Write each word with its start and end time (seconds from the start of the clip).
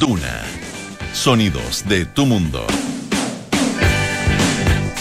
Duna. 0.00 0.40
Sonidos 1.12 1.86
de 1.86 2.06
tu 2.06 2.24
mundo. 2.24 2.66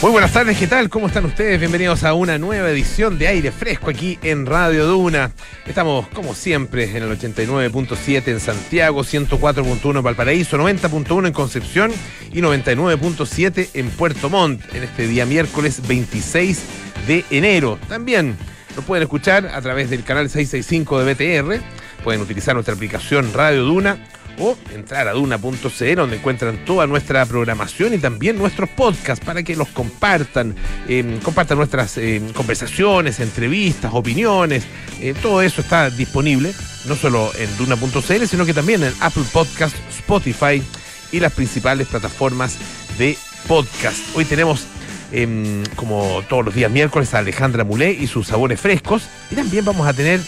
Muy 0.02 0.12
buenas 0.12 0.34
tardes, 0.34 0.58
¿qué 0.58 0.68
tal? 0.68 0.90
¿Cómo 0.90 1.08
están 1.08 1.24
ustedes? 1.24 1.58
Bienvenidos 1.58 2.04
a 2.04 2.14
una 2.14 2.38
nueva 2.38 2.70
edición 2.70 3.18
de 3.18 3.30
Aire 3.30 3.54
Fresco 3.54 3.92
aquí 3.92 4.20
en 4.22 4.46
Radio 4.46 4.86
Duna. 4.86 5.32
Estamos, 5.66 6.06
como 6.10 6.36
siempre, 6.36 6.98
en 6.98 7.04
el 7.04 7.18
89.7 7.18 8.28
en 8.28 8.42
Santiago, 8.42 9.06
104.1 9.06 9.98
en 9.98 10.04
Valparaíso, 10.04 10.58
90.1 10.58 11.28
en 11.28 11.34
Concepción 11.34 11.92
y 12.34 12.42
99.7 12.42 13.70
en 13.76 13.90
Puerto 13.92 14.30
Montt, 14.30 14.62
en 14.76 14.84
este 14.84 15.08
día 15.08 15.26
miércoles 15.26 15.82
26 15.88 16.62
de 17.08 17.24
enero. 17.30 17.80
También 17.88 18.36
nos 18.76 18.84
pueden 18.84 19.04
escuchar 19.04 19.48
a 19.48 19.62
través 19.62 19.90
del 19.90 20.04
canal 20.04 20.30
665 20.30 21.04
de 21.06 21.14
BTR, 21.14 21.64
pueden 22.04 22.20
utilizar 22.20 22.54
nuestra 22.54 22.76
aplicación 22.76 23.32
Radio 23.34 23.64
Duna 23.64 23.98
o 24.40 24.58
entrar 24.74 25.08
a 25.08 25.14
duna.cl 25.14 25.96
donde 25.96 26.16
encuentran 26.16 26.64
toda 26.66 26.88
nuestra 26.88 27.26
programación 27.26 27.94
y 27.94 27.98
también 27.98 28.38
nuestros 28.38 28.70
podcasts 28.70 29.24
para 29.24 29.44
que 29.44 29.56
los 29.56 29.68
compartan, 29.70 30.56
eh, 30.88 31.20
compartan 31.24 31.58
nuestras 31.58 31.98
eh, 31.98 32.22
conversaciones, 32.34 33.20
entrevistas, 33.20 33.92
opiniones, 33.94 34.64
eh, 35.02 35.14
todo 35.22 35.42
eso 35.42 35.62
está 35.62 35.90
disponible 35.90 36.54
no 36.86 36.96
solo 36.96 37.32
en 37.38 37.56
duna.cl 37.58 38.26
sino 38.26 38.46
que 38.46 38.54
también 38.54 38.84
en 38.84 38.94
Apple 39.02 39.26
Podcast, 39.32 39.76
Spotify 39.90 40.64
y 41.12 41.20
las 41.20 41.34
principales 41.34 41.88
plataformas 41.88 42.58
de 42.98 43.18
podcast. 43.48 44.00
Hoy 44.16 44.26
tenemos 44.26 44.66
em, 45.12 45.66
como 45.76 46.24
todos 46.30 46.46
los 46.46 46.56
días 46.56 46.72
miércoles 46.72 47.14
a 47.14 47.20
Alejandra 47.20 47.64
Mulé 47.64 47.92
y 47.92 48.08
sus 48.08 48.28
sabores 48.28 48.60
frescos 48.62 49.04
y 49.30 49.36
también 49.36 49.66
vamos 49.66 49.88
a 49.88 49.94
tener 49.94 50.22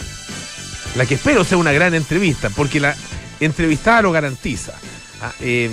la 0.95 1.05
que 1.05 1.15
espero 1.15 1.45
sea 1.45 1.57
una 1.57 1.71
gran 1.71 1.93
entrevista 1.93 2.49
porque 2.49 2.79
la 2.79 2.95
entrevistada 3.41 4.03
lo 4.03 4.11
garantiza. 4.11 4.73
Ah, 5.21 5.33
em, 5.41 5.71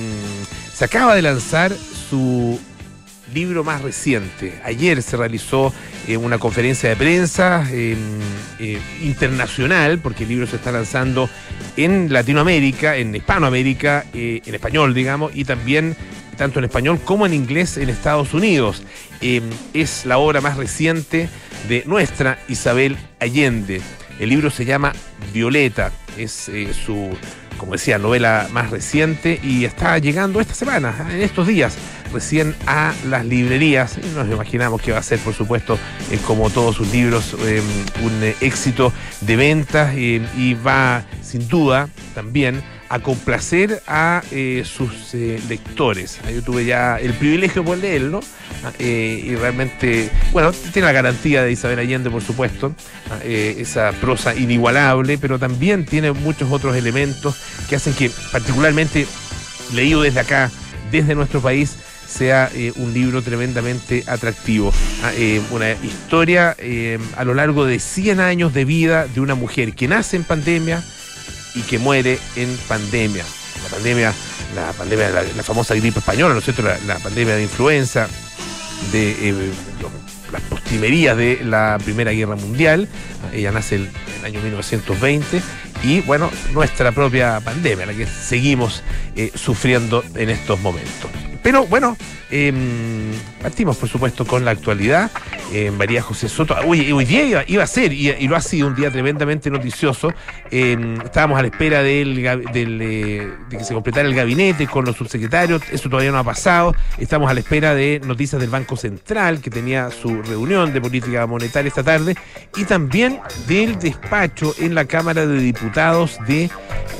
se 0.74 0.84
acaba 0.84 1.14
de 1.14 1.22
lanzar 1.22 1.72
su 2.10 2.58
libro 3.32 3.64
más 3.64 3.82
reciente. 3.82 4.60
Ayer 4.64 5.02
se 5.02 5.16
realizó 5.16 5.72
eh, 6.06 6.16
una 6.16 6.38
conferencia 6.38 6.88
de 6.88 6.96
prensa 6.96 7.66
em, 7.70 7.98
eh, 8.58 8.78
internacional, 9.02 9.98
porque 9.98 10.24
el 10.24 10.30
libro 10.30 10.46
se 10.46 10.56
está 10.56 10.72
lanzando 10.72 11.28
en 11.76 12.12
Latinoamérica, 12.12 12.96
en 12.96 13.14
Hispanoamérica, 13.14 14.06
eh, 14.14 14.40
en 14.44 14.54
español, 14.54 14.94
digamos, 14.94 15.32
y 15.34 15.44
también 15.44 15.96
tanto 16.36 16.60
en 16.60 16.66
español 16.66 17.00
como 17.04 17.26
en 17.26 17.34
inglés 17.34 17.76
en 17.76 17.88
Estados 17.88 18.32
Unidos. 18.32 18.82
Em, 19.20 19.44
es 19.74 20.06
la 20.06 20.18
obra 20.18 20.40
más 20.40 20.56
reciente 20.56 21.28
de 21.68 21.82
nuestra 21.86 22.38
Isabel 22.48 22.96
Allende. 23.20 23.80
El 24.20 24.30
libro 24.30 24.50
se 24.50 24.64
llama 24.64 24.92
Violeta, 25.32 25.92
es 26.16 26.50
su 26.84 27.10
como 27.58 27.72
decía, 27.72 27.98
novela 27.98 28.48
más 28.52 28.70
reciente 28.70 29.38
y 29.42 29.64
está 29.64 29.98
llegando 29.98 30.40
esta 30.40 30.54
semana, 30.54 30.94
en 31.10 31.20
estos 31.20 31.46
días, 31.46 31.76
recién 32.12 32.54
a 32.66 32.94
las 33.08 33.26
librerías. 33.26 33.98
Y 33.98 34.14
nos 34.16 34.26
imaginamos 34.28 34.80
que 34.80 34.92
va 34.92 34.98
a 34.98 35.02
ser, 35.02 35.18
por 35.18 35.34
supuesto, 35.34 35.78
eh, 36.10 36.18
como 36.26 36.48
todos 36.50 36.76
sus 36.76 36.90
libros, 36.92 37.36
eh, 37.40 37.60
un 38.02 38.22
éxito 38.40 38.92
de 39.20 39.36
ventas 39.36 39.92
eh, 39.96 40.26
y 40.36 40.54
va, 40.54 41.04
sin 41.22 41.48
duda, 41.48 41.88
también 42.14 42.62
a 42.88 43.00
complacer 43.00 43.82
a 43.86 44.22
eh, 44.30 44.64
sus 44.64 45.14
eh, 45.14 45.40
lectores. 45.48 46.18
Yo 46.32 46.42
tuve 46.42 46.64
ya 46.64 46.96
el 46.96 47.12
privilegio 47.14 47.62
de 47.62 47.76
leerlo 47.76 48.20
ah, 48.64 48.72
eh, 48.78 49.22
y 49.24 49.34
realmente, 49.34 50.10
bueno, 50.32 50.52
tiene 50.52 50.86
la 50.86 50.92
garantía 50.92 51.42
de 51.42 51.52
Isabel 51.52 51.78
Allende, 51.78 52.10
por 52.10 52.22
supuesto, 52.22 52.74
ah, 53.10 53.18
esa 53.24 53.92
prosa 54.00 54.34
inigualable, 54.34 55.18
pero 55.18 55.38
también 55.38 55.84
tiene 55.84 56.12
muchos 56.12 56.50
otros 56.50 56.76
elementos 56.76 57.36
que 57.68 57.76
hacen 57.76 57.92
que, 57.92 58.10
particularmente 58.32 59.06
leído 59.74 60.02
desde 60.02 60.20
acá, 60.20 60.50
desde 60.90 61.14
nuestro 61.14 61.40
país, 61.40 61.76
sea 62.06 62.50
un 62.76 62.94
libro 62.94 63.20
tremendamente 63.20 64.02
atractivo. 64.06 64.72
Ah, 65.02 65.12
una 65.50 65.72
historia 65.72 66.56
a 67.16 67.24
lo 67.24 67.34
largo 67.34 67.66
de 67.66 67.78
100 67.78 68.20
años 68.20 68.54
de 68.54 68.64
vida 68.64 69.06
de 69.06 69.20
una 69.20 69.34
mujer 69.34 69.74
que 69.74 69.88
nace 69.88 70.16
en 70.16 70.24
pandemia, 70.24 70.82
y 71.54 71.62
que 71.62 71.78
muere 71.78 72.18
en 72.36 72.56
pandemia. 72.68 73.24
La 73.62 73.68
pandemia, 73.70 74.12
la 74.54 74.72
pandemia, 74.72 75.10
la, 75.10 75.42
famosa 75.42 75.74
gripe 75.74 75.98
española, 75.98 76.34
¿no 76.34 76.38
es 76.38 76.44
cierto? 76.44 76.62
La, 76.62 76.98
pandemia 76.98 77.34
de 77.34 77.42
influenza, 77.42 78.08
de 78.92 79.30
eh, 79.30 79.52
las 80.32 80.42
postrimerías 80.42 81.16
de 81.16 81.40
la 81.44 81.78
Primera 81.82 82.12
Guerra 82.12 82.36
Mundial. 82.36 82.88
Ella 83.32 83.50
nace 83.50 83.76
en 83.76 83.90
el 84.20 84.24
año 84.24 84.40
1920 84.40 85.42
y, 85.82 86.00
bueno, 86.02 86.30
nuestra 86.52 86.92
propia 86.92 87.40
pandemia, 87.40 87.86
la 87.86 87.94
que 87.94 88.06
seguimos 88.06 88.82
eh, 89.16 89.32
sufriendo 89.34 90.04
en 90.14 90.30
estos 90.30 90.60
momentos. 90.60 91.10
Pero 91.42 91.66
bueno, 91.66 91.96
em, 92.30 93.12
partimos 93.42 93.76
por 93.76 93.88
supuesto 93.88 94.26
con 94.26 94.44
la 94.44 94.50
actualidad. 94.52 95.10
Eh, 95.52 95.70
María 95.70 96.02
José 96.02 96.28
Soto, 96.28 96.54
hoy, 96.66 96.92
hoy 96.92 97.04
día 97.06 97.44
iba, 97.46 97.62
a 97.62 97.66
ser, 97.66 97.92
y, 97.92 98.28
lo 98.28 98.36
ha 98.36 98.40
sido 98.40 98.66
un 98.68 98.74
día 98.74 98.90
tremendamente 98.90 99.50
noticioso. 99.50 100.12
Em, 100.50 101.00
estábamos 101.00 101.38
a 101.38 101.42
la 101.42 101.48
espera 101.48 101.82
del, 101.82 102.18
eh, 102.18 103.30
de 103.48 103.56
que 103.56 103.64
se 103.64 103.72
completara 103.72 104.06
el 104.06 104.14
gabinete 104.14 104.66
con 104.66 104.84
los 104.84 104.96
subsecretarios, 104.96 105.62
eso 105.72 105.88
todavía 105.88 106.12
no 106.12 106.18
ha 106.18 106.24
pasado. 106.24 106.74
Estamos 106.98 107.30
a 107.30 107.34
la 107.34 107.40
espera 107.40 107.74
de 107.74 108.00
noticias 108.04 108.40
del 108.40 108.50
Banco 108.50 108.76
Central, 108.76 109.40
que 109.40 109.50
tenía 109.50 109.90
su 109.90 110.22
reunión 110.22 110.72
de 110.72 110.80
política 110.80 111.26
monetaria 111.26 111.68
esta 111.68 111.82
tarde, 111.82 112.16
y 112.56 112.64
también 112.64 113.20
del 113.46 113.78
despacho 113.78 114.54
en 114.58 114.74
la 114.74 114.84
Cámara 114.84 115.26
de 115.26 115.38
Diputados 115.38 116.18
de 116.26 116.50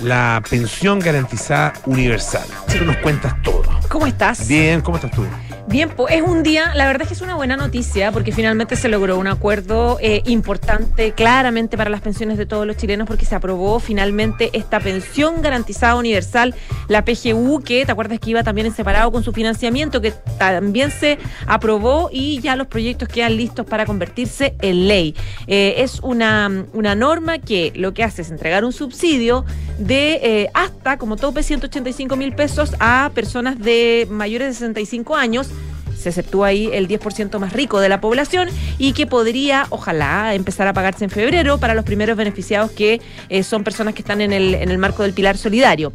la 0.03 0.43
pensión 0.49 1.01
garantizada 1.01 1.73
universal. 1.87 2.47
Que 2.73 2.81
nos 2.81 2.97
cuentas 2.99 3.41
todo. 3.43 3.65
¿Cómo 3.89 4.07
estás? 4.07 4.47
Bien, 4.47 4.81
¿cómo 4.81 4.97
estás 4.97 5.11
tú? 5.19 5.48
Bien, 5.69 5.91
pues 5.91 6.15
es 6.15 6.23
un 6.23 6.43
día, 6.43 6.73
la 6.75 6.87
verdad 6.87 7.03
es 7.03 7.09
que 7.09 7.15
es 7.15 7.21
una 7.21 7.35
buena 7.35 7.55
noticia 7.55 8.11
porque 8.11 8.33
finalmente 8.33 8.75
se 8.75 8.89
logró 8.89 9.19
un 9.19 9.27
acuerdo 9.27 9.99
eh, 10.01 10.23
importante 10.25 11.13
claramente 11.13 11.77
para 11.77 11.91
las 11.91 12.01
pensiones 12.01 12.39
de 12.39 12.47
todos 12.47 12.67
los 12.67 12.79
chilenos 12.79 13.07
porque 13.07 13.27
se 13.27 13.35
aprobó 13.35 13.79
finalmente 13.79 14.49
esta 14.55 14.81
pensión 14.81 15.43
garantizada 15.43 15.97
universal, 15.97 16.55
la 16.89 17.05
PGU, 17.05 17.61
que 17.61 17.85
te 17.85 17.93
acuerdas 17.93 18.19
que 18.19 18.31
iba 18.31 18.43
también 18.43 18.67
en 18.67 18.75
separado 18.75 19.13
con 19.13 19.23
su 19.23 19.35
financiamiento, 19.35 20.01
que 20.01 20.13
también 20.39 20.91
se 20.91 21.19
aprobó 21.47 22.09
y 22.11 22.41
ya 22.41 22.57
los 22.57 22.69
proyectos 22.69 23.07
quedan 23.07 23.37
listos 23.37 23.67
para 23.67 23.85
convertirse 23.85 24.55
en 24.63 24.89
ley. 24.89 25.15
Eh, 25.49 25.75
es 25.79 26.01
una, 26.01 26.65
una 26.73 26.95
norma 26.95 27.41
que 27.41 27.75
lo 27.77 27.93
que 27.93 28.05
hace 28.05 28.23
es 28.23 28.31
entregar 28.31 28.65
un 28.65 28.73
subsidio 28.73 29.45
de 29.79 30.15
eh, 30.23 30.51
hasta 30.55 30.97
como 30.97 31.17
tope 31.17 31.43
185 31.43 32.17
mil 32.17 32.35
pesos 32.35 32.75
a 32.81 33.11
personas 33.15 33.59
de 33.59 34.09
mayores 34.11 34.49
de 34.49 34.55
65 34.55 35.15
años 35.15 35.51
se 35.99 36.11
exceptúa 36.11 36.49
ahí 36.49 36.71
el 36.73 36.89
10% 36.89 37.39
más 37.39 37.53
rico 37.53 37.81
de 37.81 37.89
la 37.89 38.01
población 38.01 38.49
y 38.79 38.93
que 38.93 39.07
podría, 39.07 39.67
ojalá, 39.71 40.35
empezar 40.35 40.69
a 40.69 40.73
pagarse 40.73 41.05
en 41.05 41.11
febrero 41.11 41.59
para 41.59 41.75
los 41.75 41.85
primeros 41.85 42.17
beneficiados 42.17 42.71
que 42.71 43.01
eh, 43.29 43.43
son 43.43 43.65
personas 43.65 43.95
que 43.95 44.03
están 44.03 44.21
en 44.21 44.33
el, 44.33 44.55
en 44.55 44.71
el 44.71 44.79
marco 44.79 45.03
del 45.03 45.13
pilar 45.13 45.37
solidario. 45.37 45.93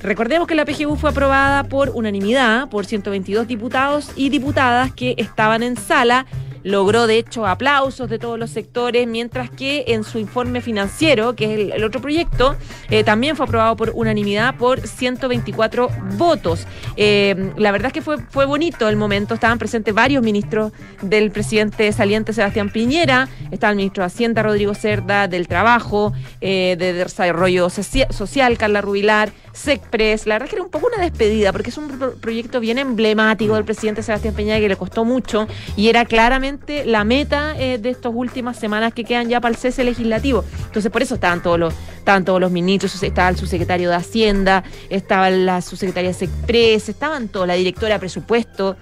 Recordemos 0.00 0.46
que 0.46 0.54
la 0.54 0.64
PGU 0.64 0.96
fue 0.96 1.10
aprobada 1.10 1.64
por 1.64 1.90
unanimidad 1.90 2.68
por 2.68 2.84
122 2.84 3.46
diputados 3.46 4.10
y 4.14 4.28
diputadas 4.28 4.92
que 4.92 5.14
estaban 5.16 5.62
en 5.62 5.76
sala 5.76 6.26
logró 6.66 7.06
de 7.06 7.16
hecho 7.16 7.46
aplausos 7.46 8.10
de 8.10 8.18
todos 8.18 8.36
los 8.40 8.50
sectores, 8.50 9.06
mientras 9.06 9.50
que 9.50 9.84
en 9.86 10.02
su 10.02 10.18
informe 10.18 10.60
financiero, 10.60 11.36
que 11.36 11.44
es 11.44 11.72
el, 11.72 11.84
otro 11.84 12.00
proyecto, 12.00 12.56
eh, 12.90 13.04
también 13.04 13.36
fue 13.36 13.46
aprobado 13.46 13.76
por 13.76 13.92
unanimidad 13.94 14.56
por 14.56 14.84
124 14.84 15.88
votos. 16.18 16.66
Eh, 16.96 17.52
la 17.56 17.70
verdad 17.70 17.86
es 17.86 17.92
que 17.92 18.02
fue, 18.02 18.18
fue 18.18 18.46
bonito 18.46 18.88
el 18.88 18.96
momento, 18.96 19.34
estaban 19.34 19.58
presentes 19.60 19.94
varios 19.94 20.24
ministros 20.24 20.72
del 21.02 21.30
presidente 21.30 21.92
saliente 21.92 22.32
Sebastián 22.32 22.70
Piñera, 22.70 23.28
estaba 23.52 23.70
el 23.70 23.76
ministro 23.76 24.02
de 24.02 24.06
Hacienda 24.06 24.42
Rodrigo 24.42 24.74
Cerda, 24.74 25.28
del 25.28 25.46
Trabajo, 25.46 26.12
eh, 26.40 26.74
de 26.76 26.92
Desarrollo 26.94 27.70
Social 27.70 28.58
Carla 28.58 28.80
Rubilar, 28.80 29.30
SECPRES, 29.56 30.26
la 30.26 30.34
verdad 30.34 30.46
es 30.46 30.50
que 30.50 30.56
era 30.56 30.62
un 30.62 30.70
poco 30.70 30.88
una 30.94 31.02
despedida, 31.02 31.50
porque 31.52 31.70
es 31.70 31.78
un 31.78 31.88
proyecto 32.20 32.60
bien 32.60 32.78
emblemático 32.78 33.54
del 33.54 33.64
presidente 33.64 34.02
Sebastián 34.02 34.34
Piñera 34.34 34.60
que 34.60 34.68
le 34.68 34.76
costó 34.76 35.04
mucho 35.04 35.48
y 35.76 35.88
era 35.88 36.04
claramente 36.04 36.84
la 36.84 37.04
meta 37.04 37.54
eh, 37.58 37.78
de 37.78 37.90
estas 37.90 38.12
últimas 38.14 38.58
semanas 38.58 38.92
que 38.92 39.04
quedan 39.04 39.28
ya 39.28 39.40
para 39.40 39.54
el 39.54 39.56
cese 39.56 39.82
legislativo. 39.82 40.44
Entonces, 40.66 40.92
por 40.92 41.02
eso 41.02 41.14
estaban 41.14 41.42
todos 41.42 41.58
los, 41.58 41.74
estaban 41.98 42.24
todos 42.24 42.40
los 42.40 42.50
ministros, 42.50 43.02
estaba 43.02 43.30
el 43.30 43.36
subsecretario 43.36 43.88
de 43.88 43.96
Hacienda, 43.96 44.62
estaba 44.90 45.30
la 45.30 45.62
subsecretaria 45.62 46.12
de 46.12 46.24
Express, 46.26 46.88
estaban 46.90 47.28
todos, 47.28 47.46
la 47.46 47.54
directora 47.54 47.94
de 47.94 48.00
presupuesto. 48.00 48.76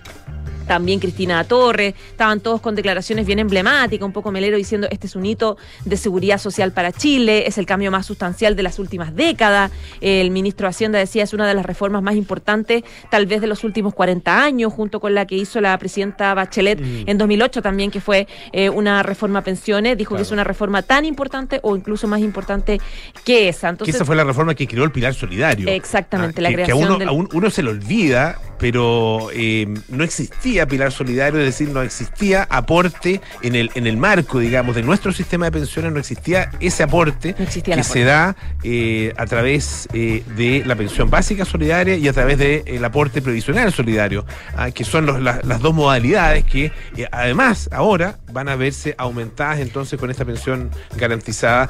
También 0.67 1.01
Cristina 1.01 1.45
Torres, 1.45 1.95
estaban 2.11 2.41
todos 2.41 2.61
con 2.61 2.75
declaraciones 2.75 3.27
bien 3.27 3.39
emblemáticas, 3.39 4.05
un 4.07 4.13
poco 4.13 4.31
melero 4.33 4.57
diciendo 4.57 4.87
este 4.91 5.07
es 5.07 5.17
un 5.17 5.27
hito 5.27 5.57
de 5.85 5.97
seguridad 5.97 6.39
social 6.39 6.73
para 6.73 6.93
Chile, 6.93 7.47
es 7.47 7.59
el 7.59 7.67
cambio 7.67 7.91
más 7.91 8.07
sustancial 8.07 8.57
de 8.57 8.63
las 8.63 8.79
últimas 8.79 9.15
décadas, 9.15 9.71
el 10.01 10.31
ministro 10.31 10.67
de 10.67 10.71
Hacienda 10.71 10.99
decía 10.99 11.23
es 11.25 11.33
una 11.33 11.47
de 11.47 11.55
las 11.55 11.65
reformas 11.67 12.03
más 12.03 12.15
importantes 12.17 12.83
tal 13.11 13.27
vez 13.27 13.41
de 13.41 13.47
los 13.47 13.65
últimos 13.65 13.95
40 13.95 14.43
años, 14.43 14.73
junto 14.73 15.01
con 15.01 15.15
la 15.15 15.27
que 15.27 15.37
hizo 15.37 15.61
la 15.61 15.77
presidenta 15.79 16.35
Bachelet 16.35 16.81
Mm. 16.81 17.05
en 17.09 17.19
2008 17.19 17.63
también, 17.63 17.91
que 17.91 18.01
fue 18.01 18.27
eh, 18.53 18.69
una 18.71 19.03
reforma 19.03 19.41
a 19.41 19.43
pensiones, 19.45 19.97
dijo 19.97 20.11
Claro. 20.11 20.19
que 20.19 20.27
es 20.27 20.33
una 20.33 20.45
reforma 20.45 20.83
tan 20.83 21.05
importante 21.05 21.61
o 21.63 21.77
incluso 21.77 22.07
más 22.09 22.21
importante 22.21 22.81
que 23.25 23.49
esa. 23.49 23.69
que 23.69 23.71
Entonces, 23.71 23.95
esa 23.97 24.05
fue 24.05 24.17
la 24.17 24.25
reforma 24.25 24.55
que 24.55 24.67
creó 24.67 24.85
el 24.85 24.91
Pilar 24.93 25.15
Solidario. 25.15 25.69
Exactamente, 25.69 26.41
Ah, 26.41 26.43
la 26.43 26.49
que, 26.51 26.57
que 26.57 26.63
a 26.63 26.65
creación 26.67 26.89
uno, 26.89 26.99
del- 26.99 27.09
a 27.09 27.13
un- 27.13 27.29
uno 27.33 27.51
se 27.51 27.63
lo 27.63 27.71
olvida, 27.71 28.39
pero 28.75 29.29
eh, 29.35 29.67
no 29.91 30.05
existía 30.05 30.67
Pilar 30.67 30.91
Solidario, 30.91 31.39
es 31.39 31.45
decir, 31.45 31.69
no 31.69 31.83
existía 31.83 32.47
aporte 32.49 33.21
en 33.43 33.57
el, 33.57 33.71
en 33.75 33.87
el 33.87 33.99
marco, 33.99 34.39
digamos, 34.39 34.75
de 34.75 34.83
nuestro 34.83 35.13
sistema 35.13 35.45
de 35.45 35.53
pensiones, 35.53 35.93
no 35.93 35.99
existía 35.99 36.51
ese 36.61 36.83
aporte 36.83 37.35
No 37.39 37.45
existía 37.45 37.75
el 37.75 37.81
que 37.81 37.85
se 37.85 38.05
da 38.05 38.35
eh, 38.63 39.13
a 39.19 39.27
través 39.27 39.87
eh, 39.93 40.23
de 40.35 40.63
la 40.65 40.77
pensión 40.77 41.11
básica 41.11 41.45
solidaria 41.45 41.97
y 41.97 42.09
a 42.09 42.15
través 42.15 42.39
del 42.39 42.83
aporte 42.83 43.21
previsional 43.21 43.71
solidario, 43.71 44.25
ah, 44.57 44.71
que 44.71 44.85
son 44.85 45.05
los- 45.05 45.21
la- 45.21 45.41
las 45.45 45.61
dos 45.61 45.75
modalidades 45.75 46.45
que 46.47 46.73
además 47.13 47.69
ahora 47.71 48.17
van 48.33 48.49
a 48.49 48.57
verse 48.57 48.95
aumentadas 48.97 49.59
entonces 49.59 50.01
con 50.01 50.11
esta 50.11 50.25
pensión 50.25 50.71
garantizada 50.97 51.69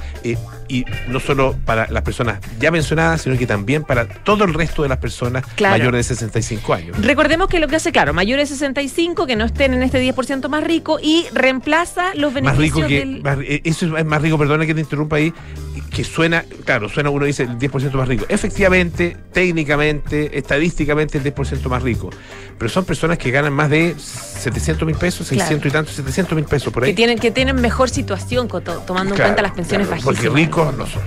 y 0.69 0.85
no 1.09 1.19
solo 1.19 1.57
para 1.65 1.89
las 1.91 2.05
personas 2.05 2.39
ya 2.61 2.71
pensionadas, 2.71 3.23
sino 3.23 3.37
que 3.37 3.49
también 3.49 3.83
para 3.83 4.07
todo 4.07 4.45
el 4.45 4.55
resto 4.55 4.85
de 4.85 4.89
las 4.91 4.99
personas 4.99 5.45
Claro. 5.57 5.77
mayores 5.79 6.07
de 6.09 6.15
65 6.15 6.73
años. 6.73 6.84
Recordemos 7.01 7.49
que 7.49 7.59
lo 7.61 7.69
que 7.69 7.77
hace, 7.77 7.93
claro, 7.93 8.13
mayores 8.13 8.49
de 8.51 8.57
65, 8.57 9.27
que 9.27 9.37
no 9.37 9.45
estén 9.45 9.75
en 9.75 9.83
este 9.83 10.01
10% 10.03 10.49
más 10.49 10.65
rico 10.65 10.99
y 11.03 11.27
reemplaza 11.33 12.15
los 12.15 12.33
Más 12.33 12.43
beneficios 12.57 12.77
rico 12.77 12.89
que. 12.89 12.99
del... 12.99 13.23
más- 13.23 13.39
eh, 13.43 13.61
eso 13.65 13.97
es 13.97 14.05
más 14.05 14.23
rico, 14.23 14.39
perdona 14.39 14.67
que 14.67 14.75
te 14.75 14.81
interrumpa 14.81 15.17
ahí, 15.17 15.33
que 15.91 16.05
suena, 16.05 16.45
claro, 16.65 16.89
suena, 16.89 17.11
uno 17.11 17.25
dice 17.27 17.45
el 17.45 17.59
10% 17.59 17.93
más 17.93 18.09
rico. 18.09 18.25
Efectivamente, 18.29 19.17
técnicamente, 19.33 20.37
estadísticamente, 20.39 21.19
el 21.19 21.25
10% 21.25 21.69
más 21.69 21.83
rico. 21.83 22.11
Pero 22.59 22.69
son 22.69 22.85
personas 22.85 23.19
que 23.19 23.31
ganan 23.31 23.53
más 23.53 23.71
de 23.71 23.95
700 23.99 24.87
mil 24.87 24.97
pesos, 24.97 25.29
Claro. 25.29 25.41
600 25.49 25.69
y 25.69 25.73
tantos, 25.73 25.95
700 25.95 26.35
mil 26.37 26.45
pesos 26.45 26.73
por 26.73 26.85
ahí. 26.85 26.91
que 26.91 26.97
tienen, 26.97 27.19
que 27.19 27.31
tienen 27.31 27.57
mejor 27.61 27.91
situación 27.91 28.49
tomando 28.49 29.15
en 29.15 29.21
cuenta 29.21 29.43
las 29.43 29.53
pensiones 29.53 29.87
claro, 29.89 30.03
bajísimas. 30.03 30.33
Porque 30.33 30.45
ricos 30.45 30.77
no 30.77 30.87
son. 30.87 31.03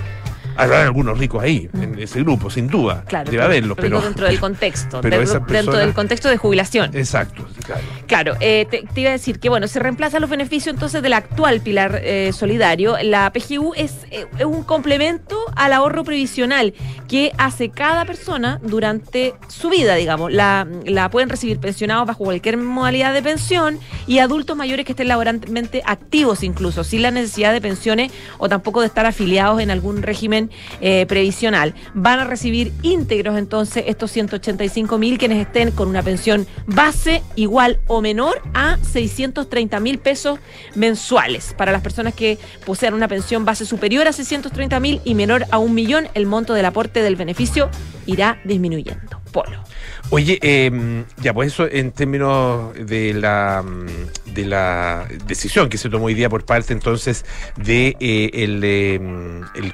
Habrá 0.58 0.82
algunos 0.82 1.18
ricos 1.18 1.42
ahí, 1.42 1.68
en 1.74 1.98
ese 1.98 2.20
grupo, 2.20 2.50
sin 2.50 2.68
duda. 2.68 3.04
Claro, 3.06 3.24
Debe 3.30 3.36
pero- 3.38 3.44
haberlos, 3.44 3.76
pero 3.76 3.88
pero. 3.98 4.00
dentro 4.02 4.26
del 4.26 4.40
contexto, 4.40 5.00
pero 5.02 5.18
de- 5.18 5.24
esas 5.24 5.46
dentro 5.46 5.76
del 5.76 5.94
contexto 5.94 6.28
de 6.28 6.36
jubilación. 6.36 6.90
Exacto, 6.96 7.46
claro. 7.64 7.82
Claro, 8.06 8.34
eh, 8.40 8.66
te, 8.70 8.82
te 8.92 9.00
iba 9.02 9.10
a 9.10 9.12
decir 9.12 9.38
que 9.38 9.48
bueno, 9.48 9.68
se 9.68 9.78
reemplaza 9.78 10.18
los 10.20 10.28
beneficios 10.30 10.74
entonces 10.74 11.02
del 11.02 11.12
actual 11.12 11.60
pilar 11.60 12.00
eh, 12.02 12.32
solidario. 12.32 12.96
La 13.02 13.30
PGU 13.32 13.72
es, 13.76 13.92
eh, 14.10 14.26
es 14.38 14.44
un 14.44 14.62
complemento 14.64 15.38
al 15.56 15.72
ahorro 15.72 16.04
previsional 16.04 16.74
que 17.06 17.32
hace 17.38 17.70
cada 17.70 18.04
persona 18.04 18.60
durante 18.62 19.34
su 19.48 19.68
vida, 19.70 19.94
digamos. 19.94 20.32
La, 20.32 20.66
la 20.84 21.08
pueden 21.10 21.28
recibir 21.28 21.58
pensionados 21.60 22.06
bajo 22.06 22.24
cualquier 22.24 22.56
modalidad 22.56 23.14
de 23.14 23.22
pensión 23.22 23.78
y 24.06 24.18
adultos 24.18 24.56
mayores 24.56 24.84
que 24.86 24.92
estén 24.92 25.08
laboralmente 25.08 25.82
activos 25.86 26.42
incluso, 26.42 26.82
sin 26.84 27.02
la 27.02 27.10
necesidad 27.10 27.52
de 27.52 27.60
pensiones 27.60 28.10
o 28.38 28.48
tampoco 28.48 28.80
de 28.80 28.86
estar 28.86 29.06
afiliados 29.06 29.60
en 29.60 29.70
algún 29.70 30.02
régimen 30.02 30.47
eh, 30.80 31.06
previsional. 31.06 31.74
Van 31.94 32.18
a 32.18 32.24
recibir 32.24 32.72
íntegros 32.82 33.38
entonces 33.38 33.84
estos 33.86 34.10
185 34.12 34.98
mil 34.98 35.18
quienes 35.18 35.46
estén 35.46 35.70
con 35.70 35.88
una 35.88 36.02
pensión 36.02 36.46
base 36.66 37.22
igual 37.36 37.80
o 37.86 38.00
menor 38.00 38.42
a 38.54 38.78
630 38.82 39.80
mil 39.80 39.98
pesos 39.98 40.38
mensuales. 40.74 41.54
Para 41.56 41.72
las 41.72 41.82
personas 41.82 42.14
que 42.14 42.38
posean 42.64 42.94
una 42.94 43.08
pensión 43.08 43.44
base 43.44 43.66
superior 43.66 44.08
a 44.08 44.12
630 44.12 44.80
mil 44.80 45.00
y 45.04 45.14
menor 45.14 45.46
a 45.50 45.58
un 45.58 45.74
millón, 45.74 46.08
el 46.14 46.26
monto 46.26 46.54
del 46.54 46.66
aporte 46.66 47.02
del 47.02 47.16
beneficio 47.16 47.70
irá 48.06 48.40
disminuyendo. 48.44 49.17
Polo. 49.28 49.62
Oye, 50.10 50.38
eh, 50.42 51.04
ya, 51.18 51.34
pues 51.34 51.52
eso 51.52 51.68
en 51.70 51.92
términos 51.92 52.74
de 52.74 53.14
la 53.14 53.62
mm, 53.64 54.34
de 54.38 54.44
la 54.44 55.08
decisión 55.26 55.68
que 55.68 55.78
se 55.78 55.88
tomó 55.88 56.06
hoy 56.06 56.14
día 56.14 56.28
por 56.28 56.44
parte 56.44 56.72
entonces 56.72 57.24
de 57.56 57.96
eh, 58.00 58.30
el, 58.34 58.60
eh, 58.62 59.00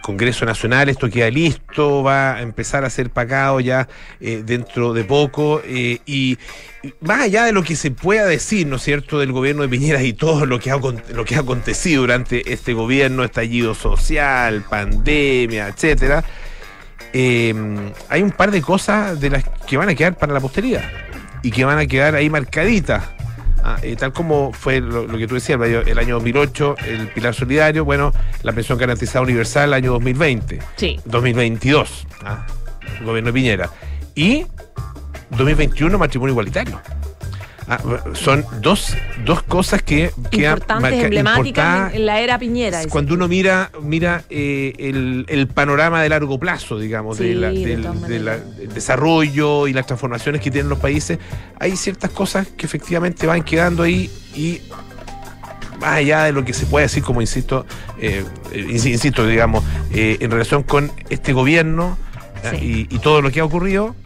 Congreso 0.03 0.45
Nacional, 0.45 0.89
esto 0.89 1.11
queda 1.11 1.31
listo, 1.31 2.03
va 2.03 2.37
a 2.37 2.43
empezar 2.43 2.85
a 2.85 2.91
ser 2.91 3.11
pagado 3.11 3.61
ya 3.61 3.89
eh, 4.21 4.43
dentro 4.45 4.93
de 4.93 5.05
poco 5.05 5.61
eh, 5.65 5.99
y 6.07 6.39
más 7.01 7.23
allá 7.23 7.45
de 7.45 7.53
lo 7.53 7.63
que 7.63 7.77
se 7.77 7.91
pueda 7.91 8.27
decir, 8.27 8.67
¿no 8.67 8.77
es 8.77 8.83
cierto?, 8.83 9.19
del 9.19 9.33
gobierno 9.33 9.63
de 9.63 9.69
Piñera 9.69 10.03
y 10.03 10.13
todo 10.13 10.47
lo 10.47 10.59
que 10.59 10.71
ha, 10.71 10.77
lo 10.77 11.25
que 11.25 11.37
ha 11.37 11.41
acontecido 11.41 12.03
durante 12.03 12.53
este 12.53 12.75
gobierno, 12.75 13.25
estallido 13.25 13.75
social, 13.75 14.65
pandemia, 14.69 15.69
etcétera, 15.69 16.25
eh, 17.15 17.55
hay 18.09 18.23
un 18.23 18.31
par 18.33 18.51
de 18.51 18.61
cosas 18.61 19.19
de 19.21 19.31
las 19.31 19.45
que 19.67 19.77
van 19.77 19.89
a 19.89 19.95
quedar 19.95 20.17
para 20.17 20.33
la 20.35 20.41
posteridad 20.41 20.83
y 21.43 21.51
que 21.51 21.65
van 21.65 21.79
a 21.79 21.87
quedar 21.87 22.15
ahí 22.15 22.29
marcaditas. 22.29 23.05
Ah, 23.67 23.79
eh, 23.83 23.97
tal 23.97 24.13
como 24.13 24.53
fue 24.53 24.81
lo, 24.81 25.07
lo 25.07 25.17
que 25.17 25.27
tú 25.27 25.35
decías, 25.37 25.59
el 25.59 25.63
año, 25.65 25.81
el 25.87 25.99
año 25.99 26.15
2008, 26.17 26.75
el 26.87 27.09
Pilar 27.09 27.35
Solidario, 27.35 27.85
bueno, 27.85 28.13
la 28.43 28.53
pensión 28.53 28.77
garantizada 28.77 29.23
universal, 29.23 29.73
año 29.73 29.93
2020, 29.93 30.59
Sí. 30.77 31.01
2022, 31.07 32.07
ah, 32.27 32.45
gobierno 33.03 33.29
de 33.29 33.33
Piñera, 33.33 33.71
y 34.15 34.45
2021, 35.31 35.97
matrimonio 35.97 36.33
igualitario. 36.33 36.79
Ah, 37.67 37.79
son 38.13 38.45
dos, 38.61 38.95
dos 39.25 39.43
cosas 39.43 39.83
que 39.83 40.11
quedan 40.31 40.59
Importantes, 40.59 41.03
emblemáticas 41.05 41.95
en, 41.95 42.05
la 42.05 42.21
era 42.21 42.39
Piñera. 42.39 42.81
cuando 42.91 43.15
uno 43.15 43.27
mira 43.27 43.71
mira 43.83 44.23
eh, 44.29 44.75
el, 44.79 45.25
el 45.29 45.47
panorama 45.49 46.03
de 46.03 46.11
largo 46.11 46.39
plazo, 46.39 46.79
digamos, 46.79 47.17
de 47.19 47.29
Sí, 47.29 47.35
la- 47.35 47.51
del, 47.53 48.01
de 48.07 48.21
la- 48.21 48.37
desarrollo 48.39 49.67
y 49.67 49.73
las 49.73 49.87
transformaciones 49.87 50.41
que 50.43 50.51
tienen 50.51 50.69
los 50.69 50.79
países, 50.79 51.19
hay 51.59 51.77
ciertas 51.77 52.11
cosas 52.11 52.47
que 52.49 52.67
efectivamente 52.67 53.27
van 53.27 53.43
quedando 53.43 53.83
ahí 53.83 54.11
y 54.37 54.61
más 55.81 55.97
allá 55.97 56.25
de 56.25 56.33
lo 56.33 56.45
que 56.45 56.53
se 56.53 56.67
puede 56.67 56.85
decir, 56.87 57.03
como 57.03 57.21
insisto, 57.21 57.67
eh, 58.01 58.25
eh, 58.53 58.67
insi- 58.69 58.93
insisto, 58.93 59.27
digamos, 59.27 59.65
eh, 59.93 60.19
en 60.21 60.31
relación 60.31 60.63
con 60.65 60.93
este 61.09 61.33
gobierno 61.33 61.97
Sí. 62.51 62.87
y, 62.91 62.95
y 62.95 62.99
todo 62.99 63.23
lo 63.23 63.31
que 63.31 63.41
ha 63.41 63.45
ocurrido, 63.47 63.97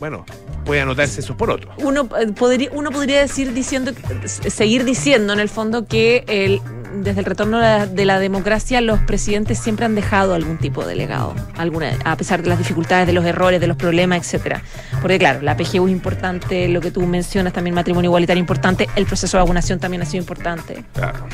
bueno, 0.00 0.24
puede 0.64 0.80
anotarse 0.80 1.20
eso 1.20 1.36
por 1.36 1.50
otro. 1.50 1.72
uno 1.78 2.08
eh, 2.18 2.32
podría 2.32 2.70
uno 2.72 2.90
podría 2.90 3.20
decir 3.20 3.52
diciendo 3.52 3.92
seguir 4.26 4.84
diciendo 4.84 5.32
en 5.32 5.40
el 5.40 5.48
fondo 5.48 5.86
que 5.86 6.24
el, 6.26 6.60
desde 6.96 7.20
el 7.20 7.24
retorno 7.26 7.58
de 7.58 7.62
la, 7.64 7.86
de 7.86 8.04
la 8.04 8.18
democracia 8.18 8.80
los 8.80 9.00
presidentes 9.00 9.58
siempre 9.58 9.84
han 9.86 9.94
dejado 9.94 10.34
algún 10.34 10.58
tipo 10.58 10.84
de 10.86 10.94
legado 10.94 11.34
alguna 11.56 11.92
a 12.04 12.16
pesar 12.16 12.42
de 12.42 12.48
las 12.48 12.58
dificultades 12.58 13.06
de 13.06 13.12
los 13.12 13.24
errores 13.24 13.60
de 13.60 13.66
los 13.66 13.76
problemas 13.76 14.18
etcétera 14.18 14.62
porque 15.00 15.18
claro 15.18 15.40
la 15.42 15.56
PGU 15.56 15.86
es 15.86 15.92
importante 15.92 16.68
lo 16.68 16.80
que 16.80 16.90
tú 16.90 17.00
mencionas 17.06 17.52
también 17.52 17.74
matrimonio 17.74 18.08
igualitario 18.08 18.40
importante 18.40 18.88
el 18.96 19.06
proceso 19.06 19.36
de 19.36 19.42
vacunación 19.42 19.78
también 19.80 20.02
ha 20.02 20.06
sido 20.06 20.22
importante 20.22 20.84
Claro. 20.94 21.26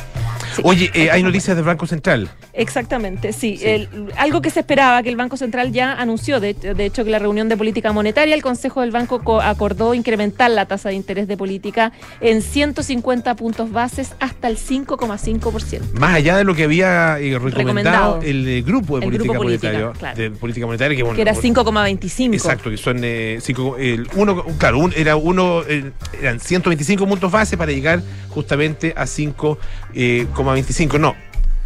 Sí. 0.57 0.63
Oye, 0.65 0.91
eh, 0.95 1.11
hay 1.13 1.23
noticias 1.23 1.55
del 1.57 1.65
Banco 1.65 1.87
Central. 1.87 2.29
Exactamente, 2.53 3.33
sí. 3.33 3.61
El- 3.63 3.89
algo 4.17 4.43
que 4.43 4.51
se 4.51 4.61
esperaba, 4.61 5.01
que 5.01 5.09
el 5.09 5.15
Banco 5.17 5.37
Central 5.37 5.71
ya 5.71 5.93
anunció, 5.93 6.41
de, 6.41 6.55
de 6.55 6.85
hecho 6.85 7.05
que 7.05 7.11
la 7.11 7.21
reunión 7.21 7.49
de 7.49 7.57
política 7.57 7.93
monetaria, 7.93 8.35
el 8.35 8.43
Consejo 8.43 8.81
del 8.81 8.91
Banco 8.91 9.23
co- 9.23 9.41
acordó 9.41 9.95
incrementar 9.95 10.51
la 10.51 10.67
tasa 10.67 10.89
de 10.89 10.97
interés 10.97 11.29
de 11.29 11.37
política 11.37 11.93
en 12.21 12.43
150 12.43 13.37
puntos 13.37 13.71
bases 13.71 14.13
hasta 14.19 14.49
el 14.49 14.57
5,5%. 14.59 15.50
Más 15.95 16.15
allá 16.15 16.37
de 16.37 16.45
lo 16.45 16.55
que 16.55 16.65
había 16.65 17.19
eh, 17.19 17.39
recomendado, 17.39 18.21
Recomendado. 18.21 18.21
el 18.23 18.49
eh, 18.49 18.63
grupo 18.63 18.99
de 18.99 19.05
El 19.05 19.11
política 19.11 19.33
grupo 19.33 19.45
política, 19.45 19.69
monetaria, 19.73 19.99
claro. 19.99 20.17
de 20.19 20.31
política 20.31 20.67
monetaria 20.67 20.97
que, 20.97 21.03
bueno, 21.03 21.17
Que 21.17 21.23
era 21.23 21.33
bueno, 21.33 21.63
5,25. 21.65 22.35
Exacto, 22.35 22.71
que 22.71 22.77
son 22.77 22.99
eh, 23.03 23.39
cinco, 23.41 23.77
el 23.79 24.09
uno, 24.15 24.45
claro, 24.59 24.79
un- 24.79 24.93
era 24.97 25.17
uno, 25.17 25.63
eh, 25.69 25.91
eran 26.21 26.41
125 26.41 27.07
puntos 27.07 27.31
base 27.33 27.57
para 27.57 27.73
llegar 27.73 28.03
justamente 28.29 28.93
a 28.97 29.07
5,25. 29.07 30.99
no, 30.99 31.15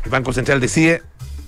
el 0.04 0.10
Banco 0.10 0.32
Central 0.32 0.60
decide 0.60 1.02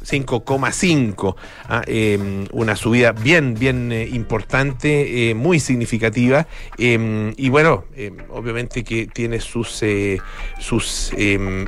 5,5, 0.06 1.36
ah, 1.68 1.82
eh, 1.86 2.46
una 2.52 2.76
subida 2.76 3.12
bien, 3.12 3.54
bien 3.54 3.90
eh, 3.92 4.08
importante, 4.12 5.30
eh, 5.30 5.34
muy 5.34 5.58
significativa, 5.60 6.46
eh, 6.78 7.32
y 7.36 7.48
bueno, 7.48 7.84
eh, 7.96 8.12
obviamente 8.30 8.84
que 8.84 9.06
tiene 9.06 9.40
sus, 9.40 9.82
eh, 9.82 10.18
sus 10.58 11.12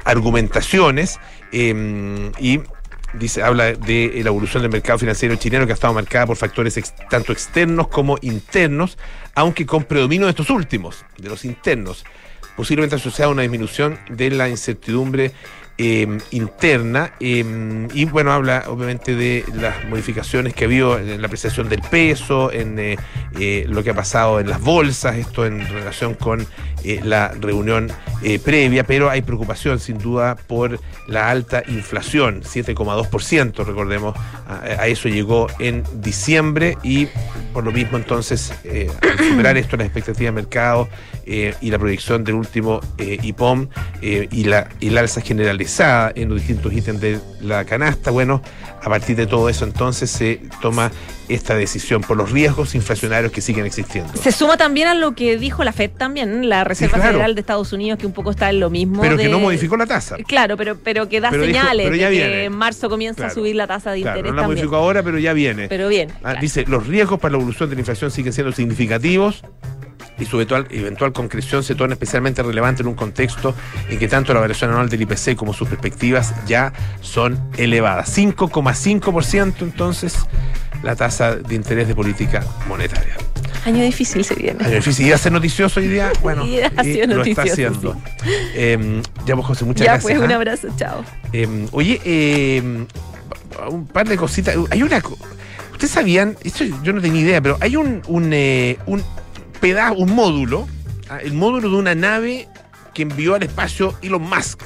argumentaciones, 0.05 1.19
y 1.53 2.61
dice, 3.15 3.43
habla 3.43 3.73
de 3.73 4.21
la 4.23 4.29
evolución 4.29 4.63
del 4.63 4.71
mercado 4.71 4.99
financiero 4.99 5.35
chileno 5.37 5.67
que 5.67 5.73
ha 5.73 5.75
estado 5.75 5.95
marcada 5.95 6.27
por 6.27 6.37
factores 6.37 6.79
tanto 7.09 7.33
externos 7.33 7.89
como 7.89 8.19
internos, 8.21 8.99
aunque 9.35 9.65
con 9.65 9.85
predominio 9.85 10.27
de 10.27 10.31
estos 10.31 10.51
últimos, 10.51 11.05
de 11.17 11.29
los 11.29 11.45
internos, 11.45 12.05
posiblemente 12.57 12.97
asociada 12.97 13.31
a 13.31 13.33
una 13.33 13.43
disminución 13.43 13.99
de 14.11 14.31
la 14.31 14.49
incertidumbre 14.49 15.33
eh, 15.79 16.19
interna 16.33 17.13
eh, 17.21 17.89
y 17.95 18.05
bueno, 18.05 18.33
habla 18.33 18.65
obviamente 18.67 19.15
de 19.15 19.45
las 19.55 19.85
modificaciones 19.87 20.55
que 20.55 20.65
ha 20.65 20.67
habido 20.67 20.99
en 20.99 21.21
la 21.21 21.27
apreciación 21.27 21.69
del 21.69 21.81
peso, 21.83 22.53
en, 22.53 22.79
eh, 22.79 22.97
eh, 23.39 23.65
lo 23.69 23.83
que 23.83 23.91
ha 23.91 23.95
pasado 23.95 24.41
en 24.41 24.49
las 24.49 24.61
bolsas, 24.61 25.17
esto 25.17 25.47
en 25.47 25.67
relación 25.69 26.15
con 26.15 26.47
eh, 26.85 27.01
la 27.03 27.29
reunión 27.29 27.91
previa, 28.45 28.83
pero 28.83 29.11
hay 29.11 29.23
preocupación 29.23 29.79
sin 29.79 29.99
duda 29.99 30.35
por 30.35 30.81
la 31.07 31.31
alta 31.31 31.63
inflación, 31.69 32.43
7,2%, 32.43 33.65
recordemos, 33.65 34.17
a, 34.49 34.89
eso 34.89 35.09
llegó 35.09 35.47
en 35.61 35.85
diciembre 36.01 36.77
y 36.83 37.07
por 37.53 37.65
lo 37.65 37.71
mismo 37.71 37.97
entonces 37.97 38.53
superar 39.29 39.57
esto 39.57 39.77
las 39.77 39.87
expectativas 39.87 40.35
de 40.35 40.41
mercado 40.41 40.89
y 41.27 41.71
la 41.71 41.79
proyección 41.79 42.25
del 42.25 42.35
último 42.35 42.81
IPOM 42.99 43.69
y, 44.03 44.45
la, 44.45 44.69
y 44.81 44.91
la 44.91 45.01
alza 45.01 45.21
generalizada 45.21 45.68
en 46.15 46.29
los 46.29 46.39
distintos 46.39 46.73
ítems 46.73 47.01
de 47.01 47.21
la 47.41 47.65
canasta, 47.65 48.11
bueno, 48.11 48.43
a 48.83 48.89
partir 48.89 49.17
de 49.17 49.27
todo 49.27 49.49
eso 49.49 49.65
entonces 49.65 50.11
se 50.11 50.41
toma 50.63 50.91
esta 51.29 51.55
decisión 51.55 52.01
por 52.01 52.17
los 52.17 52.31
riesgos 52.33 52.75
inflacionarios 52.75 53.31
que 53.33 53.41
siguen 53.43 53.67
existiendo. 53.67 54.11
Se 54.17 54.33
suma 54.33 54.57
también 54.57 54.89
a 54.89 54.95
lo 54.95 55.15
que 55.15 55.37
dijo 55.37 55.63
la 55.63 55.73
FED 55.73 55.91
también, 55.91 56.49
la 56.49 56.65
Reserva 56.65 56.95
sí, 56.97 57.01
claro. 57.01 57.13
Federal 57.19 57.35
de 57.35 57.41
Estados 57.43 57.73
Unidos, 57.75 57.99
que 57.99 58.07
un 58.07 58.13
poco 58.15 58.31
está 58.31 58.49
en 58.49 58.61
lo 58.61 58.71
mismo. 58.71 59.03
Pero 59.03 59.17
de... 59.19 59.25
que 59.25 59.29
no 59.29 59.39
modificó 59.39 59.77
la 59.77 59.85
tasa. 59.87 60.17
Claro, 60.27 60.57
pero, 60.57 60.79
pero 60.83 61.09
que 61.09 61.21
da 61.21 61.31
pero 61.31 61.45
señales 61.45 61.85
dijo, 61.85 61.91
pero 61.91 61.97
ya 61.97 62.07
de 62.09 62.11
viene. 62.17 62.31
que 62.33 62.45
en 62.45 62.53
marzo 62.57 62.89
comienza 62.89 63.17
Claro. 63.19 63.33
a 63.33 63.35
subir 63.35 63.57
la 63.57 63.67
tasa 63.67 63.91
de 63.93 64.01
Claro, 64.01 64.17
interés 64.19 64.33
no 64.33 64.37
la 64.37 64.43
también. 64.43 64.57
modificó 64.59 64.77
ahora, 64.77 65.03
pero 65.03 65.19
ya 65.19 65.33
viene. 65.35 65.69
Pero 65.69 65.89
bien. 65.89 66.11
Ah. 66.25 66.37
Dice, 66.41 66.65
los 66.67 66.87
riesgos 66.87 67.21
para 67.21 67.33
la 67.33 67.39
evolución 67.39 67.69
de 67.69 67.75
la 67.77 67.81
inflación 67.81 68.11
siguen 68.11 68.33
siendo 68.33 68.53
significativos 68.53 69.43
y 70.19 70.25
su 70.25 70.37
eventual, 70.37 70.67
eventual 70.71 71.13
concreción 71.13 71.63
se 71.63 71.75
torna 71.75 71.95
especialmente 71.95 72.43
relevante 72.43 72.83
en 72.83 72.89
un 72.89 72.95
contexto 72.95 73.55
en 73.89 73.99
que 73.99 74.09
tanto 74.09 74.35
la 74.35 74.41
variación 74.41 74.71
anual 74.71 74.89
del 74.89 75.03
IPC 75.03 75.37
como 75.37 75.53
sus 75.53 75.69
perspectivas 75.69 76.35
ya 76.47 76.73
son 77.01 77.39
elevadas. 77.57 78.17
5,5% 78.17 79.55
entonces 79.61 80.17
la 80.83 80.95
tasa 80.97 81.37
de 81.37 81.55
interés 81.55 81.89
de 81.89 81.95
política 81.95 82.45
monetaria. 82.69 83.17
Año 83.65 83.83
difícil 83.83 84.25
se 84.25 84.35
viene. 84.35 84.65
Año 84.65 84.77
difícil. 84.77 85.07
¿Y 85.07 85.13
hace 85.13 85.31
noticioso 85.31 85.81
hoy 85.81 85.89
día? 85.89 86.13
Bueno, 86.23 86.47
Y 86.47 86.61
ha 86.61 86.71
y 86.85 86.93
sido 86.93 87.17
lo 87.17 87.25
está 87.25 87.43
haciendo. 87.43 87.97
Eh, 88.55 89.03
ya 89.27 89.35
vos, 89.35 89.45
José, 89.47 89.65
muchas 89.65 89.85
ya 89.85 89.93
gracias. 89.95 90.13
pues, 90.15 90.25
un 90.25 90.33
¿ah? 90.33 90.37
abrazo, 90.37 90.69
chao. 90.77 91.05
Eh, 91.33 91.67
oye, 91.73 92.01
eh, 92.05 92.87
un 93.71 93.87
par 93.87 94.09
de 94.09 94.17
cositas. 94.17 94.57
Hay 94.71 94.83
una. 94.83 95.03
¿Ustedes 95.73 95.91
sabían? 95.91 96.37
Esto 96.45 96.65
yo 96.83 96.93
no 96.93 97.01
tenía 97.01 97.21
idea, 97.21 97.41
pero 97.41 97.57
hay 97.61 97.77
un, 97.77 98.03
un, 98.07 98.33
eh, 98.33 98.79
un 98.87 99.03
pedazo, 99.61 99.95
un 99.95 100.15
módulo, 100.15 100.67
ah, 101.09 101.19
el 101.19 101.35
módulo 101.35 101.71
de 101.71 101.77
una 101.77 101.95
nave 101.95 102.49
que 102.99 103.03
envió 103.03 103.37
al 103.37 103.45
espacio 103.45 103.95
Elon 104.03 104.23
Musk 104.23 104.61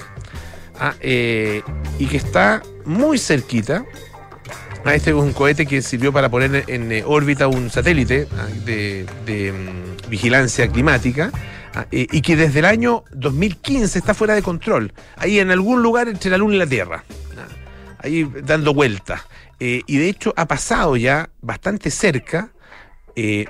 ah, 0.80 0.94
eh, 1.00 1.62
y 1.98 2.06
que 2.06 2.16
está 2.16 2.62
muy 2.86 3.18
cerquita. 3.18 3.84
Ah, 4.86 4.94
este 4.94 5.10
es 5.10 5.16
un 5.16 5.34
cohete 5.34 5.66
que 5.66 5.82
sirvió 5.82 6.14
para 6.14 6.30
poner 6.30 6.64
en 6.66 6.90
eh, 6.90 7.04
órbita 7.06 7.46
un 7.46 7.68
satélite 7.68 8.26
ah, 8.38 8.46
de, 8.64 9.06
mm, 9.52 10.08
vigilancia 10.08 10.66
climática 10.68 11.30
eh, 11.90 12.06
y 12.10 12.22
que 12.22 12.36
desde 12.36 12.60
el 12.60 12.64
año 12.64 13.04
2015 13.12 13.98
está 13.98 14.14
fuera 14.14 14.34
de 14.34 14.40
control, 14.40 14.94
ahí 15.16 15.38
en 15.38 15.50
algún 15.50 15.82
lugar 15.82 16.08
entre 16.08 16.30
la 16.30 16.38
Luna 16.38 16.54
y 16.54 16.58
la 16.58 16.66
Tierra, 16.66 17.04
ah, 17.36 17.98
ahí 17.98 18.26
dando 18.44 18.72
vueltas. 18.72 19.20
Y 19.60 19.96
de 19.96 20.08
hecho 20.08 20.34
ha 20.36 20.48
pasado 20.48 20.96
ya 20.96 21.30
bastante 21.40 21.92
cerca, 21.92 22.50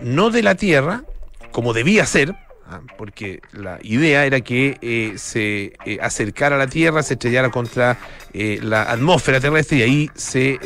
no 0.03 0.29
de 0.29 0.43
la 0.43 0.57
Tierra, 0.57 1.05
como 1.53 1.73
debía 1.73 2.05
ser, 2.07 2.35
ah, 2.67 2.81
porque 2.99 3.41
la 3.53 3.79
idea 3.83 4.25
era 4.27 4.41
que 4.41 4.79
eh, 4.83 5.13
se 5.17 5.75
eh, 5.85 5.99
acercara 6.03 6.57
a 6.57 6.59
la 6.59 6.67
Tierra, 6.67 7.03
se 7.03 7.15
estrellara 7.15 7.51
contra 7.51 7.99
eh, 8.33 8.59
la 8.63 8.83
atmósfera 8.83 9.41
terrestre 9.41 9.79
y 9.79 9.83
ahí 9.83 10.11
se, 10.15 10.59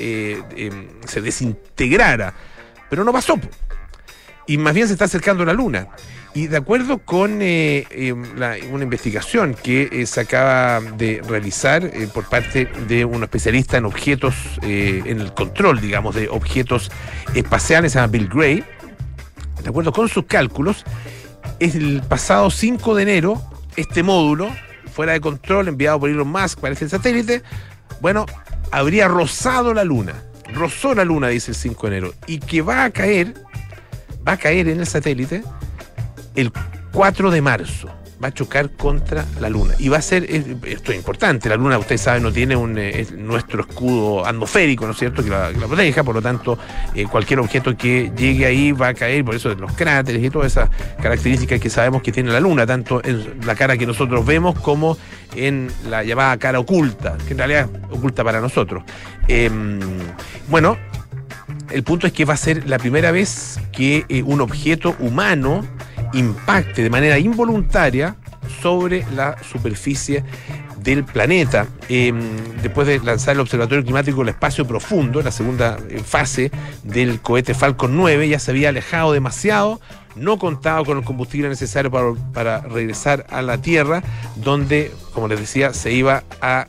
em, 0.57 0.89
se 1.07 1.21
desintegrara. 1.21 2.33
Pero 2.89 3.05
no 3.05 3.13
pasó. 3.13 3.39
Y 4.47 4.59
más 4.59 4.75
bien 4.75 4.87
se 4.87 4.93
está 4.93 5.07
acercando 5.07 5.43
a 5.43 5.47
la 5.47 5.53
Luna. 5.53 5.89
Y 6.35 6.47
de 6.49 6.59
acuerdo 6.59 6.99
con 6.99 7.39
la- 7.41 8.57
una 8.71 8.85
investigación 8.85 9.55
que 9.61 10.05
se 10.07 10.21
acaba 10.21 10.81
de 10.81 11.23
realizar 11.27 11.91
por 12.13 12.29
parte 12.29 12.67
de 12.87 13.05
un 13.07 13.23
especialista 13.25 13.79
en 13.79 13.87
objetos, 13.87 14.35
en 14.63 15.21
el 15.21 15.33
control, 15.33 15.81
digamos, 15.81 16.15
de 16.15 16.29
objetos 16.29 16.93
espaciales, 17.35 17.93
se 17.93 17.99
llama 17.99 18.13
Bill 18.13 18.29
Gray, 18.29 18.65
de 19.67 19.71
acuerdo 19.71 19.93
con 19.93 20.09
sus 20.09 20.27
cálculos, 20.27 20.85
el 21.59 22.01
pasado 22.09 22.53
5 22.53 22.95
de 22.95 23.03
enero, 23.03 23.43
este 23.75 24.05
módulo, 24.05 24.49
fuera 24.93 25.13
de 25.13 25.21
control, 25.21 25.67
enviado 25.67 25.99
por 25.99 26.09
Elon 26.09 26.29
Musk 26.29 26.61
para 26.61 26.73
este 26.73 26.89
satélite, 26.89 27.43
bueno, 28.01 28.27
habría 28.71 29.09
rozado 29.09 29.75
la 29.75 29.83
Luna. 29.83 30.15
Rozó 30.55 30.95
la 30.95 31.05
Luna, 31.05 31.27
dice 31.29 31.51
el 31.51 31.57
5 31.57 31.91
de 31.91 31.97
enero. 31.97 32.15
Y 32.29 32.39
que 32.39 32.63
va 32.63 32.85
a 32.85 32.91
caer, 32.91 33.35
va 34.27 34.33
a 34.33 34.37
caer 34.37 34.69
en 34.69 34.79
el 34.79 34.87
satélite 34.87 35.43
el 36.37 36.53
4 36.93 37.33
de 37.33 37.43
marzo. 37.43 37.91
Va 38.23 38.29
a 38.29 38.33
chocar 38.33 38.71
contra 38.71 39.27
la 39.41 39.51
Luna. 39.51 39.75
Y 39.79 39.91
va 39.91 39.99
a 39.99 40.03
ser, 40.03 40.25
eh, 40.25 40.57
esto 40.67 40.93
es 40.93 40.97
importante, 40.97 41.51
la 41.51 41.57
Luna, 41.57 41.77
usted 41.77 41.99
sabe, 41.99 42.19
no 42.21 42.33
tiene 42.33 42.57
un, 42.57 42.79
eh, 42.79 43.01
es 43.01 43.13
nuestro 43.13 43.61
escudo 43.61 44.25
atmosférico, 44.25 44.87
¿no 44.87 44.93
es 44.93 44.99
cierto?, 44.99 45.23
que 45.23 45.29
la, 45.29 45.51
proteja, 45.53 46.03
por 46.03 46.15
lo 46.15 46.23
tanto, 46.23 46.59
eh, 46.95 47.05
cualquier 47.05 47.41
objeto 47.41 47.77
que 47.77 48.11
llegue 48.17 48.47
ahí 48.47 48.73
va 48.73 48.89
a 48.89 48.95
caer, 48.95 49.23
por 49.23 49.35
eso 49.35 49.55
los 49.55 49.73
cráteres 49.73 50.25
y 50.25 50.31
todas 50.31 50.53
esas 50.53 50.71
características 51.03 51.61
que 51.61 51.69
sabemos 51.69 52.01
que 52.01 52.11
tiene 52.11 52.33
la 52.33 52.41
Luna, 52.41 52.67
tanto 52.67 53.05
en 53.05 53.39
la 53.45 53.55
cara 53.55 53.77
que 53.77 53.87
nosotros 53.87 54.25
vemos 54.25 54.59
como 54.61 54.97
en 55.35 55.71
la 55.91 56.03
llamada 56.03 56.39
cara 56.39 56.59
oculta, 56.59 57.19
que 57.27 57.33
en 57.33 57.39
realidad 57.39 57.69
es 57.71 57.99
oculta 57.99 58.25
para 58.25 58.41
nosotros. 58.41 58.83
Em, 59.29 59.79
bueno, 60.49 60.79
el 61.71 61.83
punto 61.83 62.07
es 62.07 62.15
que 62.15 62.25
va 62.25 62.33
a 62.33 62.39
ser 62.39 62.67
la 62.67 62.79
primera 62.79 63.11
vez 63.11 63.61
que 63.73 64.07
un 64.25 64.41
objeto 64.41 64.97
humano 65.01 65.67
impacte 66.13 66.83
de 66.83 66.91
manera 66.91 67.19
involuntaria 67.19 68.17
sobre 68.63 69.05
la 69.15 69.37
superficie 69.43 70.25
del 70.87 71.05
planeta. 71.05 71.67
Eh, 71.89 72.13
después 72.63 72.87
de 72.87 73.01
lanzar 73.01 73.35
el 73.35 73.41
Observatorio 73.41 73.85
Climático 73.85 74.23
al 74.23 74.29
Espacio 74.29 74.67
Profundo, 74.67 75.21
la 75.21 75.33
segunda 75.33 75.79
eh, 75.89 75.99
fase 75.99 76.51
del 76.85 77.21
cohete 77.21 77.55
Falcon 77.55 77.97
9, 77.97 78.29
ya 78.29 78.39
se 78.39 78.53
había 78.53 78.69
alejado 78.69 79.13
demasiado, 79.13 79.81
no 80.15 80.39
contaba 80.39 80.85
con 80.85 80.99
el 80.99 81.05
combustible 81.05 81.49
necesario 81.49 81.91
para, 81.91 82.15
para 82.33 82.61
regresar 82.61 83.27
a 83.31 83.43
la 83.43 83.59
Tierra, 83.59 84.03
donde, 84.37 84.93
como 85.13 85.29
les 85.29 85.41
decía, 85.41 85.73
se 85.75 85.93
iba 85.93 86.23
a 86.41 86.69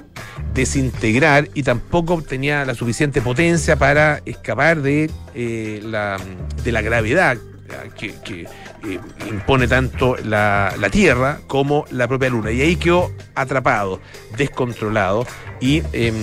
desintegrar 0.53 1.49
y 1.53 1.63
tampoco 1.63 2.21
tenía 2.21 2.65
la 2.65 2.73
suficiente 2.73 3.21
potencia 3.21 3.75
para 3.75 4.21
escapar 4.25 4.81
de, 4.81 5.11
eh, 5.35 5.79
la, 5.83 6.17
de 6.63 6.71
la 6.71 6.81
gravedad 6.81 7.37
que, 7.97 8.15
que, 8.21 8.41
eh, 8.41 8.99
impone 9.29 9.67
tanto 9.67 10.15
la, 10.23 10.73
la, 10.79 10.89
Tierra 10.89 11.39
como 11.47 11.85
la 11.91 12.07
propia 12.07 12.29
Luna. 12.29 12.51
Y 12.51 12.61
ahí 12.61 12.75
quedó 12.75 13.11
atrapado, 13.35 13.99
descontrolado, 14.37 15.25
y 15.59 15.81
eh, 15.93 16.13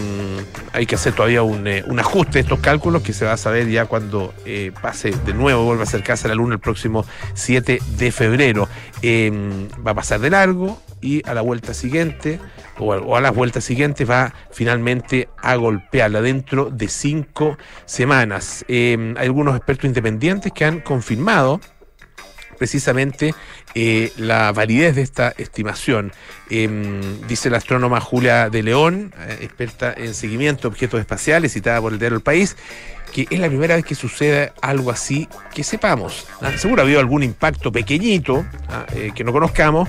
hay 0.73 0.87
que 0.87 0.95
hacer 0.95 1.13
todavía 1.15 1.43
un, 1.43 1.67
eh, 1.67 1.83
un, 1.87 1.99
ajuste 1.99 2.35
de 2.35 2.41
estos 2.41 2.61
cálculos 2.61 3.03
que 3.03 3.13
se 3.13 3.25
va 3.25 3.33
a 3.33 3.37
saber 3.37 3.69
ya 3.69 3.87
cuando 3.87 4.33
eh, 4.45 4.73
pase 4.81 5.11
de 5.11 5.35
nuevo, 5.35 5.65
vuelva 5.65 5.83
a 5.83 5.87
acercarse 5.87 6.27
a 6.27 6.29
la 6.29 6.35
Luna 6.37 6.55
el 6.55 6.61
próximo 6.61 7.05
7 7.35 7.81
de 7.97 8.13
febrero. 8.13 8.69
Em, 9.03 9.69
va 9.85 9.91
a 9.91 9.95
pasar 9.95 10.21
de 10.21 10.31
largo 10.31 10.81
y 11.01 11.29
a 11.29 11.35
la 11.35 11.43
vuelta 11.43 11.75
siguiente 11.75 12.39
o 12.79 13.17
a, 13.17 13.21
las 13.21 13.35
vueltas 13.35 13.65
siguientes 13.65 14.09
va 14.09 14.33
finalmente 14.51 15.29
a 15.43 15.57
golpearla 15.57 16.21
dentro 16.21 16.71
de 16.71 16.89
cinco 16.89 17.57
semanas. 17.85 18.65
Eh, 18.69 19.15
hay 19.17 19.27
algunos 19.27 19.57
expertos 19.57 19.87
independientes 19.87 20.53
que 20.53 20.65
han 20.65 20.81
confirmado 20.81 21.61
precisamente 22.59 23.35
eh, 23.75 24.13
la 24.17 24.53
validez 24.53 24.95
de 24.95 25.03
esta 25.03 25.35
estimación. 25.37 26.13
Eh, 26.51 26.69
dice 27.27 27.51
la 27.51 27.59
astrónoma 27.59 28.01
Julia 28.01 28.49
de 28.49 28.63
León, 28.63 29.13
eh, 29.19 29.39
experta 29.43 29.93
en 29.97 30.15
seguimiento 30.15 30.63
de 30.63 30.69
objetos 30.69 31.01
espaciales, 31.01 31.53
citada 31.53 31.81
por 31.81 31.93
el 31.93 31.99
diario 31.99 32.17
El 32.17 32.23
País, 32.23 32.57
que 33.13 33.27
es 33.31 33.39
la 33.39 33.49
primera 33.49 33.77
vez 33.77 33.85
que 33.85 33.95
sucede 33.95 34.53
algo 34.61 34.91
así 34.91 35.29
que 35.55 35.63
sepamos. 35.63 36.27
¿ah? 36.41 36.57
Seguro 36.57 36.83
ha 36.83 36.85
habido 36.85 37.01
algún 37.01 37.23
impacto 37.23 37.71
pequeñito 37.71 38.45
¿ah? 38.69 38.87
Eh, 38.95 39.13
que 39.15 39.25
no 39.25 39.33
conozcamos, 39.33 39.89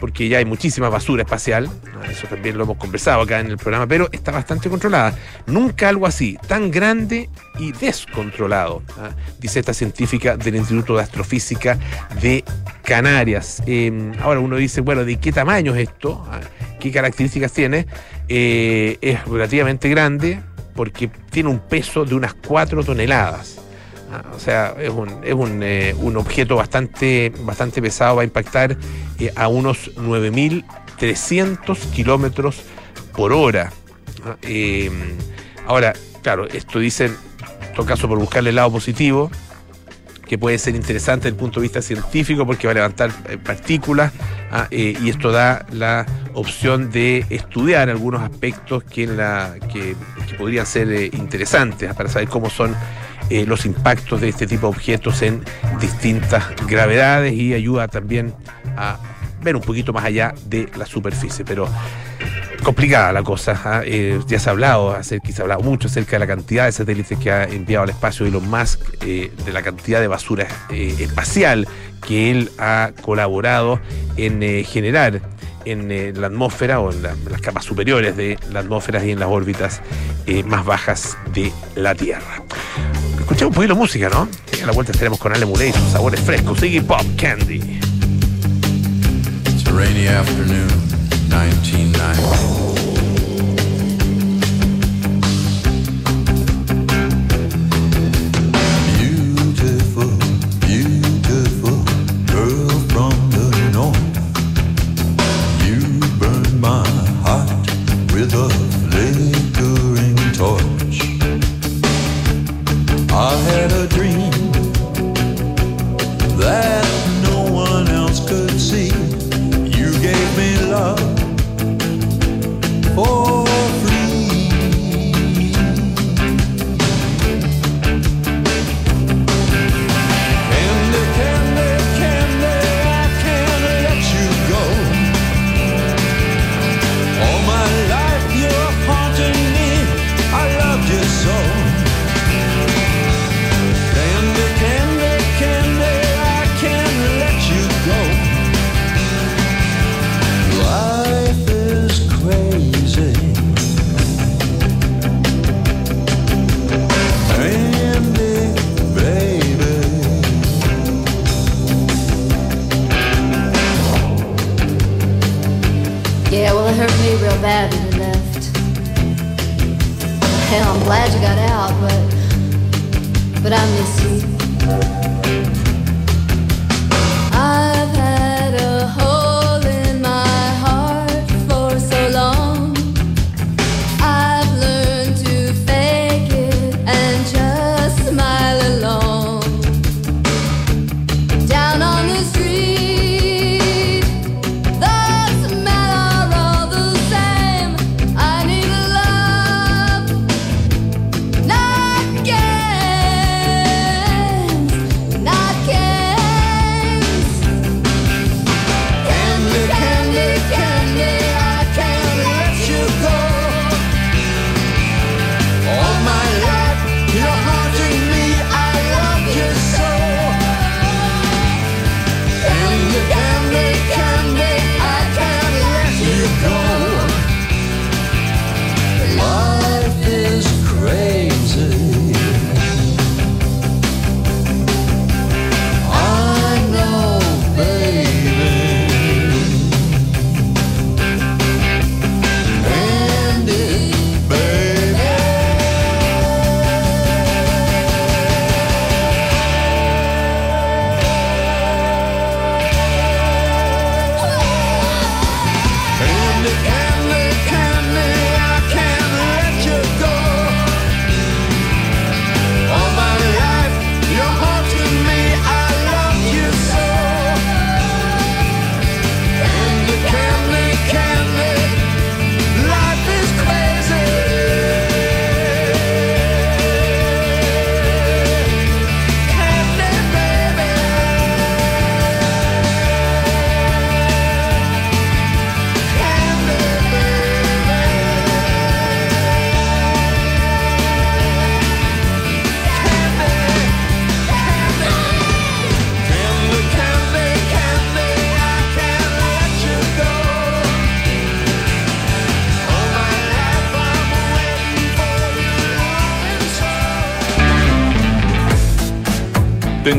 porque 0.00 0.28
ya 0.28 0.38
hay 0.38 0.44
muchísima 0.44 0.88
basura 0.88 1.22
espacial, 1.22 1.70
eso 2.10 2.26
también 2.26 2.56
lo 2.56 2.64
hemos 2.64 2.78
conversado 2.78 3.22
acá 3.22 3.38
en 3.40 3.48
el 3.48 3.58
programa, 3.58 3.86
pero 3.86 4.08
está 4.10 4.32
bastante 4.32 4.70
controlada. 4.70 5.14
Nunca 5.46 5.88
algo 5.88 6.06
así, 6.06 6.38
tan 6.48 6.70
grande 6.70 7.28
y 7.58 7.72
descontrolado, 7.72 8.82
¿ah? 8.98 9.10
dice 9.38 9.60
esta 9.60 9.74
científica 9.74 10.36
del 10.36 10.56
Instituto 10.56 10.96
de 10.96 11.02
Astrofísica 11.02 11.78
de 12.20 12.42
Canarias. 12.82 13.62
Eh, 13.66 14.12
ahora 14.22 14.40
uno 14.40 14.56
dice, 14.56 14.80
bueno, 14.80 15.04
¿de 15.04 15.18
qué 15.18 15.32
tamaño 15.32 15.74
es 15.74 15.88
esto? 15.88 16.26
¿Ah? 16.30 16.40
¿Qué 16.80 16.90
características 16.90 17.52
tiene? 17.52 17.86
Eh, 18.28 18.96
es 19.02 19.24
relativamente 19.26 19.88
grande 19.90 20.40
porque 20.74 21.10
tiene 21.30 21.50
un 21.50 21.58
peso 21.58 22.04
de 22.04 22.14
unas 22.14 22.32
4 22.34 22.82
toneladas. 22.82 23.58
O 24.34 24.38
sea, 24.38 24.74
es 24.78 24.90
un, 24.90 25.20
es 25.22 25.34
un, 25.34 25.62
eh, 25.62 25.94
un 25.98 26.16
objeto 26.16 26.56
bastante, 26.56 27.32
bastante 27.40 27.80
pesado, 27.80 28.16
va 28.16 28.22
a 28.22 28.24
impactar 28.24 28.76
eh, 29.18 29.32
a 29.36 29.48
unos 29.48 29.94
9.300 29.96 31.76
kilómetros 31.90 32.62
por 33.16 33.32
hora. 33.32 33.72
Eh, 34.42 34.90
ahora, 35.66 35.92
claro, 36.22 36.46
esto 36.46 36.78
dicen, 36.80 37.16
en 37.68 37.74
todo 37.74 37.86
caso, 37.86 38.08
por 38.08 38.18
buscarle 38.18 38.50
el 38.50 38.56
lado 38.56 38.72
positivo, 38.72 39.30
que 40.26 40.38
puede 40.38 40.58
ser 40.58 40.74
interesante 40.76 41.24
desde 41.24 41.34
el 41.34 41.40
punto 41.40 41.60
de 41.60 41.64
vista 41.64 41.82
científico 41.82 42.46
porque 42.46 42.66
va 42.66 42.70
a 42.70 42.74
levantar 42.74 43.10
eh, 43.28 43.36
partículas 43.36 44.12
ah, 44.52 44.68
y 44.70 45.08
esto 45.08 45.32
da 45.32 45.66
la 45.72 46.06
opción 46.34 46.90
de 46.92 47.26
estudiar 47.30 47.90
algunos 47.90 48.22
aspectos 48.22 48.84
que, 48.84 49.08
la, 49.08 49.56
que, 49.72 49.96
que 50.28 50.34
podrían 50.38 50.66
ser 50.66 51.12
interesantes 51.14 51.90
ah, 51.90 51.94
para 51.94 52.08
saber 52.08 52.28
cómo 52.28 52.48
son 52.48 52.76
eh, 53.30 53.46
los 53.46 53.64
impactos 53.64 54.20
de 54.20 54.28
este 54.28 54.46
tipo 54.46 54.62
de 54.66 54.76
objetos 54.76 55.22
en 55.22 55.42
distintas 55.80 56.44
gravedades 56.66 57.32
y 57.32 57.54
ayuda 57.54 57.88
también 57.88 58.34
a 58.76 58.98
ver 59.42 59.56
un 59.56 59.62
poquito 59.62 59.92
más 59.92 60.04
allá 60.04 60.34
de 60.46 60.68
la 60.76 60.84
superficie. 60.86 61.44
Pero 61.44 61.66
complicada 62.62 63.12
la 63.12 63.22
cosa. 63.22 63.58
¿ah? 63.64 63.80
Eh, 63.84 64.20
ya 64.26 64.38
se 64.38 64.48
ha 64.50 64.52
hablado, 64.52 64.94
acerca, 64.94 65.32
se 65.32 65.40
ha 65.40 65.44
hablado 65.44 65.62
mucho 65.62 65.88
acerca 65.88 66.12
de 66.12 66.18
la 66.20 66.26
cantidad 66.26 66.66
de 66.66 66.72
satélites 66.72 67.18
que 67.18 67.30
ha 67.30 67.44
enviado 67.44 67.84
al 67.84 67.90
espacio 67.90 68.26
Elon 68.26 68.48
Musk, 68.50 68.80
eh, 69.06 69.32
de 69.46 69.52
la 69.52 69.62
cantidad 69.62 70.00
de 70.00 70.08
basura 70.08 70.46
eh, 70.68 70.94
espacial 71.00 71.66
que 72.06 72.30
él 72.30 72.50
ha 72.58 72.90
colaborado 73.02 73.80
en 74.16 74.64
generar 74.64 75.20
en 75.66 76.20
la 76.20 76.26
atmósfera 76.28 76.80
o 76.80 76.90
en, 76.92 77.02
la- 77.02 77.12
en 77.12 77.32
las 77.32 77.40
capas 77.40 77.64
superiores 77.64 78.16
de 78.16 78.38
la 78.52 78.60
atmósfera 78.60 79.04
y 79.04 79.10
en 79.10 79.20
las 79.20 79.28
órbitas 79.28 79.80
más 80.46 80.64
bajas 80.64 81.16
de 81.34 81.52
la 81.76 81.94
Tierra. 81.94 82.42
Escuchemos 83.30 83.50
un 83.50 83.54
poquito 83.54 83.74
de 83.74 83.80
música, 83.80 84.08
¿no? 84.08 84.28
Y 84.58 84.60
a 84.60 84.66
la 84.66 84.72
vuelta 84.72 84.90
estaremos 84.90 85.20
con 85.20 85.32
Ale 85.32 85.46
Muley 85.46 85.72
sus 85.72 85.92
sabores 85.92 86.18
frescos. 86.18 86.60
Iggy 86.64 86.80
Pop 86.80 87.00
Candy. 87.16 87.60
It's 89.46 89.64
a 89.68 89.72
rainy 89.72 90.08
afternoon, 90.08 90.66
1990. 91.28 92.69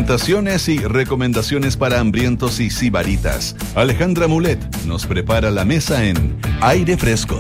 Tentaciones 0.02 0.68
y 0.68 0.80
recomendaciones 0.80 1.78
para 1.78 2.00
hambrientos 2.00 2.60
y 2.60 2.72
sibaritas. 2.72 3.56
Alejandra 3.76 4.28
Mulet 4.28 4.58
nos 4.88 5.06
prepara 5.06 5.52
la 5.52 5.64
mesa 5.64 6.04
en 6.04 6.40
Aire 6.60 6.98
Fresco. 6.98 7.40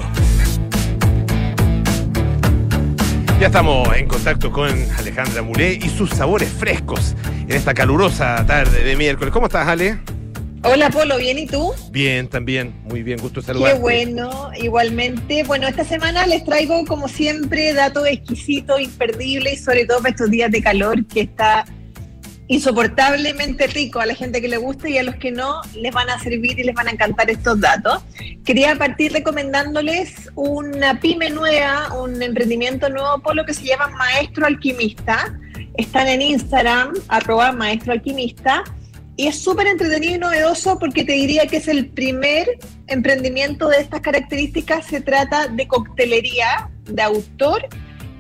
Ya 3.39 3.47
estamos 3.47 3.89
en 3.97 4.07
contacto 4.07 4.51
con 4.51 4.69
Alejandra 4.95 5.41
Mulé 5.41 5.79
y 5.81 5.89
sus 5.89 6.11
sabores 6.11 6.49
frescos 6.49 7.15
en 7.47 7.51
esta 7.53 7.73
calurosa 7.73 8.45
tarde 8.45 8.83
de 8.83 8.95
miércoles. 8.95 9.33
¿Cómo 9.33 9.47
estás, 9.47 9.67
Ale? 9.67 9.97
Hola 10.61 10.91
Polo, 10.91 11.17
¿bien 11.17 11.39
y 11.39 11.47
tú? 11.47 11.73
Bien, 11.89 12.27
también. 12.27 12.75
Muy 12.83 13.01
bien, 13.01 13.19
gusto 13.19 13.41
saludarte. 13.41 13.73
Qué 13.73 13.81
bueno, 13.81 14.51
igualmente. 14.55 15.43
Bueno, 15.45 15.67
esta 15.67 15.83
semana 15.83 16.27
les 16.27 16.45
traigo, 16.45 16.85
como 16.85 17.07
siempre, 17.07 17.73
datos 17.73 18.05
exquisitos, 18.07 18.79
imperdibles, 18.79 19.53
y 19.53 19.63
sobre 19.63 19.85
todo 19.87 19.97
para 19.97 20.11
estos 20.11 20.29
días 20.29 20.51
de 20.51 20.61
calor 20.61 21.03
que 21.07 21.21
está 21.21 21.65
insoportablemente 22.51 23.65
rico 23.67 24.01
a 24.01 24.05
la 24.05 24.13
gente 24.13 24.41
que 24.41 24.49
le 24.49 24.57
gusta 24.57 24.89
y 24.89 24.97
a 24.97 25.03
los 25.03 25.15
que 25.15 25.31
no 25.31 25.61
les 25.73 25.93
van 25.93 26.09
a 26.09 26.19
servir 26.19 26.59
y 26.59 26.63
les 26.63 26.75
van 26.75 26.89
a 26.89 26.91
encantar 26.91 27.29
estos 27.29 27.61
datos. 27.61 28.03
Quería 28.43 28.75
partir 28.75 29.13
recomendándoles 29.13 30.29
una 30.35 30.99
pyme 30.99 31.29
nueva, 31.29 31.93
un 31.97 32.21
emprendimiento 32.21 32.89
nuevo 32.89 33.19
polo 33.19 33.45
que 33.45 33.53
se 33.53 33.63
llama 33.63 33.87
Maestro 33.87 34.47
Alquimista. 34.47 35.33
Están 35.77 36.09
en 36.09 36.21
Instagram, 36.21 36.91
arroba 37.07 37.53
Maestro 37.53 37.93
Alquimista. 37.93 38.65
Y 39.15 39.27
es 39.27 39.39
súper 39.39 39.67
entretenido 39.67 40.15
y 40.15 40.19
novedoso 40.19 40.77
porque 40.77 41.05
te 41.05 41.13
diría 41.13 41.47
que 41.47 41.57
es 41.57 41.69
el 41.69 41.87
primer 41.87 42.59
emprendimiento 42.87 43.69
de 43.69 43.77
estas 43.77 44.01
características. 44.01 44.87
Se 44.87 44.99
trata 44.99 45.47
de 45.47 45.69
coctelería 45.69 46.69
de 46.83 47.01
autor 47.01 47.69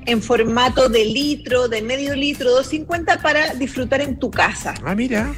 en 0.05 0.21
formato 0.21 0.89
de 0.89 1.05
litro, 1.05 1.67
de 1.67 1.81
medio 1.81 2.15
litro, 2.15 2.49
250 2.49 3.21
para 3.21 3.53
disfrutar 3.53 4.01
en 4.01 4.17
tu 4.17 4.31
casa. 4.31 4.73
Ah, 4.83 4.95
mira. 4.95 5.33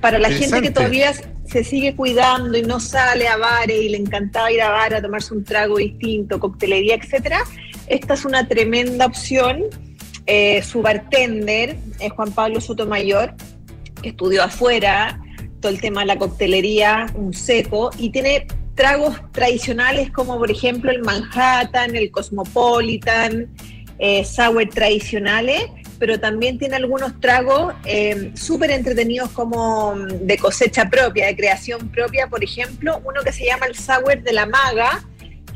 Para 0.00 0.18
la 0.18 0.30
gente 0.30 0.62
que 0.62 0.70
todavía 0.70 1.12
se 1.44 1.64
sigue 1.64 1.96
cuidando 1.96 2.56
y 2.56 2.62
no 2.62 2.78
sale 2.78 3.26
a 3.26 3.36
bares 3.36 3.82
y 3.82 3.88
le 3.88 3.96
encantaba 3.96 4.52
ir 4.52 4.62
a 4.62 4.70
bar 4.70 4.94
a 4.94 5.02
tomarse 5.02 5.34
un 5.34 5.44
trago 5.44 5.78
distinto, 5.78 6.38
coctelería, 6.38 6.94
etcétera, 6.94 7.42
esta 7.86 8.14
es 8.14 8.24
una 8.24 8.46
tremenda 8.46 9.06
opción. 9.06 9.64
Eh, 10.26 10.62
su 10.62 10.82
bartender 10.82 11.76
es 12.00 12.12
Juan 12.12 12.32
Pablo 12.32 12.60
Sotomayor, 12.60 13.34
que 14.02 14.10
estudió 14.10 14.42
afuera 14.44 15.20
todo 15.60 15.72
el 15.72 15.80
tema 15.80 16.00
de 16.00 16.06
la 16.06 16.18
coctelería, 16.18 17.06
un 17.14 17.32
seco, 17.32 17.90
y 17.98 18.10
tiene 18.10 18.46
tragos 18.74 19.16
tradicionales 19.32 20.10
como 20.12 20.38
por 20.38 20.50
ejemplo 20.50 20.90
el 20.90 21.02
Manhattan, 21.02 21.96
el 21.96 22.10
Cosmopolitan, 22.10 23.48
eh, 23.98 24.24
sour 24.24 24.68
tradicionales, 24.68 25.64
pero 25.98 26.20
también 26.20 26.58
tiene 26.58 26.76
algunos 26.76 27.18
tragos 27.20 27.74
eh, 27.84 28.30
súper 28.34 28.70
entretenidos 28.70 29.30
como 29.30 29.94
mm, 29.94 30.26
de 30.26 30.38
cosecha 30.38 30.88
propia, 30.88 31.26
de 31.26 31.36
creación 31.36 31.88
propia, 31.88 32.28
por 32.28 32.42
ejemplo, 32.42 33.00
uno 33.04 33.22
que 33.24 33.32
se 33.32 33.44
llama 33.46 33.66
el 33.66 33.74
sour 33.74 34.22
de 34.22 34.32
la 34.32 34.46
maga, 34.46 35.04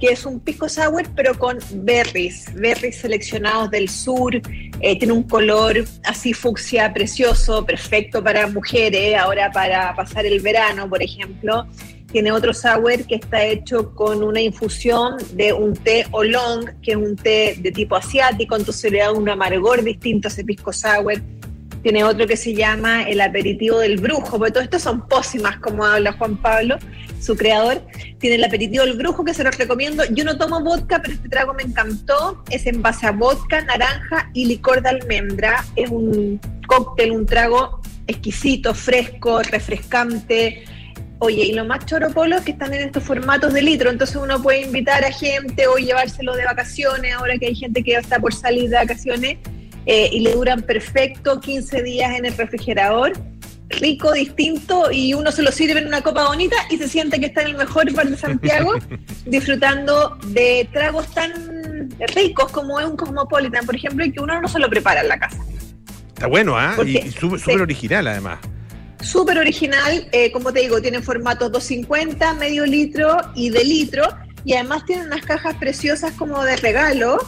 que 0.01 0.09
es 0.09 0.27
un 0.27 0.41
pisco 0.41 0.69
sour 0.69 1.05
pero 1.15 1.39
con 1.39 1.59
berries, 1.75 2.53
berries 2.55 2.97
seleccionados 2.97 3.71
del 3.71 3.89
sur, 3.89 4.35
eh, 4.35 4.99
tiene 4.99 5.13
un 5.13 5.23
color 5.23 5.85
así 6.05 6.33
fucsia 6.33 6.93
precioso, 6.93 7.65
perfecto 7.65 8.23
para 8.25 8.49
mujeres, 8.49 9.17
ahora 9.17 9.53
para 9.53 9.95
pasar 9.95 10.27
el 10.27 10.41
verano, 10.41 10.89
por 10.89 11.01
ejemplo. 11.01 11.69
Tiene 12.13 12.31
otro 12.31 12.53
sour 12.53 13.07
que 13.07 13.15
está 13.15 13.43
hecho 13.43 13.95
con 13.95 14.23
una 14.23 14.41
infusión 14.41 15.17
de 15.33 15.55
un 15.55 15.73
té 15.73 16.07
oolong, 16.11 16.79
que 16.83 16.91
es 16.93 16.97
un 16.99 17.17
té 17.17 17.57
de 17.59 17.73
tipo 17.73 17.97
asiático, 17.97 18.55
entonces 18.55 18.93
le 18.93 18.99
da 18.99 19.13
un 19.13 19.27
amargor 19.31 19.83
distinto 19.83 20.29
a 20.29 20.31
ese 20.31 20.45
pisco 20.45 20.75
sour. 20.75 21.15
Tiene 21.83 22.05
otro 22.05 22.27
que 22.27 22.37
se 22.37 22.55
llama 22.55 23.05
el 23.05 23.21
aperitivo 23.21 23.79
del 23.79 23.99
brujo, 23.99 24.39
porque 24.39 24.53
todo 24.53 24.63
esto 24.63 24.79
son 24.79 25.09
pócimas, 25.09 25.57
como 25.57 25.85
habla 25.85 26.13
Juan 26.13 26.37
Pablo, 26.37 26.77
su 27.19 27.35
creador. 27.35 27.81
Tiene 28.19 28.37
el 28.37 28.45
aperitivo 28.45 28.85
del 28.85 28.97
brujo, 28.97 29.25
que 29.25 29.33
se 29.33 29.43
los 29.43 29.57
recomiendo. 29.57 30.05
Yo 30.11 30.23
no 30.25 30.37
tomo 30.37 30.61
vodka, 30.61 31.01
pero 31.01 31.15
este 31.15 31.31
trago 31.31 31.55
me 31.55 31.63
encantó. 31.63 32.45
Es 32.51 32.67
en 32.67 32.83
base 32.83 33.07
a 33.07 33.11
vodka, 33.13 33.63
naranja 33.63 34.31
y 34.35 34.45
licor 34.45 34.83
de 34.83 34.91
almendra. 34.91 35.65
Es 35.77 35.91
un 35.91 36.39
cóctel, 36.69 37.11
un 37.11 37.27
trago 37.27 37.81
exquisito, 38.07 38.75
fresco, 38.75 39.43
refrescante. 39.43 40.65
Oye, 41.25 41.45
y 41.45 41.53
lo 41.53 41.65
más 41.65 41.87
choro 41.87 42.11
polo 42.11 42.35
es 42.39 42.43
que 42.43 42.51
están 42.51 42.75
en 42.75 42.81
estos 42.81 43.05
formatos 43.05 43.53
de 43.53 43.63
litro, 43.63 43.91
entonces 43.91 44.17
uno 44.17 44.43
puede 44.43 44.63
invitar 44.63 45.05
a 45.05 45.13
gente 45.13 45.69
o 45.69 45.77
llevárselo 45.77 46.35
de 46.35 46.45
vacaciones, 46.45 47.15
ahora 47.15 47.39
que 47.39 47.47
hay 47.47 47.55
gente 47.55 47.85
que 47.85 47.95
está 47.95 48.19
por 48.19 48.35
salir 48.35 48.69
de 48.71 48.75
vacaciones, 48.75 49.39
eh, 49.87 50.09
y 50.11 50.19
le 50.19 50.33
duran 50.33 50.63
perfecto 50.63 51.39
15 51.39 51.81
días 51.85 52.19
en 52.19 52.27
el 52.27 52.37
refrigerador, 52.37 53.13
rico, 53.69 54.11
distinto, 54.11 54.91
y 54.91 55.15
uno 55.15 55.31
se 55.31 55.43
lo 55.43 55.53
sirve 55.53 55.79
en 55.79 55.87
una 55.87 56.03
copa 56.03 56.27
bonita 56.27 56.57
y 56.71 56.77
se 56.77 56.89
siente 56.89 57.21
que 57.21 57.27
está 57.27 57.43
en 57.43 57.51
el 57.51 57.57
mejor 57.57 57.93
bar 57.93 58.09
de 58.09 58.17
Santiago, 58.17 58.73
disfrutando 59.25 60.19
de 60.27 60.69
tragos 60.73 61.07
tan 61.15 61.89
ricos 62.17 62.51
como 62.51 62.81
es 62.81 62.87
un 62.87 62.97
Cosmopolitan, 62.97 63.65
por 63.65 63.77
ejemplo, 63.77 64.05
y 64.05 64.11
que 64.11 64.19
uno 64.19 64.41
no 64.41 64.49
se 64.49 64.59
lo 64.59 64.69
prepara 64.69 65.03
en 65.03 65.09
la 65.09 65.21
casa. 65.21 65.39
Está 66.09 66.27
bueno, 66.27 66.59
¿ah? 66.59 66.75
Y, 66.85 66.99
y 66.99 67.13
súper 67.13 67.39
sí. 67.39 67.45
súper 67.45 67.63
original, 67.63 68.09
además. 68.09 68.41
Súper 69.03 69.39
original, 69.39 70.09
eh, 70.13 70.31
como 70.31 70.53
te 70.53 70.61
digo, 70.61 70.81
tiene 70.81 71.03
formatos 71.03 71.51
250, 71.51 72.35
medio 72.35 72.65
litro 72.65 73.17
y 73.35 73.51
de 73.51 73.65
litro, 73.65 74.05
y 74.45 74.55
además 74.55 74.85
tiene 74.87 75.05
unas 75.05 75.25
cajas 75.25 75.57
preciosas 75.57 76.13
como 76.13 76.43
de 76.45 76.57
regalo, 76.57 77.19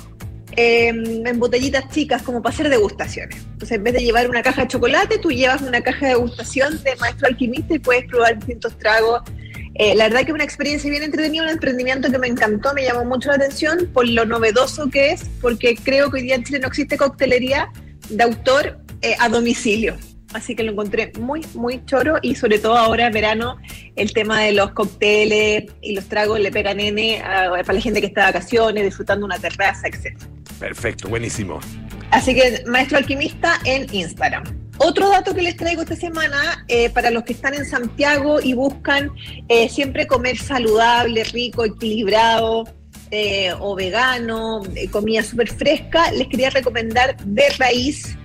eh, 0.56 0.88
en 0.88 1.38
botellitas 1.40 1.88
chicas, 1.90 2.22
como 2.22 2.40
para 2.40 2.54
hacer 2.54 2.68
degustaciones. 2.68 3.36
Entonces, 3.38 3.72
en 3.72 3.82
vez 3.82 3.94
de 3.94 4.04
llevar 4.04 4.30
una 4.30 4.42
caja 4.42 4.62
de 4.62 4.68
chocolate, 4.68 5.18
tú 5.18 5.30
llevas 5.30 5.62
una 5.62 5.80
caja 5.80 6.06
de 6.06 6.12
degustación 6.12 6.80
de 6.84 6.94
Maestro 6.96 7.26
Alquimista 7.26 7.74
y 7.74 7.80
puedes 7.80 8.04
probar 8.04 8.36
distintos 8.36 8.78
tragos. 8.78 9.22
Eh, 9.74 9.96
la 9.96 10.04
verdad 10.04 10.24
que 10.24 10.32
una 10.32 10.44
experiencia 10.44 10.88
bien 10.88 11.02
entretenida, 11.02 11.42
un 11.42 11.48
emprendimiento 11.48 12.08
que 12.08 12.18
me 12.18 12.28
encantó, 12.28 12.72
me 12.72 12.84
llamó 12.84 13.04
mucho 13.04 13.30
la 13.30 13.34
atención 13.34 13.90
por 13.92 14.08
lo 14.08 14.24
novedoso 14.24 14.88
que 14.88 15.10
es, 15.10 15.22
porque 15.40 15.74
creo 15.74 16.08
que 16.10 16.18
hoy 16.18 16.22
día 16.22 16.36
en 16.36 16.44
Chile 16.44 16.60
no 16.60 16.68
existe 16.68 16.96
coctelería 16.96 17.72
de 18.08 18.22
autor 18.22 18.78
eh, 19.02 19.16
a 19.18 19.28
domicilio. 19.28 19.96
Así 20.34 20.54
que 20.56 20.64
lo 20.64 20.72
encontré 20.72 21.12
muy, 21.18 21.40
muy 21.54 21.82
choro 21.86 22.16
y 22.20 22.34
sobre 22.34 22.58
todo 22.58 22.76
ahora 22.76 23.06
en 23.06 23.12
verano 23.12 23.56
el 23.96 24.12
tema 24.12 24.40
de 24.42 24.52
los 24.52 24.72
cócteles 24.72 25.64
y 25.80 25.94
los 25.94 26.06
tragos 26.08 26.40
le 26.40 26.50
pega 26.50 26.74
nene 26.74 27.22
a- 27.22 27.50
para 27.50 27.72
la 27.72 27.80
gente 27.80 28.00
que 28.00 28.08
está 28.08 28.22
de 28.22 28.32
vacaciones, 28.32 28.84
disfrutando 28.84 29.24
una 29.24 29.38
terraza, 29.38 29.86
etc. 29.86 30.18
Perfecto, 30.58 31.08
buenísimo. 31.08 31.60
Así 32.10 32.34
que 32.34 32.64
Maestro 32.66 32.98
Alquimista 32.98 33.58
en 33.64 33.86
Instagram. 33.94 34.42
Otro 34.78 35.08
dato 35.08 35.32
que 35.36 35.42
les 35.42 35.56
traigo 35.56 35.82
esta 35.82 35.94
semana, 35.94 36.64
eh, 36.66 36.90
para 36.90 37.10
los 37.12 37.22
que 37.22 37.32
están 37.32 37.54
en 37.54 37.64
Santiago 37.64 38.40
y 38.40 38.54
buscan 38.54 39.12
eh, 39.48 39.68
siempre 39.68 40.08
comer 40.08 40.36
saludable, 40.36 41.22
rico, 41.24 41.64
equilibrado 41.64 42.64
eh, 43.12 43.52
o 43.60 43.76
vegano, 43.76 44.62
eh, 44.74 44.88
comida 44.90 45.22
súper 45.22 45.48
fresca, 45.52 46.10
les 46.10 46.26
quería 46.26 46.50
recomendar 46.50 47.16
De 47.24 47.44
Raíz. 47.56 48.18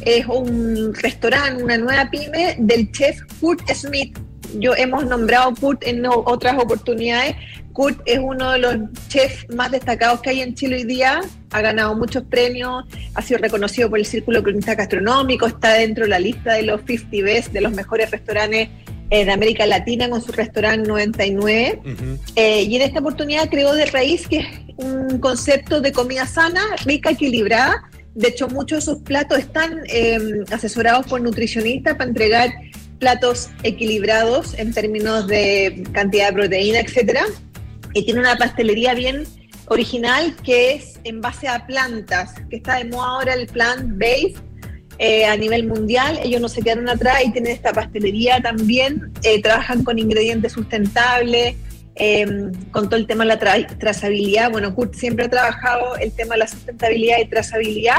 Es 0.00 0.26
un 0.26 0.94
restaurante, 0.94 1.62
una 1.62 1.78
nueva 1.78 2.10
pyme 2.10 2.56
del 2.58 2.90
chef 2.92 3.20
Kurt 3.40 3.68
Smith. 3.72 4.18
Yo 4.58 4.74
hemos 4.76 5.04
nombrado 5.06 5.54
Kurt 5.54 5.82
en 5.86 6.04
otras 6.06 6.56
oportunidades. 6.58 7.36
Kurt 7.72 8.00
es 8.06 8.20
uno 8.22 8.52
de 8.52 8.58
los 8.58 8.76
chefs 9.08 9.46
más 9.54 9.70
destacados 9.70 10.20
que 10.20 10.30
hay 10.30 10.42
en 10.42 10.54
Chile 10.54 10.76
hoy 10.76 10.84
día. 10.84 11.20
Ha 11.50 11.60
ganado 11.60 11.96
muchos 11.96 12.22
premios, 12.24 12.84
ha 13.14 13.22
sido 13.22 13.38
reconocido 13.38 13.90
por 13.90 13.98
el 13.98 14.06
Círculo 14.06 14.42
Cronista 14.42 14.74
Gastronómico, 14.74 15.46
está 15.46 15.74
dentro 15.74 16.04
de 16.04 16.10
la 16.10 16.20
lista 16.20 16.52
de 16.54 16.62
los 16.62 16.82
50 16.86 17.24
best 17.24 17.52
de 17.52 17.60
los 17.60 17.72
mejores 17.72 18.10
restaurantes 18.10 18.68
eh, 19.10 19.24
de 19.24 19.30
América 19.32 19.66
Latina 19.66 20.08
con 20.08 20.22
su 20.22 20.32
restaurante 20.32 20.88
99. 20.88 21.80
Ujú. 21.84 22.18
Eh, 22.36 22.62
y 22.62 22.76
en 22.76 22.82
esta 22.82 23.00
oportunidad 23.00 23.48
creó 23.50 23.74
de 23.74 23.86
raíz 23.86 24.26
que 24.26 24.38
es 24.38 24.46
un 24.76 25.18
concepto 25.18 25.80
de 25.80 25.92
comida 25.92 26.26
sana, 26.26 26.62
rica, 26.84 27.10
equilibrada. 27.10 27.90
De 28.14 28.28
hecho, 28.28 28.48
muchos 28.48 28.78
de 28.84 28.92
sus 28.92 29.02
platos 29.02 29.38
están 29.38 29.80
eh, 29.88 30.44
asesorados 30.50 31.06
por 31.06 31.20
nutricionistas 31.20 31.96
para 31.96 32.08
entregar 32.08 32.50
platos 32.98 33.50
equilibrados 33.64 34.54
en 34.58 34.72
términos 34.72 35.26
de 35.26 35.84
cantidad 35.92 36.28
de 36.28 36.32
proteína, 36.34 36.80
etcétera. 36.80 37.24
Y 37.92 38.04
tiene 38.04 38.20
una 38.20 38.36
pastelería 38.36 38.94
bien 38.94 39.24
original 39.66 40.34
que 40.44 40.74
es 40.74 41.00
en 41.04 41.20
base 41.20 41.48
a 41.48 41.66
plantas, 41.66 42.34
que 42.50 42.56
está 42.56 42.76
de 42.76 42.84
moda 42.84 43.08
ahora 43.08 43.34
el 43.34 43.46
plant-based 43.46 44.36
eh, 44.98 45.24
a 45.24 45.36
nivel 45.36 45.66
mundial. 45.66 46.20
Ellos 46.22 46.40
no 46.40 46.48
se 46.48 46.62
quedaron 46.62 46.88
atrás 46.88 47.22
y 47.24 47.32
tienen 47.32 47.52
esta 47.52 47.72
pastelería 47.72 48.40
también. 48.40 49.12
Eh, 49.22 49.42
trabajan 49.42 49.82
con 49.82 49.98
ingredientes 49.98 50.52
sustentables, 50.52 51.56
eh, 51.96 52.26
con 52.70 52.88
todo 52.88 52.96
el 52.96 53.06
tema 53.06 53.24
de 53.24 53.28
la 53.28 53.40
tra- 53.40 53.78
trazabilidad. 53.78 54.50
Bueno, 54.50 54.74
Kurt 54.74 54.94
siempre 54.94 55.26
ha 55.26 55.30
trabajado 55.30 55.96
el 55.96 56.12
tema 56.12 56.34
de 56.34 56.40
la 56.40 56.48
sustentabilidad 56.48 57.18
y 57.20 57.26
trazabilidad, 57.26 57.98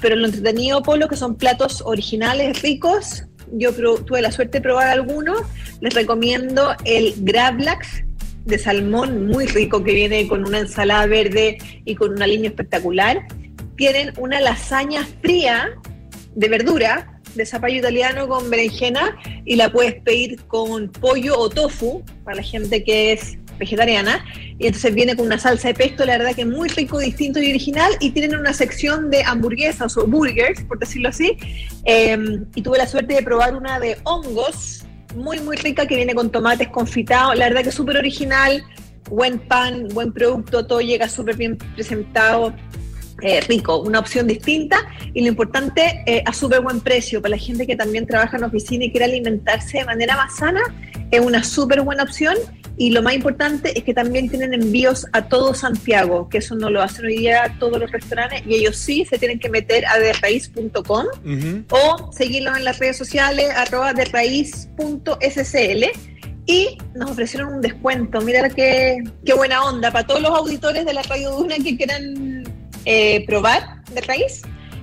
pero 0.00 0.16
lo 0.16 0.26
entretenido, 0.26 0.82
Polo, 0.82 1.08
que 1.08 1.16
son 1.16 1.36
platos 1.36 1.82
originales, 1.84 2.62
ricos. 2.62 3.24
Yo 3.52 3.72
tuve 3.72 4.22
la 4.22 4.32
suerte 4.32 4.58
de 4.58 4.62
probar 4.62 4.88
algunos. 4.88 5.42
Les 5.80 5.94
recomiendo 5.94 6.74
el 6.84 7.14
Gravlax 7.18 8.04
de 8.44 8.58
salmón, 8.58 9.26
muy 9.26 9.46
rico, 9.46 9.82
que 9.84 9.92
viene 9.92 10.26
con 10.28 10.46
una 10.46 10.58
ensalada 10.58 11.06
verde 11.06 11.58
y 11.84 11.94
con 11.94 12.12
un 12.12 12.22
aliño 12.22 12.48
espectacular. 12.48 13.26
Tienen 13.76 14.12
una 14.18 14.40
lasaña 14.40 15.06
fría 15.22 15.70
de 16.34 16.48
verdura, 16.48 17.13
de 17.34 17.46
zapallo 17.46 17.78
italiano 17.78 18.28
con 18.28 18.50
berenjena, 18.50 19.16
y 19.44 19.56
la 19.56 19.70
puedes 19.72 20.00
pedir 20.02 20.42
con 20.46 20.88
pollo 20.90 21.38
o 21.38 21.48
tofu, 21.48 22.02
para 22.24 22.36
la 22.36 22.42
gente 22.42 22.84
que 22.84 23.12
es 23.12 23.38
vegetariana, 23.58 24.24
y 24.58 24.66
entonces 24.66 24.94
viene 24.94 25.14
con 25.14 25.26
una 25.26 25.38
salsa 25.38 25.68
de 25.68 25.74
pesto, 25.74 26.04
la 26.04 26.18
verdad 26.18 26.34
que 26.34 26.44
muy 26.44 26.68
rico, 26.68 26.98
distinto 26.98 27.40
y 27.40 27.50
original, 27.50 27.92
y 28.00 28.10
tienen 28.10 28.38
una 28.38 28.52
sección 28.52 29.10
de 29.10 29.22
hamburguesas 29.22 29.96
o 29.96 30.06
burgers, 30.06 30.62
por 30.64 30.78
decirlo 30.78 31.08
así, 31.08 31.36
eh, 31.84 32.18
y 32.54 32.62
tuve 32.62 32.78
la 32.78 32.86
suerte 32.86 33.14
de 33.14 33.22
probar 33.22 33.54
una 33.54 33.78
de 33.78 33.96
hongos, 34.04 34.84
muy 35.14 35.38
muy 35.40 35.56
rica, 35.56 35.86
que 35.86 35.94
viene 35.96 36.14
con 36.14 36.30
tomates 36.30 36.68
confitados, 36.68 37.36
la 37.36 37.46
verdad 37.46 37.62
que 37.62 37.68
es 37.68 37.74
súper 37.74 37.96
original, 37.96 38.64
buen 39.08 39.38
pan, 39.38 39.86
buen 39.92 40.12
producto, 40.12 40.66
todo 40.66 40.80
llega 40.80 41.08
súper 41.08 41.36
bien 41.36 41.56
presentado, 41.56 42.54
eh, 43.22 43.40
rico, 43.42 43.78
una 43.78 44.00
opción 44.00 44.26
distinta 44.26 44.76
y 45.12 45.22
lo 45.22 45.28
importante, 45.28 46.02
eh, 46.06 46.22
a 46.26 46.32
súper 46.32 46.60
buen 46.60 46.80
precio. 46.80 47.22
Para 47.22 47.36
la 47.36 47.42
gente 47.42 47.66
que 47.66 47.76
también 47.76 48.06
trabaja 48.06 48.36
en 48.36 48.44
oficina 48.44 48.84
y 48.84 48.90
quiere 48.90 49.06
alimentarse 49.06 49.78
de 49.78 49.84
manera 49.84 50.16
más 50.16 50.36
sana, 50.36 50.60
es 51.10 51.20
una 51.20 51.44
súper 51.44 51.82
buena 51.82 52.02
opción. 52.02 52.36
Y 52.76 52.90
lo 52.90 53.02
más 53.02 53.14
importante 53.14 53.78
es 53.78 53.84
que 53.84 53.94
también 53.94 54.28
tienen 54.28 54.52
envíos 54.52 55.06
a 55.12 55.28
todo 55.28 55.54
Santiago, 55.54 56.28
que 56.28 56.38
eso 56.38 56.56
no 56.56 56.70
lo 56.70 56.82
hacen 56.82 57.04
hoy 57.04 57.18
día 57.18 57.54
todos 57.60 57.78
los 57.78 57.92
restaurantes 57.92 58.42
y 58.46 58.56
ellos 58.56 58.76
sí 58.76 59.04
se 59.08 59.16
tienen 59.16 59.38
que 59.38 59.48
meter 59.48 59.86
a 59.86 59.96
derraiz.com 59.98 61.06
Ujú. 61.24 61.64
o 61.70 62.12
seguirlos 62.12 62.56
en 62.56 62.64
las 62.64 62.80
redes 62.80 62.96
sociales, 62.96 63.48
arroba 63.54 63.92
derraiz.scl. 63.92 65.84
Y 66.46 66.76
nos 66.94 67.12
ofrecieron 67.12 67.54
un 67.54 67.60
descuento. 67.62 68.20
Mira 68.20 68.50
qué, 68.50 69.02
qué 69.24 69.32
buena 69.32 69.64
onda 69.64 69.90
para 69.90 70.06
todos 70.06 70.20
los 70.20 70.30
auditores 70.32 70.84
de 70.84 70.92
la 70.92 71.02
Radio 71.02 71.30
Duna 71.30 71.54
que 71.56 71.74
quieran 71.74 72.43
eh, 72.84 73.24
probar 73.26 73.82
de 73.92 74.00
raíz. 74.02 74.42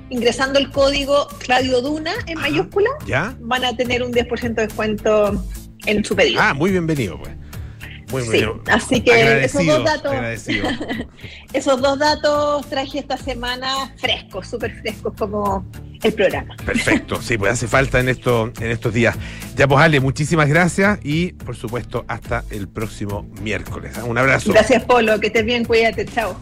Ingresando 0.10 0.60
el 0.60 0.70
código 0.72 1.28
Radio 1.48 1.82
Duna 1.82 2.12
en 2.28 2.38
Ajá. 2.38 2.50
mayúscula, 2.50 2.90
¿Ya? 3.06 3.34
van 3.40 3.64
a 3.64 3.76
tener 3.78 4.04
un 4.04 4.12
10% 4.12 4.56
de 4.56 4.66
descuento 4.68 5.46
en 5.86 6.04
su 6.04 6.16
pedido. 6.18 6.42
Ah, 6.42 6.54
muy 6.54 6.72
bienvenido, 6.72 7.18
pues. 7.18 7.32
Muy 8.12 8.24
Sí, 8.24 8.30
bienvenido. 8.32 8.62
así 8.68 9.00
que 9.02 9.46
esos 9.46 9.66
dos 9.66 9.86
datos, 9.86 10.14
esos 11.54 11.82
dos 11.82 11.98
datos 11.98 12.68
traje 12.70 13.00
esta 13.00 13.16
semana 13.16 13.94
frescos, 13.98 14.50
súper 14.50 14.76
frescos 14.82 15.14
como 15.18 15.66
el 16.04 16.14
programa. 16.14 16.58
Perfecto, 16.66 17.22
sí, 17.22 17.38
pues 17.38 17.54
hace 17.54 17.70
falta 17.70 18.02
en, 18.02 18.10
esto, 18.10 18.52
en 18.60 18.70
estos 18.72 18.94
días. 18.94 19.16
Ya, 19.56 19.66
pues 19.66 19.80
Ale, 19.80 20.02
muchísimas 20.02 20.50
gracias 20.50 21.00
y 21.04 21.32
por 21.34 21.56
supuesto 21.56 22.04
hasta 22.10 22.44
el 22.50 22.68
próximo 22.68 23.24
miércoles. 23.42 23.96
Un 24.06 24.18
abrazo. 24.18 24.52
Gracias, 24.52 24.84
Polo, 24.84 25.18
que 25.22 25.28
estés 25.28 25.46
bien, 25.46 25.64
cuídate, 25.64 26.06
chao. 26.06 26.36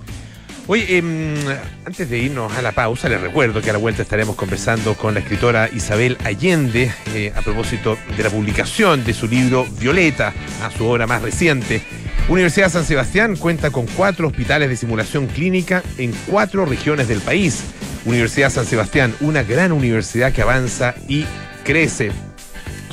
Oye, 0.71 0.97
em, 0.97 1.33
antes 1.83 2.07
de 2.11 2.19
irnos 2.19 2.55
a 2.55 2.61
la 2.61 2.73
pausa, 2.73 3.09
les 3.09 3.19
recuerdo 3.19 3.59
que 3.59 3.71
a 3.71 3.73
la 3.73 3.79
vuelta 3.79 4.03
estaremos 4.03 4.35
conversando 4.35 4.93
con 4.93 5.15
la 5.15 5.19
escritora 5.19 5.67
Isabel 5.73 6.15
Allende 6.23 6.93
eh, 7.15 7.33
a 7.35 7.41
propósito 7.41 7.97
de 8.15 8.21
la 8.21 8.29
publicación 8.29 9.03
de 9.03 9.15
su 9.15 9.27
libro 9.27 9.65
Violeta, 9.79 10.31
a 10.61 10.69
su 10.69 10.85
obra 10.85 11.07
más 11.07 11.23
reciente. 11.23 11.81
Universidad 12.27 12.69
San 12.69 12.85
Sebastián 12.85 13.35
cuenta 13.35 13.71
con 13.71 13.87
cuatro 13.87 14.27
hospitales 14.27 14.69
de 14.69 14.77
simulación 14.77 15.25
clínica 15.25 15.81
en 15.97 16.13
cuatro 16.27 16.67
regiones 16.67 17.07
del 17.07 17.21
país. 17.21 17.63
Universidad 18.05 18.51
San 18.51 18.67
Sebastián, 18.67 19.15
una 19.21 19.41
gran 19.41 19.71
universidad 19.71 20.31
que 20.31 20.43
avanza 20.43 20.93
y 21.07 21.25
crece. 21.63 22.11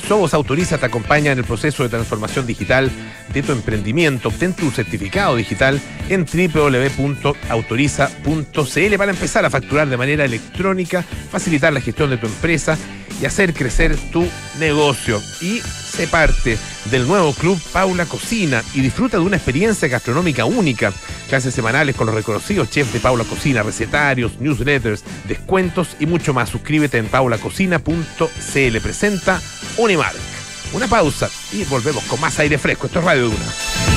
Sobos 0.07 0.33
Autoriza 0.33 0.77
te 0.77 0.85
acompaña 0.85 1.33
en 1.33 1.39
el 1.39 1.43
proceso 1.43 1.83
de 1.83 1.89
transformación 1.89 2.47
digital 2.47 2.89
de 3.33 3.43
tu 3.43 3.51
emprendimiento. 3.51 4.29
Obtén 4.29 4.53
tu 4.53 4.71
certificado 4.71 5.35
digital 5.35 5.81
en 6.07 6.25
www.autoriza.cl 6.25 8.97
para 8.97 9.11
empezar 9.11 9.43
a 9.43 9.49
facturar 9.49 9.89
de 9.89 9.97
manera 9.97 10.23
electrónica, 10.23 11.01
facilitar 11.01 11.73
la 11.73 11.81
gestión 11.81 12.09
de 12.09 12.17
tu 12.17 12.27
empresa 12.27 12.77
y 13.21 13.25
hacer 13.25 13.53
crecer 13.53 13.97
tu 14.11 14.27
negocio. 14.59 15.21
Y 15.41 15.61
sé 15.61 16.07
parte 16.07 16.57
del 16.91 17.07
nuevo 17.07 17.33
club 17.33 17.59
Paula 17.71 18.05
Cocina 18.05 18.63
y 18.73 18.81
disfruta 18.81 19.17
de 19.17 19.23
una 19.23 19.37
experiencia 19.37 19.87
gastronómica 19.87 20.45
única. 20.45 20.93
Clases 21.27 21.53
semanales 21.53 21.95
con 21.95 22.07
los 22.07 22.15
reconocidos 22.15 22.69
chefs 22.69 22.93
de 22.93 22.99
Paula 22.99 23.23
Cocina, 23.23 23.63
recetarios, 23.63 24.39
newsletters, 24.39 25.03
descuentos 25.27 25.89
y 25.99 26.05
mucho 26.05 26.33
más. 26.33 26.49
Suscríbete 26.49 26.97
en 26.97 27.07
paulacocina.cl. 27.07 28.77
Presenta 28.81 29.41
Unimark. 29.77 30.15
Una 30.73 30.87
pausa 30.87 31.29
y 31.53 31.63
volvemos 31.65 32.03
con 32.03 32.19
más 32.19 32.37
aire 32.39 32.57
fresco. 32.57 32.87
Esto 32.87 32.99
es 32.99 33.05
Radio 33.05 33.25
Duna. 33.29 33.96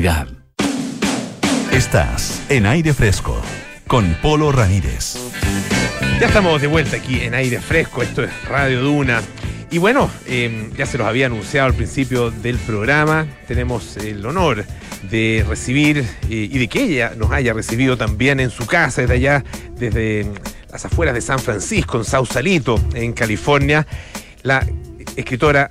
Estás 1.71 2.41
en 2.49 2.65
aire 2.65 2.91
fresco 2.91 3.39
con 3.85 4.15
Polo 4.15 4.51
Ramírez. 4.51 5.15
Ya 6.19 6.25
estamos 6.25 6.59
de 6.59 6.65
vuelta 6.65 6.97
aquí 6.97 7.21
en 7.21 7.35
aire 7.35 7.61
fresco. 7.61 8.01
Esto 8.01 8.23
es 8.23 8.31
Radio 8.45 8.81
Duna. 8.81 9.21
Y 9.69 9.77
bueno, 9.77 10.09
eh, 10.25 10.71
ya 10.75 10.87
se 10.87 10.97
los 10.97 11.05
había 11.05 11.27
anunciado 11.27 11.67
al 11.67 11.75
principio 11.75 12.31
del 12.31 12.57
programa. 12.57 13.27
Tenemos 13.47 13.95
el 13.97 14.25
honor 14.25 14.65
de 15.03 15.45
recibir 15.47 15.99
eh, 15.99 16.05
y 16.29 16.57
de 16.57 16.67
que 16.67 16.81
ella 16.81 17.13
nos 17.15 17.29
haya 17.29 17.53
recibido 17.53 17.95
también 17.95 18.39
en 18.39 18.49
su 18.49 18.65
casa, 18.65 19.01
desde 19.01 19.13
allá, 19.13 19.43
desde 19.75 20.25
las 20.71 20.83
afueras 20.83 21.13
de 21.13 21.21
San 21.21 21.37
Francisco, 21.37 21.99
en 21.99 22.05
Sausalito, 22.05 22.81
en 22.95 23.13
California, 23.13 23.85
la 24.41 24.65
escritora 25.15 25.69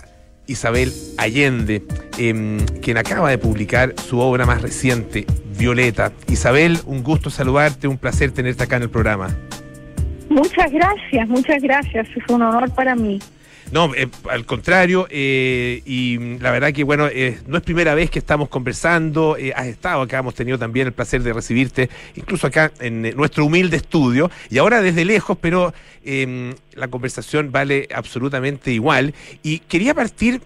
Isabel 0.50 0.92
Allende, 1.16 1.82
eh, 2.18 2.58
quien 2.82 2.96
acaba 2.96 3.30
de 3.30 3.38
publicar 3.38 3.94
su 3.96 4.18
obra 4.18 4.44
más 4.46 4.62
reciente, 4.62 5.24
Violeta. 5.56 6.12
Isabel, 6.28 6.78
un 6.86 7.02
gusto 7.02 7.30
saludarte, 7.30 7.86
un 7.86 7.98
placer 7.98 8.32
tenerte 8.32 8.64
acá 8.64 8.76
en 8.76 8.82
el 8.82 8.90
programa. 8.90 9.28
Muchas 10.28 10.70
gracias, 10.72 11.28
muchas 11.28 11.62
gracias. 11.62 12.08
Es 12.16 12.22
un 12.28 12.42
honor 12.42 12.70
para 12.74 12.94
mí. 12.94 13.20
No, 13.72 13.94
eh, 13.94 14.08
al 14.28 14.46
contrario, 14.46 15.06
eh, 15.10 15.80
y 15.86 16.18
la 16.38 16.50
verdad 16.50 16.72
que 16.72 16.82
bueno, 16.82 17.06
eh, 17.06 17.38
no 17.46 17.56
es 17.56 17.62
primera 17.62 17.94
vez 17.94 18.10
que 18.10 18.18
estamos 18.18 18.48
conversando, 18.48 19.36
eh, 19.36 19.52
has 19.54 19.68
estado 19.68 20.02
acá, 20.02 20.18
hemos 20.18 20.34
tenido 20.34 20.58
también 20.58 20.88
el 20.88 20.92
placer 20.92 21.22
de 21.22 21.32
recibirte, 21.32 21.88
incluso 22.16 22.48
acá 22.48 22.72
en 22.80 23.06
eh, 23.06 23.12
nuestro 23.12 23.44
humilde 23.44 23.76
estudio, 23.76 24.28
y 24.50 24.58
ahora 24.58 24.82
desde 24.82 25.04
lejos, 25.04 25.38
pero 25.40 25.72
eh, 26.04 26.52
la 26.74 26.88
conversación 26.88 27.52
vale 27.52 27.88
absolutamente 27.94 28.72
igual. 28.72 29.14
Y 29.44 29.60
quería 29.60 29.94
partir 29.94 30.42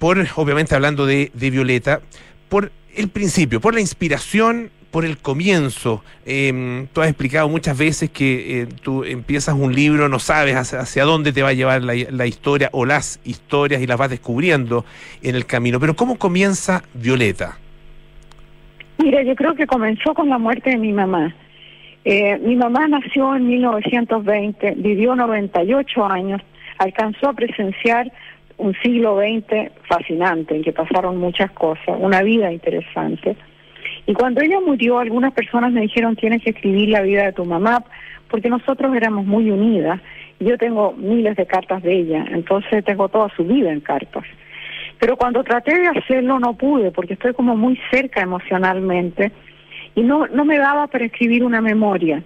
por, 0.00 0.26
obviamente 0.34 0.74
hablando 0.74 1.06
de 1.06 1.30
Violeta, 1.34 2.00
por 2.48 2.72
el 2.96 3.08
principio, 3.08 3.60
por 3.60 3.74
la 3.74 3.80
inspiración, 3.80 4.70
por 4.96 5.04
el 5.04 5.18
comienzo. 5.18 6.02
Eh, 6.24 6.86
tú 6.94 7.02
has 7.02 7.08
explicado 7.08 7.50
muchas 7.50 7.76
veces 7.76 8.08
que 8.08 8.62
eh, 8.62 8.66
tú 8.82 9.04
empiezas 9.04 9.54
un 9.54 9.74
libro, 9.74 10.08
no 10.08 10.18
sabes 10.18 10.72
hacia, 10.72 11.04
dónde 11.04 11.34
te 11.34 11.42
va 11.42 11.50
a 11.50 11.52
llevar 11.52 11.82
la, 11.82 11.92
la, 12.08 12.26
historia 12.26 12.70
o 12.72 12.86
las 12.86 13.20
historias 13.22 13.82
y 13.82 13.86
las 13.86 13.98
vas 13.98 14.08
descubriendo 14.08 14.86
en 15.22 15.34
el 15.34 15.44
camino. 15.44 15.78
Pero 15.80 15.94
¿cómo 15.96 16.16
comienza 16.16 16.82
Violeta? 16.94 17.58
Mira, 18.96 19.22
yo 19.22 19.36
creo 19.36 19.54
que 19.54 19.66
comenzó 19.66 20.14
con 20.14 20.30
la 20.30 20.38
muerte 20.38 20.70
de 20.70 20.78
mi 20.78 20.94
mamá. 20.94 21.36
Eh, 22.06 22.38
mi 22.38 22.56
mamá 22.56 22.88
nació 22.88 23.36
en 23.36 23.48
1920, 23.48 24.76
vivió 24.78 25.14
98 25.14 26.06
años, 26.06 26.40
alcanzó 26.78 27.28
a 27.28 27.32
presenciar 27.34 28.10
un 28.56 28.74
siglo 28.82 29.18
XX 29.18 29.72
fascinante 29.86 30.56
en 30.56 30.64
que 30.64 30.72
pasaron 30.72 31.18
muchas 31.18 31.50
cosas, 31.50 31.98
una 31.98 32.22
vida 32.22 32.50
interesante. 32.50 33.36
Y 34.06 34.14
cuando 34.14 34.40
ella 34.40 34.60
murió, 34.60 34.98
algunas 34.98 35.32
personas 35.32 35.72
me 35.72 35.80
dijeron, 35.82 36.16
tienes 36.16 36.42
que 36.42 36.50
escribir 36.50 36.90
la 36.90 37.02
vida 37.02 37.24
de 37.24 37.32
tu 37.32 37.44
mamá, 37.44 37.84
porque 38.30 38.48
nosotros 38.48 38.94
éramos 38.94 39.26
muy 39.26 39.50
unidas. 39.50 40.00
Yo 40.38 40.56
tengo 40.58 40.92
miles 40.92 41.36
de 41.36 41.46
cartas 41.46 41.82
de 41.82 41.92
ella, 41.92 42.24
entonces 42.30 42.84
tengo 42.84 43.08
toda 43.08 43.28
su 43.36 43.44
vida 43.44 43.72
en 43.72 43.80
cartas. 43.80 44.24
Pero 44.98 45.16
cuando 45.16 45.42
traté 45.44 45.78
de 45.78 45.88
hacerlo 45.88 46.38
no 46.38 46.54
pude, 46.54 46.90
porque 46.90 47.14
estoy 47.14 47.34
como 47.34 47.56
muy 47.56 47.78
cerca 47.90 48.22
emocionalmente 48.22 49.32
y 49.94 50.02
no, 50.02 50.26
no 50.28 50.44
me 50.44 50.58
daba 50.58 50.86
para 50.86 51.04
escribir 51.04 51.42
una 51.42 51.60
memoria. 51.60 52.22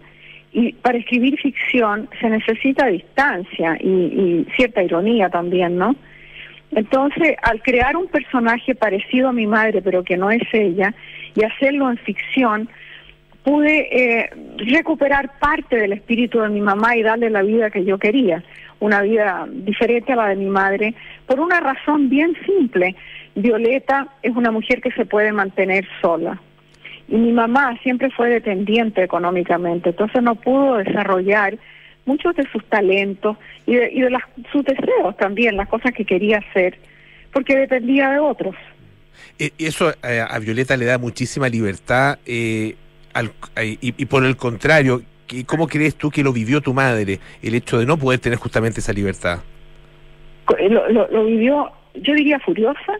Y 0.53 0.73
para 0.73 0.99
escribir 0.99 1.39
ficción 1.39 2.09
se 2.21 2.29
necesita 2.29 2.87
distancia 2.87 3.77
y, 3.81 3.89
y 3.89 4.47
cierta 4.57 4.83
ironía 4.83 5.31
también, 5.31 5.79
¿no? 5.79 5.95
Entonces, 6.73 7.37
al 7.43 7.63
crear 7.63 7.97
un 7.97 8.07
personaje 8.07 8.75
parecido 8.75 9.29
a 9.29 9.33
mi 9.33 9.47
madre, 9.47 9.83
pero 9.83 10.05
que 10.05 10.17
no 10.17 10.31
es 10.31 10.43
ella, 10.53 10.95
y 11.35 11.45
hacerlo 11.45 11.91
en 11.91 11.99
ficción, 11.99 12.69
pude 13.43 13.89
eh, 13.91 14.31
recuperar 14.59 15.39
parte 15.39 15.77
del 15.77 15.93
espíritu 15.93 16.41
de 16.41 16.49
mi 16.49 16.61
mamá 16.61 16.97
y 16.97 17.03
darle 17.03 17.31
la 17.31 17.43
vida 17.43 17.71
que 17.71 17.85
yo 17.85 17.99
quería, 17.99 18.45
una 18.79 19.03
vida 19.03 19.49
diferente 19.51 20.13
a 20.13 20.17
la 20.17 20.29
de 20.29 20.37
mi 20.37 20.47
madre, 20.47 20.95
por 21.27 21.41
una 21.41 21.61
razón 21.61 22.09
bien 22.09 22.37
simple. 22.47 22.95
Violeta 23.35 24.09
es 24.23 24.35
una 24.37 24.51
mujer 24.51 24.81
que 24.81 24.93
se 24.93 25.07
puede 25.07 25.33
mantener 25.33 25.87
sola. 26.01 26.41
Y 27.09 27.17
mi 27.17 27.33
mamá 27.33 27.77
siempre 27.83 28.11
fue 28.11 28.29
dependiente 28.29 29.03
económicamente, 29.03 29.91
entonces 29.91 30.23
no 30.23 30.37
pudo 30.37 30.77
desarrollar 30.77 31.59
muchos 32.07 32.35
de 32.37 32.47
sus 32.51 32.65
talentos 32.67 33.37
y 33.67 33.75
de, 33.75 33.91
y 33.93 34.01
de 34.01 34.11
las, 34.11 34.23
sus 34.53 34.65
deseos 34.65 35.17
también, 35.17 35.57
las 35.57 35.69
cosas 35.69 35.93
que 35.93 36.05
quería 36.05 36.39
hacer, 36.39 36.79
porque 37.33 37.57
dependía 37.57 38.11
de 38.11 38.19
otros. 38.19 38.55
Eh, 39.39 39.51
Eso 39.59 39.91
eh, 40.03 40.25
a 40.29 40.39
Violeta 40.39 40.77
le 40.77 40.87
da 40.87 40.99
muchísima 40.99 41.49
libertad 41.49 42.19
eh, 42.27 42.75
al- 43.13 43.33
eh, 43.57 43.77
y, 43.81 43.95
y 44.03 44.07
por 44.07 44.25
el 44.25 44.37
contrario, 44.37 45.03
¿qué- 45.27 45.45
¿cómo 45.45 45.67
crees 45.69 45.95
tú 45.97 46.11
que 46.11 46.23
lo 46.23 46.33
vivió 46.33 46.61
tu 46.61 46.75
madre, 46.75 47.21
el 47.43 47.55
hecho 47.55 47.79
de 47.79 47.87
no 47.87 47.97
poder 47.97 48.21
tener 48.21 48.39
justamente 48.39 48.81
esa 48.81 48.93
libertad? 48.93 49.41
Eh, 50.59 50.69
Lo, 50.69 50.89
lo- 50.89 51.09
lo 51.09 51.25
vivió, 51.25 51.71
yo 51.95 52.15
diría 52.15 52.39
furiosa, 52.41 52.95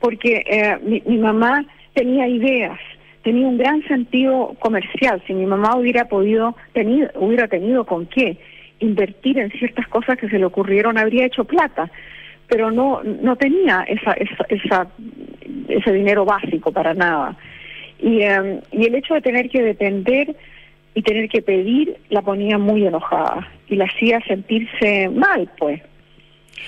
porque 0.00 0.44
eh, 0.46 0.76
mi, 0.82 1.02
mi 1.06 1.18
mamá 1.18 1.64
tenía 1.94 2.26
ideas, 2.28 2.78
tenía 3.22 3.46
un 3.46 3.58
gran 3.58 3.82
sentido 3.88 4.54
comercial. 4.58 5.22
Si 5.26 5.34
mi 5.34 5.46
mamá 5.46 5.76
hubiera 5.76 6.06
podido, 6.06 6.56
tenido, 6.72 7.08
hubiera 7.16 7.48
tenido 7.48 7.84
con 7.84 8.06
qué 8.06 8.36
invertir 8.80 9.38
en 9.38 9.50
ciertas 9.50 9.88
cosas 9.88 10.16
que 10.18 10.28
se 10.28 10.38
le 10.38 10.44
ocurrieron, 10.44 10.98
habría 10.98 11.26
hecho 11.26 11.44
plata, 11.44 11.90
pero 12.46 12.70
no, 12.70 13.02
no 13.02 13.36
tenía 13.36 13.82
esa, 13.88 14.12
esa, 14.12 14.46
esa- 14.48 14.86
ese 15.68 15.92
dinero 15.92 16.24
básico 16.24 16.72
para 16.72 16.94
nada. 16.94 17.36
Y, 18.00 18.20
eh, 18.22 18.60
y 18.70 18.86
el 18.86 18.94
hecho 18.94 19.14
de 19.14 19.20
tener 19.20 19.50
que 19.50 19.62
depender 19.62 20.34
y 20.94 21.02
tener 21.02 21.28
que 21.28 21.42
pedir 21.42 21.96
la 22.08 22.22
ponía 22.22 22.56
muy 22.58 22.86
enojada 22.86 23.48
y 23.68 23.74
la 23.76 23.84
hacía 23.86 24.20
sentirse 24.22 25.08
mal, 25.08 25.48
pues. 25.58 25.82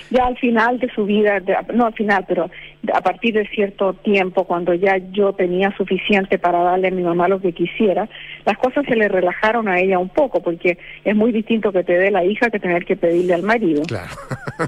Ya 0.09 0.25
al 0.25 0.37
final 0.37 0.79
de 0.79 0.89
su 0.93 1.05
vida, 1.05 1.39
de- 1.39 1.55
no 1.73 1.85
al 1.87 1.93
final, 1.93 2.25
pero 2.27 2.49
a 2.93 3.01
partir 3.01 3.35
de 3.35 3.47
cierto 3.47 3.93
tiempo, 3.93 4.45
cuando 4.45 4.73
ya 4.73 4.97
yo 5.11 5.33
tenía 5.33 5.75
suficiente 5.77 6.39
para 6.39 6.63
darle 6.63 6.87
a 6.87 6.91
mi 6.91 7.03
mamá 7.03 7.27
lo 7.27 7.39
que 7.39 7.53
quisiera, 7.53 8.09
las 8.45 8.57
cosas 8.57 8.85
se 8.87 8.95
le 8.95 9.07
relajaron 9.07 9.67
a 9.67 9.79
ella 9.79 9.99
un 9.99 10.09
poco, 10.09 10.41
porque 10.41 10.79
es 11.03 11.15
muy 11.15 11.31
distinto 11.31 11.71
que 11.71 11.83
te 11.83 11.93
dé 11.93 12.09
la 12.09 12.23
hija 12.23 12.49
que 12.49 12.59
tener 12.59 12.85
que 12.85 12.95
pedirle 12.95 13.35
al 13.35 13.43
marido. 13.43 13.83
Claro. 13.83 14.09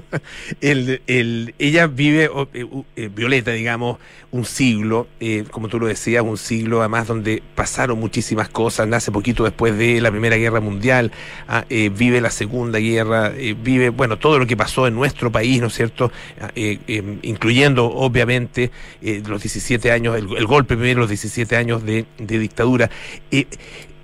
el, 0.60 1.00
el, 1.06 1.54
ella 1.58 1.88
vive, 1.88 2.30
eh, 2.52 2.66
eh, 2.96 3.10
Violeta, 3.12 3.50
digamos, 3.50 3.98
un 4.30 4.44
siglo, 4.44 5.08
eh, 5.18 5.44
como 5.50 5.68
tú 5.68 5.80
lo 5.80 5.86
decías, 5.86 6.22
un 6.22 6.36
siglo 6.36 6.80
además 6.80 7.08
donde 7.08 7.42
pasaron 7.54 7.98
muchísimas 7.98 8.48
cosas, 8.48 8.86
nace 8.86 9.10
poquito 9.10 9.44
después 9.44 9.76
de 9.76 10.00
la 10.00 10.10
Primera 10.10 10.36
Guerra 10.36 10.60
Mundial, 10.60 11.10
ah, 11.48 11.64
vive 11.68 12.20
la 12.20 12.30
Segunda 12.30 12.78
Guerra, 12.78 13.30
vive, 13.30 13.90
bueno, 13.90 14.18
todo 14.18 14.38
lo 14.38 14.46
que 14.46 14.56
pasó 14.56 14.86
en 14.86 14.94
nuestro 14.94 15.32
país, 15.32 15.60
¿no 15.60 15.66
es 15.66 15.74
cierto? 15.74 16.12
Ah, 16.40 16.50
incluyendo, 17.22 18.03
obviamente, 18.04 18.70
eh, 19.02 19.22
los 19.26 19.42
17 19.42 19.90
años, 19.90 20.16
el, 20.16 20.46
golpe 20.46 20.76
primero, 20.76 21.00
los 21.00 21.08
17 21.08 21.56
años 21.56 21.84
de, 21.84 22.06
de 22.18 22.38
dictadura. 22.38 22.90
Eh, 23.30 23.46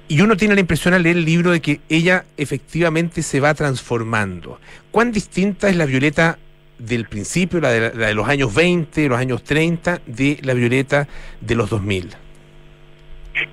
y 0.09 0.21
uno 0.23 0.37
tiene 0.37 0.55
la 0.55 0.61
impresión 0.61 0.93
al 0.93 1.05
leer 1.05 1.19
el 1.19 1.25
libro 1.25 1.53
de 1.53 1.61
que 1.61 1.81
ella 1.89 2.25
efectivamente 2.37 3.23
se 3.23 3.39
va 3.39 3.55
transformando. 3.55 4.59
¿Cuán 4.91 5.13
distinta 5.13 5.69
es 5.69 5.77
la 5.77 5.87
Violeta 5.87 6.37
del 6.79 7.07
principio, 7.07 7.61
la 7.61 7.71
de, 7.71 7.95
la 7.95 8.09
de 8.09 8.15
los 8.15 8.29
años 8.29 8.53
20, 8.53 9.09
los 9.09 9.19
años 9.19 9.45
30, 9.45 10.01
de 10.07 10.41
la 10.43 10.55
Violeta 10.55 11.07
de 11.41 11.55
los 11.55 11.71
2000? 11.71 12.09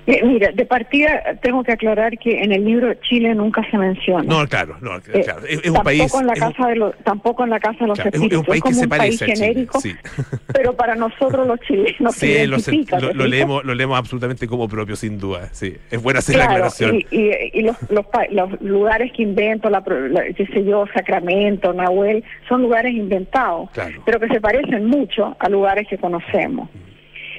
Eh, 0.06 0.20
mira, 0.24 0.50
de 0.52 0.66
partida 0.66 1.38
tengo 1.40 1.62
que 1.62 1.72
aclarar 1.72 2.18
que 2.18 2.42
en 2.42 2.52
el 2.52 2.64
libro 2.64 2.92
Chile 2.94 3.34
nunca 3.34 3.62
se 3.70 3.78
menciona. 3.78 4.24
No, 4.24 4.46
claro, 4.46 4.76
no, 4.80 4.96
Eh. 4.96 5.00
Es, 5.48 5.60
es 5.64 5.70
un 5.70 5.74
tampoco 5.74 5.84
país. 5.84 6.14
en 6.14 6.26
la 6.26 6.32
un- 6.32 6.38
casa 6.40 6.68
de 6.68 6.76
los, 6.76 6.96
tampoco 7.04 7.44
en 7.44 7.50
la 7.50 7.60
casa 7.60 7.78
de 7.80 7.86
los 7.86 7.94
claro, 7.98 8.10
es 8.12 8.20
un- 8.20 8.26
es 8.26 8.32
un 8.32 8.40
espíritus. 8.40 8.46
país 8.48 8.62
que 8.62 8.68
como 8.68 8.74
se 8.74 8.82
un 8.84 8.88
país 8.90 9.00
parece 9.20 9.24
Chile. 9.24 9.36
genérico, 9.46 9.80
Sí, 9.80 9.94
pero 10.52 10.72
para 10.76 10.94
nosotros 10.96 11.46
los 11.46 11.60
chilenos 11.60 12.14
Sí, 12.16 12.46
lo, 12.46 13.26
leemos, 13.26 13.64
lo 13.64 13.74
leemos 13.74 13.98
absolutamente 13.98 14.46
como 14.48 14.68
propio, 14.68 14.96
sin 14.96 15.18
duda. 15.18 15.48
Sí, 15.52 15.76
es 15.90 16.02
buena 16.02 16.18
hacer 16.18 16.36
la 16.36 16.42
Claro, 16.46 16.54
aclaración. 16.56 16.96
y, 16.96 17.06
y, 17.16 17.30
y 17.54 17.62
los, 17.62 17.76
los, 17.90 18.04
los 18.32 18.60
lugares 18.60 19.12
que 19.12 19.22
invento, 19.22 19.70
la, 19.70 19.82
la- 20.10 20.24
qué 20.34 20.46
sé 20.46 20.64
yo, 20.64 20.86
Sacramento, 20.92 21.72
Nahuel, 21.72 22.24
son 22.48 22.62
lugares 22.62 22.92
inventados, 22.94 23.70
Claro. 23.70 24.02
pero 24.04 24.18
que 24.20 24.28
se 24.28 24.40
parecen 24.40 24.86
mucho 24.86 25.36
a 25.38 25.48
lugares 25.48 25.86
que 25.88 25.98
conocemos. 25.98 26.68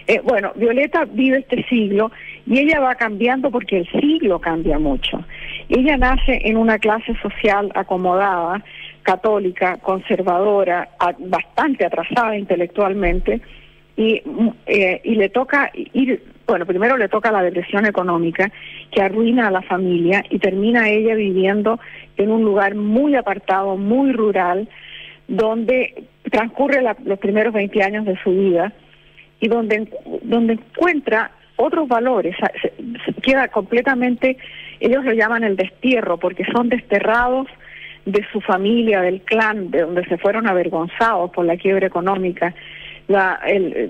Eh, 0.08 0.22
bueno, 0.24 0.52
Violeta 0.56 1.06
vive 1.06 1.38
este 1.40 1.64
siglo 1.70 2.12
y 2.46 2.60
ella 2.60 2.80
va 2.80 2.96
cambiando 2.96 3.52
porque 3.52 3.80
el 3.80 3.88
siglo 4.02 4.40
cambia 4.40 4.80
mucho. 4.80 5.24
Ella 5.70 5.98
nace 5.98 6.42
en 6.44 6.58
una 6.58 6.80
clase 6.80 7.14
social 7.22 7.72
acomodada, 7.76 8.64
católica, 9.04 9.78
conservadora, 9.78 10.90
bastante 11.20 11.86
atrasada 11.86 12.38
intelectualmente, 12.38 13.42
y, 13.96 14.22
mm, 14.24 14.48
eh, 14.68 15.02
y 15.04 15.16
le 15.16 15.30
toca 15.30 15.72
ir, 15.74 16.24
bueno, 16.48 16.66
primero 16.66 16.96
le 16.96 17.10
toca 17.10 17.32
la 17.32 17.42
depresión 17.44 17.86
económica 17.86 18.50
que 18.92 19.02
arruina 19.02 19.48
a 19.48 19.52
la 19.52 19.62
familia 19.62 20.24
y 20.30 20.40
termina 20.40 20.90
ella 20.90 21.16
viviendo 21.16 21.80
en 22.16 22.32
un 22.32 22.44
lugar 22.44 22.76
muy 22.76 23.16
apartado, 23.16 23.76
muy 23.76 24.14
rural, 24.14 24.70
donde 25.28 26.06
transcurre 26.32 26.82
la- 26.82 26.96
los 27.04 27.20
primeros 27.20 27.54
20 27.54 27.84
años 27.84 28.06
de 28.06 28.18
su 28.24 28.32
vida 28.32 28.72
y 29.42 29.48
donde, 29.48 29.88
donde 30.24 30.54
encuentra 30.54 31.32
otros 31.62 31.88
valores, 31.90 32.36
queda 33.22 33.50
completamente, 33.50 34.38
ellos 34.80 35.04
lo 35.04 35.12
llaman 35.12 35.44
el 35.44 35.58
destierro, 35.58 36.18
porque 36.18 36.46
son 36.54 36.70
desterrados 36.70 37.48
de 38.06 38.26
su 38.32 38.40
familia, 38.40 39.02
del 39.02 39.22
clan, 39.22 39.70
de 39.70 39.82
donde 39.82 40.06
se 40.06 40.18
fueron 40.18 40.48
avergonzados 40.48 41.32
por 41.32 41.46
la 41.46 41.58
quiebra 41.58 41.86
económica, 41.86 42.56
la, 43.10 43.40
el- 43.46 43.90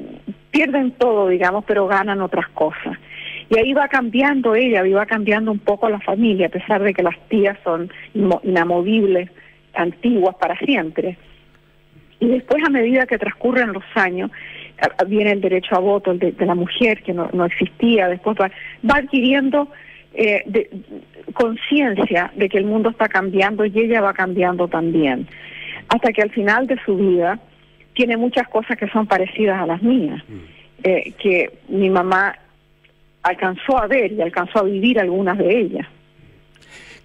pierden 0.49 0.91
todo, 0.91 1.27
digamos, 1.29 1.63
pero 1.65 1.85
ganan 1.87 2.21
otras 2.21 2.47
cosas. 2.49 2.97
Y 3.51 3.59
ahí 3.59 3.73
va 3.73 3.87
cambiando 3.87 4.55
ella, 4.55 4.85
y 4.85 4.91
va 4.93 5.05
cambiando 5.05 5.51
un 5.51 5.59
poco 5.59 5.89
la 5.89 5.99
familia, 5.99 6.47
a 6.47 6.51
pesar 6.57 6.81
de 6.81 6.93
que 6.93 7.03
las 7.03 7.17
tías 7.29 7.57
son 7.63 7.91
inamovibles, 8.43 9.29
antiguas 9.75 10.35
para 10.39 10.57
siempre. 10.57 11.17
Y 12.19 12.27
después, 12.27 12.63
a 12.65 12.69
medida 12.69 13.05
que 13.05 13.17
transcurren 13.19 13.73
los 13.73 13.83
años, 13.95 14.31
viene 15.07 15.31
el 15.31 15.41
derecho 15.41 15.75
a 15.75 15.79
voto 15.79 16.13
de, 16.13 16.31
de 16.31 16.45
la 16.45 16.55
mujer, 16.55 17.01
que 17.03 17.13
no, 17.13 17.29
no 17.33 17.45
existía, 17.45 18.07
después 18.07 18.37
va, 18.39 18.49
va 18.89 18.95
adquiriendo 18.97 19.67
eh, 20.13 20.43
de- 20.45 20.69
conciencia 21.33 22.31
de 22.35 22.49
que 22.49 22.57
el 22.57 22.65
mundo 22.65 22.89
está 22.89 23.07
cambiando 23.07 23.65
y 23.65 23.71
ella 23.79 24.01
va 24.01 24.13
cambiando 24.13 24.67
también. 24.67 25.27
Hasta 25.87 26.11
que 26.11 26.21
al 26.21 26.29
final 26.31 26.67
de 26.67 26.77
su 26.85 26.95
vida 26.97 27.39
tiene 27.93 28.17
muchas 28.17 28.47
cosas 28.47 28.77
que 28.77 28.87
son 28.89 29.07
parecidas 29.07 29.61
a 29.61 29.65
las 29.65 29.81
mías, 29.81 30.23
eh, 30.83 31.13
que 31.21 31.51
mi 31.67 31.89
mamá 31.89 32.35
alcanzó 33.23 33.77
a 33.77 33.87
ver 33.87 34.11
y 34.11 34.21
alcanzó 34.21 34.59
a 34.59 34.63
vivir 34.63 34.99
algunas 34.99 35.37
de 35.37 35.59
ellas. 35.59 35.87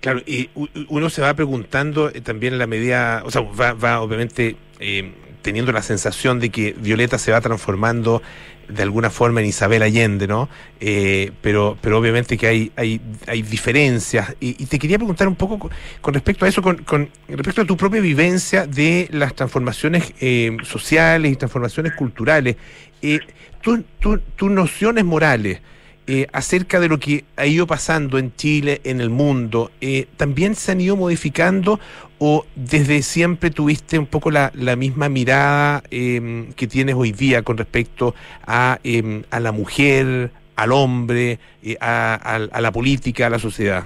Claro, 0.01 0.21
y 0.27 0.49
uno 0.89 1.09
se 1.09 1.23
va 1.23 1.33
preguntando 1.35 2.11
eh, 2.11 2.21
también 2.21 2.53
en 2.53 2.59
la 2.59 2.67
medida, 2.67 3.23
o 3.25 3.31
sea, 3.31 3.41
va, 3.43 3.73
va 3.73 4.01
obviamente 4.03 4.55
eh, 4.79 5.11
teniendo 5.45 5.71
la 5.71 5.83
sensación 5.83 6.41
de 6.41 6.49
que 6.51 6.75
Violeta 6.77 7.19
se 7.19 7.31
va 7.31 7.41
transformando 7.41 8.23
de 8.67 8.83
alguna 8.83 9.11
forma 9.11 9.41
en 9.43 9.47
Isabel 9.47 9.83
Allende, 9.83 10.27
¿no? 10.27 10.49
Eh, 10.81 11.33
pero, 11.43 11.77
pero 11.83 11.99
obviamente 11.99 12.39
que 12.39 12.47
hay, 12.47 12.73
hay, 12.77 12.99
hay 13.27 13.43
diferencias. 13.43 14.35
Y, 14.41 14.55
te 14.67 14.79
quería 14.79 14.97
preguntar 14.97 15.29
un 15.29 15.37
poco 15.37 15.71
con, 16.01 16.15
respecto 16.15 16.47
a 16.47 16.49
eso, 16.49 16.63
con, 16.63 16.79
con 16.79 17.11
respecto 17.29 17.61
a 17.61 17.65
tu 17.67 17.77
propia 17.77 18.01
vivencia 18.01 18.67
de 18.67 19.07
las 19.13 19.35
transformaciones 19.35 20.15
eh, 20.19 20.57
sociales 20.65 21.31
y 21.31 21.37
transformaciones 21.37 21.93
culturales. 21.93 22.57
Eh, 23.03 23.21
tu- 23.61 23.85
tu- 24.01 24.19
tus 24.35 24.51
nociones 24.51 25.05
morales 25.05 25.61
eh, 26.07 26.27
acerca 26.33 26.81
de 26.81 26.89
lo 26.89 26.99
que 26.99 27.25
ha 27.37 27.47
ido 27.47 27.67
pasando 27.67 28.19
en 28.19 28.35
Chile, 28.35 28.81
en 28.85 29.01
el 29.01 29.11
mundo, 29.11 29.71
eh, 29.81 30.07
¿también 30.17 30.55
se 30.55 30.73
han 30.73 30.81
ido 30.81 30.97
modificando 30.97 31.81
o 32.19 32.45
desde 32.55 33.03
siempre 33.03 33.51
tuviste 33.51 33.99
un 33.99 34.07
poco 34.07 34.31
la, 34.31 34.51
la 34.55 34.77
misma 34.77 35.09
mirada 35.09 35.83
eh, 35.91 36.47
que 36.57 36.67
tienes 36.67 36.95
hoy 36.95 37.13
día 37.13 37.43
con 37.43 37.57
respecto 37.57 38.15
a, 38.47 38.79
eh, 38.85 39.23
a 39.31 39.41
la 39.41 39.53
mujer, 39.53 40.31
al 40.57 40.73
hombre, 40.73 41.39
eh, 41.63 41.77
a 41.81 42.61
la 42.61 42.73
política, 42.73 43.27
a 43.27 43.31
la 43.31 43.39
sociedad? 43.39 43.85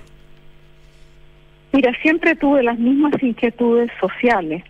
Mira, 1.72 1.92
siempre 2.00 2.34
tuve 2.34 2.62
las 2.62 2.78
mismas 2.78 3.14
inquietudes 3.22 3.90
sociales, 4.00 4.64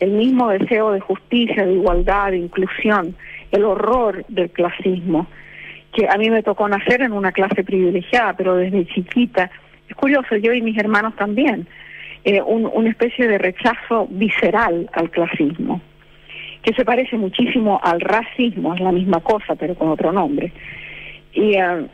el 0.00 0.12
mismo 0.12 0.48
deseo 0.48 0.92
de 0.92 1.00
justicia, 1.00 1.64
de 1.64 1.74
igualdad, 1.74 2.30
de 2.30 2.38
inclusión, 2.38 3.14
el 3.52 3.64
horror 3.64 4.24
del 4.28 4.50
clasismo, 4.50 5.26
que 5.92 6.06
a 6.08 6.16
mí 6.16 6.30
me 6.30 6.42
tocó 6.42 6.68
nacer 6.68 7.02
en 7.02 7.12
una 7.12 7.32
clase 7.32 7.64
privilegiada, 7.64 8.34
pero 8.36 8.56
desde 8.56 8.86
chiquita, 8.86 9.50
es 9.88 9.96
curioso, 9.96 10.36
yo 10.36 10.52
y 10.52 10.62
mis 10.62 10.78
hermanos 10.78 11.14
también, 11.16 11.66
eh, 12.24 12.40
un- 12.42 12.70
una 12.72 12.90
especie 12.90 13.26
de 13.26 13.38
rechazo 13.38 14.06
visceral 14.10 14.88
al 14.92 15.10
clasismo, 15.10 15.80
que 16.62 16.72
se 16.74 16.84
parece 16.84 17.16
muchísimo 17.16 17.80
al 17.82 18.00
racismo, 18.00 18.74
es 18.74 18.80
la 18.80 18.92
misma 18.92 19.20
cosa, 19.20 19.56
pero 19.56 19.74
con 19.74 19.88
otro 19.88 20.12
nombre. 20.12 20.52
Y 21.32 21.54
eh, 21.56 21.86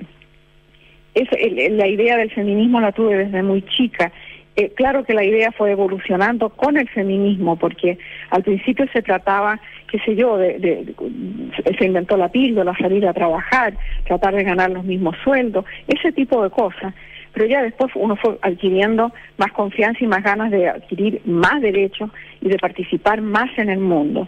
la 1.71 1.87
idea 1.87 2.17
del 2.19 2.31
feminismo 2.31 2.81
la 2.81 2.93
tuve 2.93 3.17
desde 3.17 3.43
muy 3.43 3.63
chica. 3.63 4.13
Eh, 4.57 4.73
claro 4.75 5.05
que 5.05 5.15
la 5.15 5.25
idea 5.25 5.53
fue 5.53 5.71
evolucionando 5.71 6.51
con 6.51 6.77
el 6.77 6.89
feminismo, 6.89 7.57
porque 7.57 7.99
al 8.31 8.43
principio 8.43 8.87
se 8.93 9.03
trataba, 9.03 9.61
qué 9.91 9.99
sé 10.01 10.17
yo, 10.17 10.37
de, 10.37 10.59
de- 10.59 10.85
de- 10.85 11.77
se 11.79 11.85
inventó 11.87 12.17
la 12.17 12.29
píldora, 12.29 12.75
salir 12.79 13.07
a 13.07 13.13
trabajar, 13.15 13.75
tratar 14.07 14.35
de 14.35 14.45
ganar 14.45 14.71
los 14.71 14.85
mismos 14.85 15.17
sueldos, 15.25 15.65
ese 15.89 16.13
tipo 16.13 16.43
de 16.43 16.51
cosas. 16.51 16.95
Pero 17.33 17.47
ya 17.47 17.63
después 17.63 17.93
uno 17.95 18.17
fue 18.17 18.39
adquiriendo 18.41 19.13
más 19.37 19.53
confianza 19.53 20.03
y 20.03 20.07
más 20.07 20.23
ganas 20.23 20.51
de 20.51 20.69
adquirir 20.71 21.21
más 21.27 21.61
derechos 21.61 22.11
y 22.41 22.49
de 22.49 22.57
participar 22.59 23.21
más 23.21 23.51
en 23.59 23.69
el 23.69 23.79
mundo. 23.79 24.27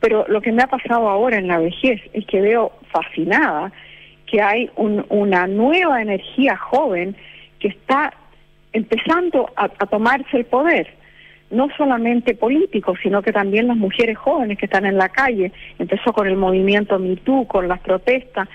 Pero 0.00 0.26
lo 0.28 0.40
que 0.42 0.52
me 0.52 0.62
ha 0.62 0.66
pasado 0.66 1.08
ahora 1.08 1.38
en 1.38 1.48
la 1.48 1.58
vejez 1.58 2.00
es 2.12 2.26
que 2.26 2.40
veo 2.42 2.72
fascinada 2.92 3.72
que 4.26 4.42
hay 4.42 4.68
un- 4.76 5.06
una 5.08 5.46
nueva 5.46 6.02
energía 6.02 6.56
joven 6.56 7.16
que 7.58 7.68
está 7.68 8.12
empezando 8.72 9.50
a, 9.56 9.64
a 9.64 9.86
tomarse 9.86 10.36
el 10.36 10.44
poder, 10.44 10.88
no 11.50 11.68
solamente 11.76 12.34
político, 12.34 12.94
sino 13.02 13.22
que 13.22 13.32
también 13.32 13.68
las 13.68 13.76
mujeres 13.76 14.18
jóvenes 14.18 14.58
que 14.58 14.66
están 14.66 14.86
en 14.86 14.96
la 14.96 15.08
calle. 15.08 15.52
Empezó 15.78 16.12
con 16.12 16.26
el 16.26 16.36
movimiento 16.36 16.98
MeToo, 16.98 17.46
con 17.46 17.68
las 17.68 17.80
protestas, 17.80 18.48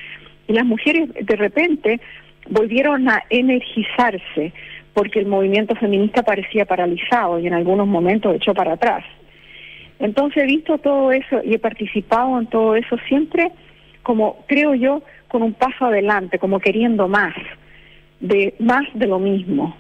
y 0.48 0.54
las 0.54 0.66
mujeres 0.66 1.10
de 1.14 1.36
repente 1.36 2.02
volvieron 2.50 3.08
a 3.10 3.24
energizarse 3.30 4.54
porque 4.94 5.20
el 5.20 5.26
movimiento 5.26 5.76
feminista 5.76 6.24
parecía 6.24 6.66
paralizado 6.66 7.40
y 7.40 7.48
en 7.48 7.54
algunos 7.54 7.88
momentos 7.88 8.36
echó 8.36 8.54
para 8.54 8.74
atrás. 8.74 9.06
Entonces 10.00 10.44
he 10.44 10.48
visto 10.48 10.78
todo 10.80 11.12
eso 11.12 11.42
y 11.44 11.54
he 11.54 11.60
participado 11.60 12.40
en 12.40 12.48
todo 12.48 12.76
eso 12.76 12.98
siempre 13.08 13.52
como, 14.04 14.44
creo 14.48 14.74
yo, 14.74 15.04
con 15.28 15.44
un 15.44 15.54
paso 15.54 15.86
adelante, 15.86 16.40
como 16.40 16.60
queriendo 16.60 17.08
más, 17.08 17.36
de 18.20 18.56
más 18.60 18.84
de 18.94 19.08
lo 19.08 19.20
mismo. 19.20 19.78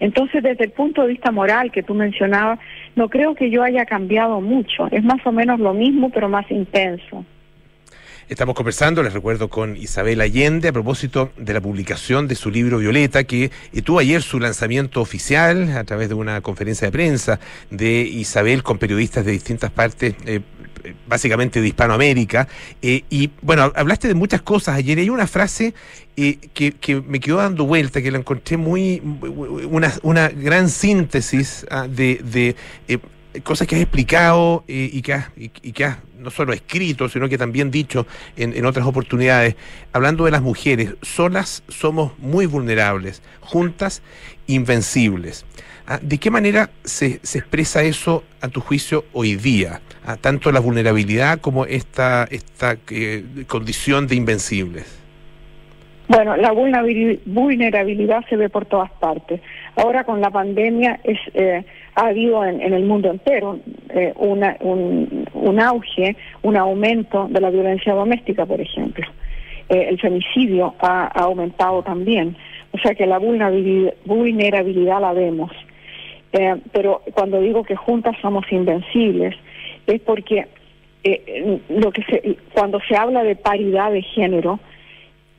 Entonces, 0.00 0.42
desde 0.42 0.64
el 0.64 0.70
punto 0.70 1.02
de 1.02 1.08
vista 1.08 1.30
moral 1.30 1.72
que 1.72 1.82
tú 1.82 1.94
mencionabas, 1.94 2.58
no 2.94 3.08
creo 3.08 3.34
que 3.34 3.50
yo 3.50 3.62
haya 3.62 3.86
cambiado 3.86 4.40
mucho. 4.40 4.88
Es 4.90 5.02
más 5.02 5.24
o 5.26 5.32
menos 5.32 5.58
lo 5.60 5.72
mismo, 5.72 6.10
pero 6.10 6.28
más 6.28 6.50
intenso. 6.50 7.24
Estamos 8.28 8.56
conversando, 8.56 9.04
les 9.04 9.12
recuerdo, 9.12 9.48
con 9.48 9.76
Isabel 9.76 10.20
Allende 10.20 10.68
a 10.68 10.72
propósito 10.72 11.30
de 11.36 11.54
la 11.54 11.60
publicación 11.60 12.26
de 12.26 12.34
su 12.34 12.50
libro 12.50 12.78
Violeta, 12.78 13.22
que 13.22 13.52
tuvo 13.84 14.00
ayer 14.00 14.20
su 14.20 14.40
lanzamiento 14.40 15.00
oficial 15.00 15.76
a 15.76 15.84
través 15.84 16.08
de 16.08 16.14
una 16.16 16.40
conferencia 16.40 16.88
de 16.88 16.92
prensa 16.92 17.38
de 17.70 18.00
Isabel 18.00 18.64
con 18.64 18.78
periodistas 18.78 19.24
de 19.24 19.30
distintas 19.30 19.70
partes. 19.70 20.16
eh, 20.26 20.40
básicamente 21.06 21.60
de 21.60 21.68
Hispanoamérica, 21.68 22.48
eh, 22.82 23.04
y 23.10 23.30
bueno, 23.42 23.72
hablaste 23.74 24.08
de 24.08 24.14
muchas 24.14 24.42
cosas 24.42 24.76
ayer, 24.76 24.98
hay 24.98 25.10
una 25.10 25.26
frase 25.26 25.74
eh, 26.16 26.38
que, 26.54 26.72
que 26.72 27.00
me 27.00 27.20
quedó 27.20 27.38
dando 27.38 27.66
vuelta, 27.66 28.00
que 28.02 28.10
la 28.10 28.18
encontré 28.18 28.56
muy, 28.56 29.02
una, 29.70 29.92
una 30.02 30.28
gran 30.28 30.68
síntesis 30.68 31.66
ah, 31.70 31.86
de, 31.88 32.20
de 32.24 32.56
eh, 32.88 32.98
cosas 33.42 33.66
que 33.66 33.76
has 33.76 33.82
explicado 33.82 34.64
eh, 34.68 34.90
y 34.92 35.02
que 35.02 35.12
has, 35.12 35.26
y, 35.36 35.50
y 35.62 35.72
que 35.72 35.84
has 35.84 35.98
no 36.18 36.30
solo 36.30 36.52
escrito, 36.52 37.08
sino 37.08 37.28
que 37.28 37.38
también 37.38 37.70
dicho 37.70 38.06
en, 38.36 38.56
en 38.56 38.64
otras 38.66 38.86
oportunidades, 38.86 39.56
hablando 39.92 40.24
de 40.24 40.30
las 40.30 40.42
mujeres, 40.42 40.94
solas 41.02 41.62
somos 41.68 42.18
muy 42.18 42.46
vulnerables, 42.46 43.22
juntas 43.40 44.02
invencibles. 44.46 45.44
Ah, 45.88 46.00
¿De 46.02 46.18
qué 46.18 46.30
manera 46.32 46.70
se, 46.82 47.20
se 47.22 47.38
expresa 47.38 47.82
eso 47.84 48.24
a 48.40 48.48
tu 48.48 48.60
juicio 48.60 49.04
hoy 49.12 49.36
día? 49.36 49.80
Ah, 50.04 50.16
tanto 50.16 50.50
la 50.50 50.58
vulnerabilidad 50.58 51.38
como 51.40 51.64
esta, 51.64 52.24
esta 52.24 52.76
eh, 52.90 53.22
condición 53.46 54.08
de 54.08 54.16
invencibles. 54.16 55.02
Bueno, 56.08 56.36
la 56.36 56.52
vulnerabili- 56.52 57.20
vulnerabilidad 57.24 58.24
se 58.28 58.36
ve 58.36 58.48
por 58.48 58.66
todas 58.66 58.90
partes. 58.92 59.40
Ahora 59.76 60.02
con 60.04 60.20
la 60.20 60.30
pandemia 60.30 60.98
es, 61.04 61.18
eh, 61.34 61.64
ha 61.94 62.06
habido 62.06 62.44
en, 62.44 62.60
el 62.60 62.84
mundo 62.84 63.10
entero 63.10 63.58
eh, 63.90 64.12
una- 64.16 64.56
un, 64.60 65.28
un 65.34 65.60
auge, 65.60 66.16
un 66.42 66.56
aumento 66.56 67.28
de 67.30 67.40
la 67.40 67.50
violencia 67.50 67.94
doméstica, 67.94 68.44
por 68.44 68.60
ejemplo. 68.60 69.06
Eh, 69.68 69.86
el 69.88 70.00
femicidio 70.00 70.74
ha, 70.80 71.06
aumentado 71.06 71.82
también. 71.82 72.36
O 72.72 72.78
sea 72.78 72.94
que 72.94 73.06
la 73.06 73.18
vulnerabilidad 73.18 75.00
la 75.00 75.12
vemos. 75.12 75.50
Eh, 76.32 76.56
pero 76.72 77.02
cuando 77.12 77.40
digo 77.40 77.64
que 77.64 77.76
juntas 77.76 78.16
somos 78.20 78.44
invencibles, 78.50 79.34
es 79.86 80.00
porque 80.02 80.46
eh, 81.04 81.60
lo 81.68 81.92
que 81.92 82.02
se, 82.02 82.36
cuando 82.52 82.80
se 82.80 82.96
habla 82.96 83.22
de 83.22 83.36
paridad 83.36 83.92
de 83.92 84.02
género, 84.02 84.58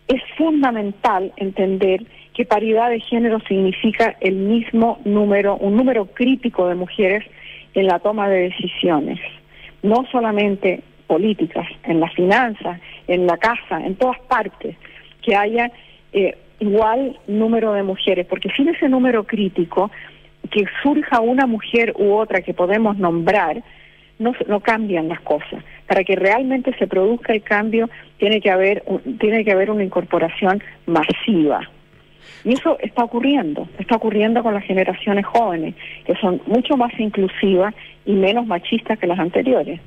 es 0.07 0.21
fundamental 0.37 1.33
entender 1.35 2.05
que 2.33 2.45
paridad 2.45 2.89
de 2.89 2.99
género 2.99 3.39
significa 3.41 4.15
el 4.21 4.35
mismo 4.35 4.99
número, 5.03 5.57
un 5.57 5.75
número 5.75 6.05
crítico 6.05 6.67
de 6.67 6.75
mujeres 6.75 7.25
en 7.73 7.87
la 7.87 7.99
toma 7.99 8.29
de 8.29 8.49
decisiones, 8.49 9.19
no 9.83 10.05
solamente 10.11 10.81
políticas, 11.07 11.67
en 11.83 11.99
las 11.99 12.13
finanzas, 12.13 12.79
en 13.07 13.25
la 13.27 13.37
casa, 13.37 13.85
en 13.85 13.95
todas 13.95 14.19
partes, 14.21 14.75
que 15.21 15.35
haya 15.35 15.71
eh, 16.13 16.37
igual 16.59 17.17
número 17.27 17.73
de 17.73 17.83
mujeres, 17.83 18.25
porque 18.27 18.49
sin 18.55 18.67
ese 18.67 18.89
número 18.89 19.23
crítico, 19.25 19.91
que 20.49 20.65
surja 20.83 21.19
una 21.19 21.45
mujer 21.45 21.93
u 21.97 22.13
otra 22.13 22.41
que 22.41 22.53
podemos 22.53 22.97
nombrar, 22.97 23.63
no, 24.19 24.33
no 24.47 24.59
cambian 24.59 25.07
las 25.07 25.21
cosas. 25.21 25.63
Para 25.87 26.03
que 26.03 26.15
realmente 26.15 26.75
se 26.77 26.87
produzca 26.87 27.33
el 27.33 27.41
cambio, 27.41 27.89
tiene 28.17 28.41
que 28.41 28.49
haber, 28.49 28.83
tiene 29.19 29.45
que 29.45 29.51
haber 29.51 29.71
una 29.71 29.83
incorporación 29.83 30.61
masiva. 30.85 31.61
Y 32.43 32.53
eso 32.53 32.77
está 32.79 33.03
ocurriendo, 33.03 33.67
está 33.77 33.95
ocurriendo 33.95 34.43
con 34.43 34.53
las 34.53 34.63
generaciones 34.63 35.25
jóvenes, 35.25 35.75
que 36.05 36.15
son 36.15 36.41
mucho 36.45 36.77
más 36.77 36.97
inclusivas 36.99 37.73
y 38.05 38.13
menos 38.13 38.45
machistas 38.45 38.97
que 38.99 39.07
las 39.07 39.19
anteriores. 39.19 39.79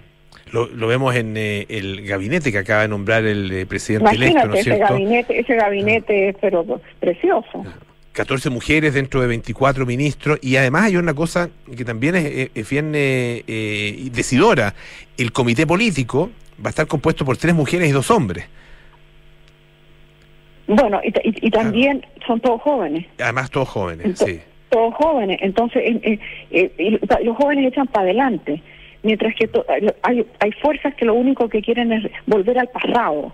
Lo, 0.52 0.66
lo 0.66 0.88
vemos 0.88 1.14
en 1.14 1.36
eh, 1.36 1.66
el 1.68 2.06
gabinete 2.06 2.50
que 2.50 2.58
acaba 2.58 2.82
de 2.82 2.88
nombrar 2.88 3.24
el 3.24 3.50
eh, 3.52 3.66
presidente 3.66 4.14
electo, 4.14 4.46
Imagínate 4.46 4.48
¿no 4.48 4.54
es 4.54 4.66
ese 4.66 4.78
gabinete, 4.78 5.40
ese 5.40 5.54
gabinete 5.54 6.28
es 6.28 6.36
pero 6.40 6.80
precioso. 6.98 7.64
14 8.20 8.50
mujeres 8.50 8.92
dentro 8.92 9.22
de 9.22 9.28
24 9.28 9.86
ministros 9.86 10.38
y 10.42 10.56
además 10.56 10.84
hay 10.84 10.96
una 10.98 11.14
cosa 11.14 11.48
que 11.74 11.86
también 11.86 12.14
es, 12.16 12.24
es- 12.26 12.50
es 12.54 12.68
bien 12.68 12.92
eh, 12.94 13.42
eh, 13.46 14.08
decidora. 14.12 14.74
El 15.16 15.32
comité 15.32 15.66
político 15.66 16.30
va 16.62 16.66
a 16.66 16.68
estar 16.68 16.86
compuesto 16.86 17.24
por 17.24 17.38
tres 17.38 17.54
mujeres 17.54 17.88
y 17.88 17.92
dos 17.92 18.10
hombres. 18.10 18.44
Bueno, 20.66 21.00
y, 21.02 21.10
ta- 21.12 21.22
y- 21.24 21.46
y 21.46 21.50
también 21.50 22.04
son 22.26 22.40
todos 22.40 22.60
jóvenes. 22.60 23.06
Además 23.18 23.50
todos 23.50 23.70
jóvenes, 23.70 24.18
sí. 24.18 24.38
todos 24.68 24.92
jóvenes, 24.96 25.38
entonces 25.40 25.82
eh, 25.82 26.18
eh, 26.50 26.72
eh, 26.76 27.00
los 27.24 27.36
jóvenes 27.38 27.68
echan 27.72 27.86
para 27.86 28.04
adelante, 28.04 28.62
mientras 29.02 29.34
que 29.34 29.48
to- 29.48 29.64
hay, 30.02 30.26
hay 30.40 30.52
fuerzas 30.60 30.94
que 30.94 31.06
lo 31.06 31.14
único 31.14 31.48
que 31.48 31.62
quieren 31.62 31.90
es 31.90 32.04
volver 32.26 32.58
al 32.58 32.68
pasado, 32.68 33.32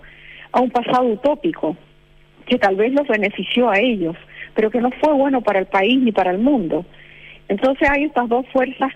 a 0.53 0.61
un 0.61 0.71
pasado 0.71 1.03
utópico, 1.03 1.75
que 2.45 2.57
tal 2.57 2.77
vez 2.77 2.93
los 2.93 3.05
benefició 3.05 3.69
a 3.69 3.79
ellos, 3.79 4.15
pero 4.57 4.71
que 4.71 4.81
no 4.81 4.89
fue 4.89 5.13
bueno 5.13 5.41
para 5.41 5.59
el 5.59 5.67
país 5.67 6.01
ni 6.01 6.11
para 6.11 6.31
el 6.31 6.39
mundo. 6.39 6.83
Entonces 7.47 7.87
hay 7.87 8.05
estas 8.05 8.27
dos 8.27 8.43
fuerzas 8.51 8.91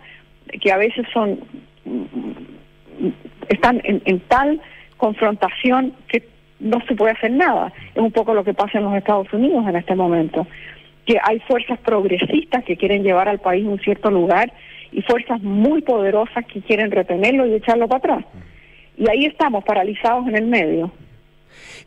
que 0.60 0.72
a 0.72 0.78
veces 0.78 1.06
son 1.14 1.40
mm, 1.86 3.10
están 3.48 3.80
en, 3.84 4.02
en 4.06 4.20
tal 4.22 4.60
confrontación 4.98 5.94
que 6.08 6.28
no 6.60 6.82
se 6.88 6.96
puede 6.96 7.12
hacer 7.12 7.30
nada. 7.30 7.72
Es 7.94 8.02
un 8.02 8.12
poco 8.12 8.34
lo 8.34 8.44
que 8.44 8.56
pasa 8.56 8.80
en 8.80 8.86
los 8.86 8.96
Estados 8.96 9.32
Unidos 9.32 9.64
en 9.68 9.76
este 9.76 9.94
momento, 9.94 10.48
que 11.06 11.20
hay 11.22 11.40
fuerzas 11.42 11.78
progresistas 11.78 12.64
que 12.64 12.76
quieren 12.76 13.04
llevar 13.04 13.30
al 13.30 13.40
país 13.40 13.64
a 13.64 13.70
un 13.70 13.80
cierto 13.82 14.10
lugar 14.10 14.52
y 14.92 15.04
fuerzas 15.04 15.44
muy 15.44 15.84
poderosas 15.84 16.44
que 16.48 16.62
quieren 16.62 16.90
retenerlo 16.90 17.46
y 17.46 17.54
echarlo 17.54 17.88
para 17.88 18.00
atrás. 18.00 18.26
Y 18.98 19.08
ahí 19.08 19.26
estamos, 19.26 19.64
paralizados 19.64 20.28
en 20.28 20.38
el 20.38 20.48
medio. 20.48 20.92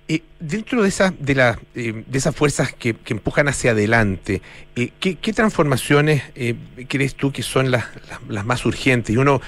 Eh, 0.07 0.21
dentro 0.39 0.83
de, 0.83 0.89
esa, 0.91 1.15
de, 1.19 1.35
la, 1.35 1.59
eh, 1.75 2.05
de 2.07 2.19
esas 2.19 2.37
fuerzas 2.37 2.75
que, 2.75 2.95
empujan 3.07 3.49
hacia 3.49 3.71
adelante, 3.71 4.43
eh, 4.77 4.91
¿qué, 5.01 5.15
transformaciones 5.33 6.23
eh, 6.35 6.57
crees 6.89 7.15
tú 7.15 7.33
que 7.33 7.43
son 7.43 7.71
las, 7.71 7.87
las, 8.29 8.45
más 8.45 8.67
urgentes? 8.67 9.15
Y 9.15 9.17
uno 9.17 9.41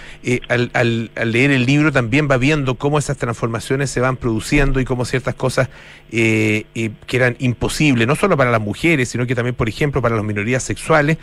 al, 0.48 0.70
al- 0.72 1.10
al 1.14 1.32
leer 1.32 1.50
el 1.50 1.66
libro 1.66 1.92
también 1.92 2.26
va 2.30 2.38
viendo 2.38 2.76
cómo 2.76 2.98
esas 2.98 3.18
transformaciones 3.18 3.90
se 3.90 4.00
van 4.00 4.16
produciendo 4.16 4.80
y 4.80 4.86
cómo 4.86 5.04
ciertas 5.04 5.34
cosas 5.34 5.68
que 6.10 6.96
eran 7.12 7.36
imposibles, 7.38 8.06
no 8.06 8.16
solo 8.16 8.38
para 8.38 8.50
las 8.50 8.60
mujeres, 8.62 9.10
sino 9.10 9.26
que 9.26 9.34
también, 9.34 9.54
por 9.56 9.68
ejemplo, 9.68 10.00
para 10.00 10.16
las 10.16 10.24
minorías 10.24 10.62
sexuales, 10.62 11.18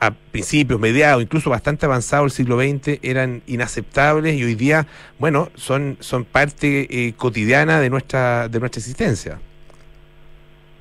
a 0.00 0.12
principios, 0.12 0.80
mediados, 0.80 1.22
incluso 1.22 1.50
bastante 1.50 1.84
avanzado 1.84 2.24
el 2.24 2.30
siglo 2.30 2.58
XX, 2.58 2.98
eran 3.02 3.42
inaceptables 3.46 4.34
y 4.34 4.44
hoy 4.44 4.54
día, 4.54 4.86
bueno, 5.18 5.48
son, 5.54 5.98
son 6.00 6.24
parte 6.24 6.86
eh, 6.90 7.12
cotidiana 7.16 7.80
de 7.80 7.90
nuestra, 7.90 8.48
de 8.48 8.58
nuestra 8.58 8.78
existencia. 8.78 9.38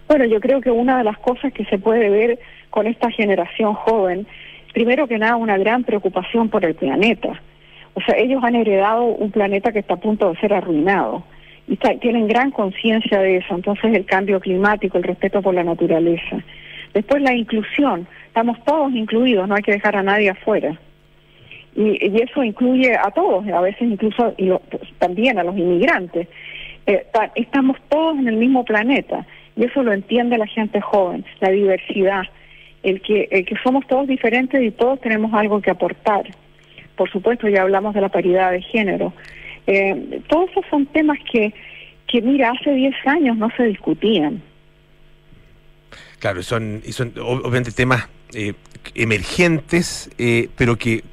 Bueno, 0.08 0.26
yo 0.26 0.40
creo 0.40 0.62
que 0.62 0.72
una 0.72 0.98
de 0.98 1.04
las 1.04 1.20
cosas 1.20 1.54
que 1.54 1.66
se 1.66 1.78
puede 1.78 2.10
ver 2.10 2.40
con 2.70 2.88
esta 2.88 3.12
generación 3.12 3.74
joven, 3.74 4.26
primero 4.74 5.08
que 5.08 5.20
nada, 5.20 5.36
una 5.36 5.58
gran 5.58 5.84
preocupación 5.84 6.50
por 6.50 6.64
el 6.64 6.76
planeta. 6.76 7.42
O 7.94 8.02
sea, 8.02 8.18
ellos 8.18 8.42
han 8.44 8.56
heredado 8.56 9.04
un 9.04 9.32
planeta 9.32 9.72
que 9.72 9.80
está 9.80 9.96
a 9.96 10.00
punto 10.00 10.32
de 10.32 10.40
ser 10.40 10.54
arruinado 10.54 11.24
y 11.68 11.76
tienen 12.00 12.28
gran 12.28 12.52
conciencia 12.52 13.20
de 13.20 13.38
eso. 13.38 13.54
Entonces, 13.54 13.94
el 13.94 14.06
cambio 14.06 14.40
climático, 14.40 14.98
el 14.98 15.04
respeto 15.04 15.42
por 15.42 15.54
la 15.54 15.64
naturaleza. 15.64 16.38
Después, 16.94 17.22
la 17.22 17.36
inclusión. 17.36 18.08
Estamos 18.30 18.64
todos 18.64 18.94
incluidos, 18.94 19.48
no 19.48 19.56
hay 19.56 19.62
que 19.64 19.74
dejar 19.74 19.96
a 19.98 20.04
nadie 20.04 20.30
afuera. 20.30 20.80
Y, 21.76 21.98
y 22.08 22.22
eso 22.22 22.44
incluye 22.44 22.96
a 22.96 23.12
todos, 23.12 23.48
a 23.48 23.62
veces 23.62 23.82
incluso 23.82 24.34
y 24.38 24.46
lo- 24.46 24.60
pues, 24.60 24.84
también 24.98 25.38
a 25.40 25.44
los 25.44 25.58
inmigrantes. 25.58 26.28
Eh, 26.86 27.06
ta- 27.12 27.32
estamos 27.36 27.78
todos 27.90 28.18
en 28.18 28.28
el 28.28 28.36
mismo 28.38 28.64
planeta 28.66 29.26
y 29.56 29.66
eso 29.66 29.84
lo 29.84 29.94
entiende 29.94 30.38
la 30.38 30.48
gente 30.48 30.80
joven, 30.82 31.26
la 31.42 31.50
diversidad, 31.50 32.24
el 32.84 33.02
que, 33.02 33.28
el 33.32 33.46
que 33.46 33.56
somos 33.64 33.86
todos 33.88 34.08
diferentes 34.08 34.62
y 34.62 34.72
todos 34.72 35.00
tenemos 35.02 35.34
algo 35.34 35.62
que 35.62 35.72
aportar. 35.72 36.24
Por 36.96 37.10
supuesto, 37.12 37.48
ya 37.50 37.62
hablamos 37.64 37.94
de 37.94 38.02
la 38.02 38.10
paridad 38.10 38.52
de 38.52 38.62
género. 38.62 39.14
Eh, 39.68 40.22
todos 40.28 40.50
esos 40.52 40.66
son 40.70 40.86
temas 40.88 41.18
que, 41.32 41.54
que, 42.08 42.22
mira, 42.22 42.52
hace 42.52 42.72
10 42.74 42.96
años 43.06 43.38
no 43.38 43.50
se 43.58 43.64
discutían. 43.66 44.42
Claro, 46.20 46.42
son, 46.44 46.82
y 46.86 46.92
son 46.92 47.14
ob- 47.16 47.42
obviamente 47.42 47.72
temas 47.72 48.08
eh, 48.34 48.54
emergentes, 48.96 50.10
eh, 50.18 50.50
pero 50.56 50.78
que 50.78 51.04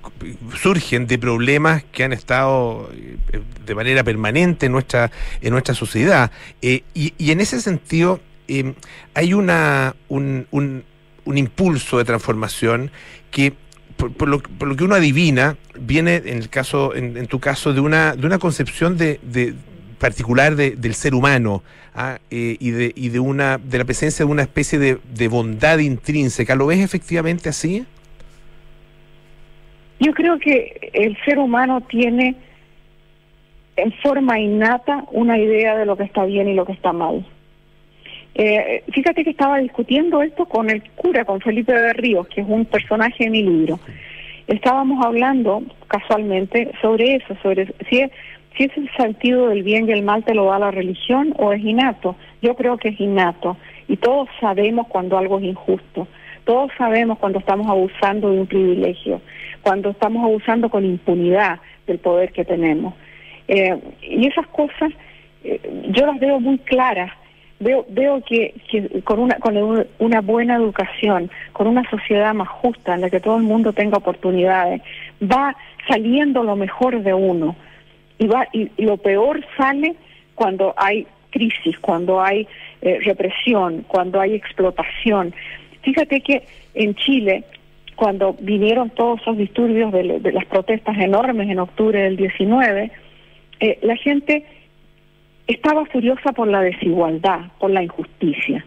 surgen 0.61 1.07
de 1.07 1.19
problemas 1.19 1.85
que 1.85 2.05
han 2.05 2.13
estado 2.13 2.91
eh, 2.95 3.17
de 3.65 3.75
manera 3.75 4.05
permanente 4.05 4.67
en 4.67 4.73
nuestra, 4.73 5.11
en 5.41 5.51
nuestra 5.51 5.75
sociedad. 5.75 6.31
Y, 6.61 6.85
y 6.95 7.31
en 7.31 7.41
ese 7.41 7.61
sentido, 7.61 8.21
eh, 8.49 8.75
hay 9.15 9.35
una, 9.35 9.95
un, 10.09 10.47
un, 10.51 10.85
un 11.25 11.39
impulso 11.39 11.99
de 11.99 12.05
transformación 12.05 12.91
que 13.31 13.53
por, 13.97 14.13
por 14.13 14.29
lo, 14.29 14.41
por 14.41 14.69
lo 14.69 14.77
que 14.77 14.85
uno 14.85 14.95
adivina, 14.95 15.57
viene 15.79 16.17
en 16.17 16.39
el 16.39 16.49
caso, 16.49 16.95
en, 16.95 17.17
en 17.17 17.27
tu 17.27 17.41
caso, 17.41 17.73
de 17.73 17.81
una, 17.81 18.15
de 18.15 18.27
una 18.27 18.39
concepción 18.39 18.97
de, 18.97 19.21
de 19.23 19.55
particular 19.99 20.57
de- 20.57 20.73
del 20.77 20.95
ser 20.95 21.15
humano 21.15 21.63
ah, 21.95 22.19
eh, 22.31 22.57
y, 22.61 22.71
de, 22.71 22.93
y 22.95 23.09
de 23.09 23.21
una 23.21 23.59
de 23.59 23.79
la 23.79 23.85
presencia 23.85 24.25
de 24.25 24.31
una 24.31 24.43
especie 24.43 24.79
de, 24.79 24.99
de 25.15 25.29
bondad 25.29 25.79
intrínseca. 25.79 26.55
¿Lo 26.55 26.67
ves 26.67 26.81
efectivamente 26.81 27.49
así? 27.49 27.85
Yo 29.99 30.13
creo 30.13 30.39
que 30.39 30.91
el 30.93 31.17
ser 31.25 31.39
humano 31.39 31.81
tiene 31.81 32.37
en 33.77 33.93
forma 34.03 34.39
innata 34.39 35.05
una 35.11 35.39
idea 35.39 35.77
de 35.77 35.87
lo 35.87 35.97
que 35.97 36.05
está 36.05 36.25
bien 36.25 36.49
y 36.49 36.55
lo 36.55 36.65
que 36.67 36.73
está 36.73 36.93
mal. 36.93 37.25
Eh, 38.35 38.85
fíjate 38.93 39.25
que 39.25 39.31
estaba 39.31 39.59
discutiendo 39.59 40.23
esto 40.23 40.45
con 40.47 40.69
el 40.69 40.83
cura, 40.95 41.25
con 41.25 41.41
Felipe 41.41 41.73
de 41.73 41.93
Ríos, 41.95 42.27
que 42.29 42.43
es 42.43 42.47
un 42.49 42.67
personaje 42.67 43.25
de 43.25 43.31
mi 43.31 43.43
libro. 43.43 43.81
Estábamos 44.47 45.05
hablando 45.05 45.63
casualmente 45.89 46.71
sobre 46.83 47.17
eso, 47.17 47.35
sobre 47.43 47.67
si, 47.89 48.01
es- 48.01 48.11
si 48.57 48.65
ese 48.65 48.87
sentido 48.97 49.49
del 49.49 49.63
bien 49.63 49.89
y 49.89 49.93
el 49.93 50.03
mal 50.03 50.25
te 50.25 50.35
lo 50.35 50.47
da 50.47 50.59
la 50.59 50.71
religión 50.71 51.35
o 51.39 51.53
es 51.53 51.63
innato. 51.63 52.17
Yo 52.43 52.55
creo 52.55 52.77
que 52.79 52.89
es 52.89 53.01
innato 53.01 53.57
y 53.89 53.97
todos 53.97 54.29
sabemos 54.41 54.87
cuando 54.89 55.19
algo 55.19 55.39
es 55.39 55.45
injusto. 55.45 56.09
Todos 56.45 56.71
sabemos 56.79 57.19
cuando 57.19 57.39
estamos 57.41 57.67
abusando 57.69 58.31
de 58.31 58.41
un 58.41 58.47
privilegio, 58.47 59.21
cuando 59.63 59.91
estamos 59.91 60.25
abusando 60.25 60.69
con 60.71 60.85
impunidad 60.85 61.59
del 61.87 61.99
poder 61.99 62.33
que 62.33 62.45
tenemos. 62.45 62.95
Eh, 63.49 63.77
y 64.03 64.27
esas 64.27 64.47
cosas 64.49 64.93
eh, 65.45 65.61
yo 65.91 66.07
las 66.07 66.19
veo 66.21 66.41
muy 66.41 66.59
claras. 66.59 67.13
Veo, 67.59 67.87
veo 67.89 68.23
que, 68.23 68.55
que 68.71 69.01
con, 69.03 69.19
una, 69.19 69.37
con 69.37 69.57
un- 69.57 69.87
una 69.99 70.21
buena 70.21 70.57
educación, 70.57 71.31
con 71.53 71.67
una 71.67 71.89
sociedad 71.89 72.35
más 72.35 72.49
justa 72.49 72.95
en 72.95 73.01
la 73.01 73.09
que 73.11 73.19
todo 73.19 73.39
el 73.39 73.45
mundo 73.45 73.73
tenga 73.73 73.97
oportunidades, 73.97 74.83
va 75.23 75.57
saliendo 75.89 76.43
lo 76.43 76.55
mejor 76.55 77.03
de 77.03 77.15
uno. 77.15 77.57
Y, 78.19 78.27
va, 78.27 78.47
y, 78.53 78.71
lo 78.79 78.97
peor 78.97 79.45
sale 79.57 79.95
cuando 80.35 80.75
hay 80.77 81.07
crisis, 81.31 81.79
cuando 81.81 82.21
hay 82.21 82.47
eh, 82.83 82.99
represión, 83.05 83.85
cuando 83.89 84.21
hay 84.21 84.35
explotación. 84.35 85.35
Fíjate 85.83 86.21
que 86.21 86.43
en 86.75 86.95
Chile, 86.95 87.45
cuando 87.95 88.35
vinieron 88.41 88.91
todos 88.91 89.21
esos 89.21 89.37
disturbios 89.37 89.93
de, 89.93 90.21
de 90.21 90.33
las 90.33 90.45
protestas 90.47 90.97
enormes 90.99 91.49
en 91.49 91.59
octubre 91.59 92.01
del 92.01 92.17
19, 92.17 92.91
eh, 93.61 93.79
la 93.83 93.97
gente 93.97 94.45
estaba 95.47 95.85
furiosa 95.87 96.33
por 96.33 96.49
la 96.49 96.61
desigualdad, 96.61 97.41
por 97.59 97.71
la 97.71 97.83
injusticia. 97.83 98.65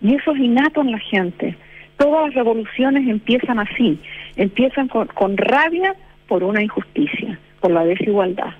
Y 0.00 0.14
eso 0.14 0.32
es 0.32 0.40
innato 0.40 0.80
en 0.80 0.90
la 0.90 0.98
gente. 0.98 1.56
Todas 1.96 2.26
las 2.26 2.34
revoluciones 2.34 3.08
empiezan 3.08 3.58
así, 3.58 4.00
empiezan 4.36 4.88
con, 4.88 5.06
con 5.08 5.36
rabia 5.36 5.94
por 6.26 6.42
una 6.42 6.62
injusticia, 6.62 7.38
por 7.62 7.70
la 7.70 7.84
desigualdad. 7.84 8.50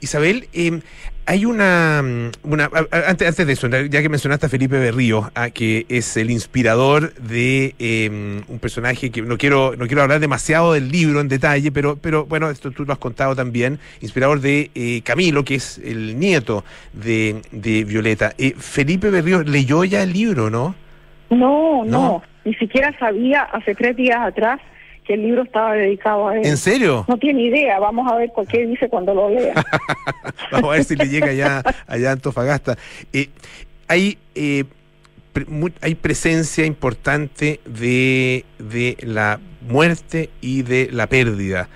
Isabel, 0.00 0.48
eh, 0.52 0.80
hay 1.26 1.44
una, 1.44 2.02
mm, 2.02 2.50
una 2.52 2.64
a- 2.64 2.86
a- 2.96 3.10
antes, 3.10 3.26
antes 3.28 3.46
de 3.46 3.52
eso, 3.52 3.68
ya 3.68 4.02
que 4.02 4.08
mencionaste 4.08 4.46
a 4.46 4.48
Felipe 4.48 4.78
Berrío, 4.78 5.30
ah, 5.34 5.50
que 5.50 5.86
es 5.88 6.16
el 6.16 6.30
inspirador 6.30 7.14
de 7.14 7.74
eh, 7.78 8.08
un 8.46 8.58
personaje 8.60 9.10
que 9.10 9.22
no 9.22 9.36
quiero 9.36 9.74
no 9.76 9.86
quiero 9.86 10.02
hablar 10.02 10.20
demasiado 10.20 10.72
del 10.74 10.90
libro 10.92 11.20
en 11.20 11.28
detalle, 11.28 11.72
pero 11.72 11.96
pero 11.96 12.26
bueno, 12.26 12.48
esto 12.50 12.70
tú 12.70 12.84
lo 12.84 12.92
has 12.92 12.98
contado 12.98 13.34
también, 13.34 13.78
inspirador 14.00 14.40
de 14.40 14.70
eh, 14.74 15.00
Camilo, 15.02 15.44
que 15.44 15.56
es 15.56 15.78
el 15.78 16.18
nieto 16.18 16.64
de, 16.92 17.42
de 17.50 17.84
Violeta. 17.84 18.34
Eh, 18.38 18.54
Felipe 18.56 19.10
Berrío 19.10 19.42
leyó 19.42 19.82
ya 19.84 20.02
el 20.02 20.12
libro, 20.12 20.48
¿no? 20.50 20.74
No, 21.30 21.84
no, 21.84 21.90
No. 21.90 22.22
ni 22.44 22.54
siquiera 22.54 22.96
sabía 23.00 23.42
hace 23.42 23.74
tres 23.74 23.96
días 23.96 24.18
atrás 24.20 24.60
que 25.06 25.14
el 25.14 25.22
libro 25.22 25.42
estaba 25.44 25.74
dedicado 25.74 26.28
a 26.28 26.36
él. 26.36 26.46
¿En 26.46 26.56
serio? 26.56 27.04
No 27.08 27.16
tiene 27.18 27.42
idea, 27.42 27.78
vamos 27.78 28.10
a 28.10 28.16
ver 28.16 28.30
por 28.34 28.46
qué 28.46 28.66
dice 28.66 28.88
cuando 28.88 29.14
lo 29.14 29.30
lea. 29.30 29.54
Vamos 30.52 30.70
a 30.70 30.72
ver 30.76 30.84
si 30.84 30.96
le 30.96 31.08
llega 31.08 31.28
allá, 31.30 31.62
allá 31.86 32.10
a 32.10 32.12
Antofagasta. 32.12 32.76
Eh, 33.12 33.28
hay, 33.88 34.18
eh, 34.34 34.64
pre- 35.32 35.46
hay 35.80 35.94
presencia 35.94 36.64
importante 36.66 37.60
de, 37.64 38.44
de 38.58 38.96
la 39.00 39.38
muerte 39.68 40.30
y 40.40 40.62
de 40.62 40.88
la 40.92 41.06
pérdida 41.08 41.68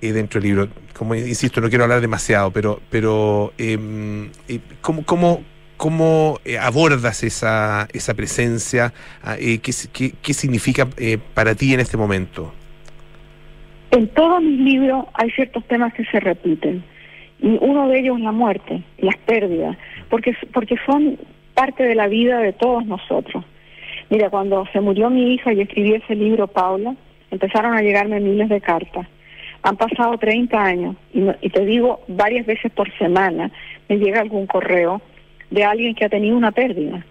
eh, 0.00 0.12
dentro 0.12 0.40
del 0.40 0.48
libro. 0.50 0.68
Como 0.96 1.14
insisto, 1.14 1.60
no 1.60 1.68
quiero 1.68 1.84
hablar 1.84 2.00
demasiado, 2.00 2.50
pero, 2.50 2.80
pero 2.90 3.52
em, 3.58 4.30
eh, 4.48 4.60
¿cómo, 4.80 5.04
cómo, 5.04 5.42
cómo, 5.76 6.38
eh, 6.44 6.58
abordas 6.58 7.22
esa, 7.24 7.88
esa 7.92 8.14
presencia? 8.14 8.92
Ah, 9.22 9.36
eh, 9.38 9.58
¿qué, 9.58 9.72
qué- 9.92 10.12
qué 10.22 10.34
significa 10.34 10.86
eh, 10.98 11.18
para 11.34 11.54
ti 11.54 11.74
en 11.74 11.80
este 11.80 11.96
momento? 11.96 12.52
En 13.96 14.08
todos 14.08 14.42
mis 14.42 14.60
libros 14.60 15.06
hay 15.14 15.30
ciertos 15.30 15.64
temas 15.66 15.92
que 15.94 16.04
se 16.06 16.20
repiten. 16.20 16.82
Y 17.40 17.58
uno 17.60 17.88
de 17.88 17.98
ellos 18.00 18.16
es 18.18 18.24
la 18.24 18.32
muerte, 18.32 18.82
las 18.98 19.16
pérdidas, 19.18 19.76
porque, 20.08 20.34
porque 20.52 20.76
son 20.86 21.18
parte 21.54 21.84
de 21.84 21.94
la 21.94 22.08
vida 22.08 22.38
de 22.40 22.52
todos 22.52 22.84
nosotros. 22.86 23.44
Mira, 24.10 24.30
cuando 24.30 24.66
se 24.72 24.80
murió 24.80 25.10
mi 25.10 25.34
hija 25.34 25.52
y 25.52 25.60
escribí 25.60 25.94
ese 25.94 26.14
libro, 26.14 26.46
Paula, 26.46 26.94
empezaron 27.30 27.74
a 27.74 27.82
llegarme 27.82 28.20
miles 28.20 28.48
de 28.48 28.60
cartas. 28.60 29.06
Han 29.62 29.76
pasado 29.76 30.18
30 30.18 30.62
años 30.62 30.96
y, 31.12 31.22
y 31.40 31.50
te 31.50 31.64
digo, 31.64 32.00
varias 32.08 32.46
veces 32.46 32.70
por 32.72 32.90
semana 32.98 33.50
me 33.88 33.96
llega 33.98 34.20
algún 34.20 34.46
correo 34.46 35.00
de 35.50 35.64
alguien 35.64 35.94
que 35.94 36.04
ha 36.04 36.08
tenido 36.10 36.36
una 36.36 36.52
pérdida, 36.52 37.04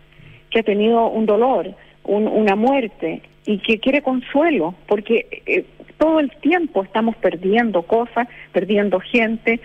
que 0.49 0.59
ha 0.59 0.63
tenido 0.63 1.07
un 1.07 1.25
dolor, 1.25 1.73
un- 2.03 2.27
una 2.27 2.55
muerte 2.55 3.21
y 3.45 3.57
que 3.57 3.79
quiere 3.79 4.01
consuelo, 4.01 4.75
porque 4.87 5.41
eh, 5.47 5.65
todo 6.03 6.19
el 6.19 6.29
tiempo 6.41 6.83
estamos 6.83 7.15
perdiendo 7.15 7.83
cosas, 7.83 8.27
perdiendo 8.51 8.99
gente 8.99 9.61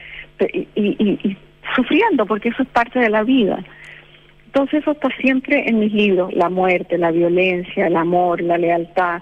y, 0.76 1.36
sufriendo, 1.74 2.26
porque 2.26 2.50
eso 2.50 2.62
es 2.62 2.68
parte 2.68 3.00
de 3.00 3.10
la 3.10 3.24
vida. 3.24 3.58
Entonces 4.46 4.82
eso 4.82 4.92
está 4.92 5.08
siempre 5.20 5.68
en 5.68 5.80
mis 5.80 5.92
libros, 5.92 6.32
la 6.32 6.48
muerte, 6.48 6.96
la 6.96 7.10
violencia, 7.10 7.88
el 7.88 7.96
amor, 7.96 8.40
la 8.40 8.56
lealtad, 8.56 9.20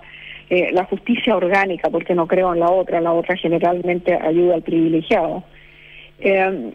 eh, 0.51 0.69
la 0.73 0.85
justicia 0.85 1.35
orgánica, 1.35 1.89
porque 1.89 2.15
no 2.15 2.27
creo 2.27 2.53
en 2.53 2.61
la 2.61 2.71
otra, 2.71 3.01
la 3.01 3.13
otra 3.13 3.35
generalmente 3.35 4.13
ayuda 4.13 4.57
al 4.57 4.63
privilegiado, 4.63 5.43
Eh, 6.19 6.73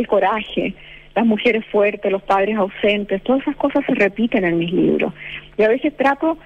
el 0.00 0.06
coraje, 0.06 0.74
las 1.14 1.26
mujeres 1.26 1.64
fuertes, 1.66 2.10
los 2.10 2.22
padres 2.22 2.56
ausentes, 2.56 3.22
todas 3.22 3.42
esas 3.42 3.56
cosas 3.56 3.84
se 3.86 3.94
repiten 3.94 4.42
en 4.44 4.56
mis 4.56 4.72
libros. 4.72 5.12
Y 5.58 5.62
a 5.64 5.68
veces 5.68 5.94
trato 5.96 6.38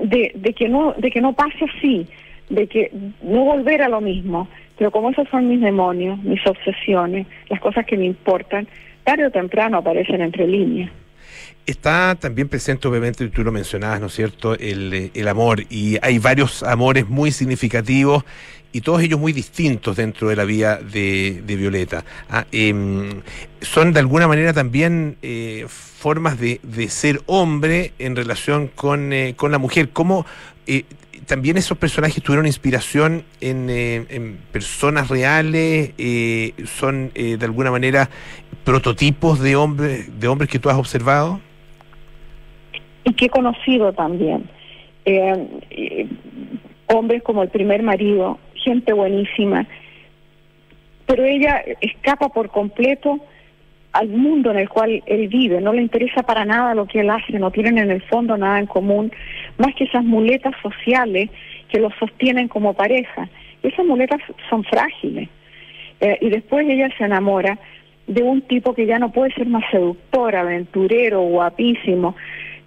de, 0.00 0.30
de 0.34 0.52
que 0.52 0.68
no 0.68 0.94
de 0.96 1.10
que 1.10 1.20
no 1.20 1.32
pase 1.32 1.64
así, 1.70 2.06
de 2.48 2.66
que 2.66 2.90
no 3.22 3.44
volver 3.44 3.82
a 3.82 3.88
lo 3.88 4.00
mismo. 4.00 4.48
Pero 4.76 4.90
como 4.90 5.10
esos 5.10 5.28
son 5.28 5.48
mis 5.48 5.60
demonios, 5.60 6.22
mis 6.22 6.44
obsesiones, 6.46 7.26
las 7.48 7.60
cosas 7.60 7.84
que 7.84 7.96
me 7.96 8.04
importan, 8.04 8.68
tarde 9.04 9.26
o 9.26 9.30
temprano 9.30 9.78
aparecen 9.78 10.20
entre 10.20 10.46
líneas. 10.46 10.90
Está 11.66 12.14
también 12.14 12.48
presente, 12.48 12.88
obviamente, 12.88 13.28
tú 13.28 13.42
lo 13.44 13.52
mencionabas, 13.52 14.00
¿no 14.00 14.06
es 14.06 14.14
cierto?, 14.14 14.54
el, 14.54 15.10
el 15.12 15.28
amor. 15.28 15.64
Y 15.68 15.98
hay 16.00 16.18
varios 16.18 16.62
amores 16.62 17.08
muy 17.08 17.30
significativos 17.30 18.24
y 18.72 18.80
todos 18.80 19.02
ellos 19.02 19.18
muy 19.18 19.32
distintos 19.32 19.96
dentro 19.96 20.28
de 20.28 20.36
la 20.36 20.44
vida 20.44 20.76
de, 20.76 21.42
de 21.44 21.56
Violeta. 21.56 22.04
Ah, 22.28 22.46
em, 22.52 23.22
son 23.60 23.92
de 23.92 24.00
alguna 24.00 24.28
manera 24.28 24.52
también 24.52 25.16
eh, 25.22 25.66
formas 25.68 26.38
de, 26.38 26.60
de 26.62 26.88
ser 26.88 27.20
hombre 27.26 27.92
en 27.98 28.14
relación 28.14 28.68
con, 28.68 29.12
eh, 29.12 29.34
con 29.36 29.52
la 29.52 29.58
mujer. 29.58 29.90
¿Cómo 29.90 30.26
eh, 30.66 30.84
también 31.28 31.56
esos 31.56 31.78
personajes 31.78 32.22
tuvieron 32.22 32.46
inspiración 32.46 33.22
en, 33.40 33.68
eh, 33.70 34.36
personas 34.50 35.08
reales? 35.08 35.92
eh, 35.98 36.54
¿Son 36.64 37.12
eh, 37.14 37.36
de 37.36 37.44
alguna 37.44 37.70
manera 37.70 38.10
prototipos 38.64 39.40
de, 39.40 39.54
hombres 39.54 40.18
de 40.18 40.26
hombres 40.28 40.50
que 40.50 40.58
tú 40.58 40.68
has 40.70 40.76
observado? 40.76 41.40
y 43.08 43.14
que 43.14 43.26
he 43.26 43.30
conocido 43.30 43.92
también. 43.92 44.48
Eh, 45.04 46.06
hombres 46.88 47.22
como 47.22 47.42
el 47.42 47.48
primer 47.48 47.82
marido, 47.82 48.38
gente 48.54 48.92
buenísima, 48.92 49.66
pero 51.06 51.24
ella 51.24 51.62
escapa 51.80 52.28
por 52.28 52.50
completo 52.50 53.18
al 53.98 54.08
mundo 54.08 54.50
en 54.50 54.58
el 54.58 54.68
cual 54.68 55.02
él 55.06 55.28
vive, 55.28 55.60
no 55.60 55.72
le 55.72 55.82
interesa 55.82 56.22
para 56.22 56.44
nada 56.44 56.74
lo 56.74 56.86
que 56.86 57.00
él 57.00 57.10
hace, 57.10 57.38
no 57.38 57.50
tienen 57.50 57.78
en 57.78 57.90
el 57.90 58.02
fondo 58.02 58.36
nada 58.36 58.58
en 58.58 58.66
común, 58.66 59.10
más 59.58 59.74
que 59.74 59.84
esas 59.84 60.04
muletas 60.04 60.54
sociales 60.62 61.30
que 61.68 61.80
los 61.80 61.92
sostienen 61.98 62.48
como 62.48 62.74
pareja. 62.74 63.28
Esas 63.62 63.84
muletas 63.84 64.20
son 64.48 64.62
frágiles. 64.64 65.28
Eh, 66.00 66.16
y 66.20 66.30
después 66.30 66.66
ella 66.68 66.88
se 66.96 67.04
enamora 67.04 67.58
de 68.06 68.22
un 68.22 68.40
tipo 68.42 68.72
que 68.74 68.86
ya 68.86 68.98
no 68.98 69.10
puede 69.10 69.32
ser 69.34 69.46
más 69.46 69.64
seductor, 69.70 70.34
aventurero, 70.36 71.20
guapísimo. 71.22 72.14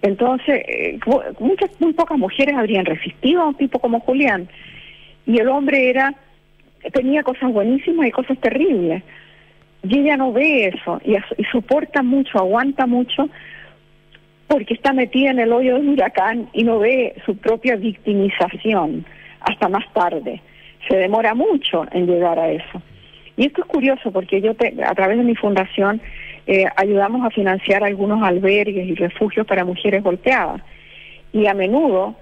Entonces, 0.02 0.62
eh, 0.68 0.98
mu- 1.06 1.22
muchas, 1.40 1.70
muy 1.80 1.92
pocas 1.94 2.18
mujeres 2.18 2.54
habrían 2.56 2.84
resistido 2.84 3.42
a 3.42 3.48
un 3.48 3.54
tipo 3.54 3.78
como 3.78 4.00
Julián. 4.00 4.48
Y 5.26 5.38
el 5.38 5.48
hombre 5.48 5.88
era, 5.88 6.14
tenía 6.92 7.22
cosas 7.22 7.50
buenísimas 7.52 8.06
y 8.06 8.10
cosas 8.10 8.38
terribles. 8.38 9.02
Y 9.82 9.98
ella 9.98 10.16
no 10.16 10.32
ve 10.32 10.66
eso 10.68 11.00
y, 11.04 11.16
soporta 11.50 12.02
mucho, 12.02 12.38
aguanta 12.38 12.86
mucho, 12.86 13.28
porque 14.46 14.74
está 14.74 14.92
metida 14.92 15.30
en 15.30 15.40
el 15.40 15.52
hoyo 15.52 15.74
del 15.76 15.88
huracán 15.88 16.48
y 16.52 16.62
no 16.64 16.78
ve 16.78 17.14
su 17.26 17.36
propia 17.36 17.76
victimización 17.76 19.04
hasta 19.40 19.68
más 19.68 19.84
tarde. 19.92 20.40
Se 20.88 20.96
demora 20.96 21.34
mucho 21.34 21.86
en 21.92 22.06
llegar 22.06 22.38
a 22.38 22.50
eso. 22.50 22.82
Y 23.36 23.46
esto 23.46 23.62
es 23.62 23.66
curioso 23.66 24.12
porque 24.12 24.40
yo 24.40 24.54
te- 24.54 24.74
a 24.84 24.94
través 24.94 25.16
de 25.18 25.24
mi 25.24 25.34
fundación 25.34 26.00
eh, 26.46 26.66
ayudamos 26.76 27.24
a 27.24 27.30
financiar 27.30 27.82
algunos 27.82 28.22
albergues 28.22 28.86
y 28.86 28.94
refugios 28.94 29.46
para 29.46 29.64
mujeres 29.64 30.02
golpeadas. 30.02 30.60
Y 31.32 31.46
a 31.46 31.54
menudo 31.54 32.14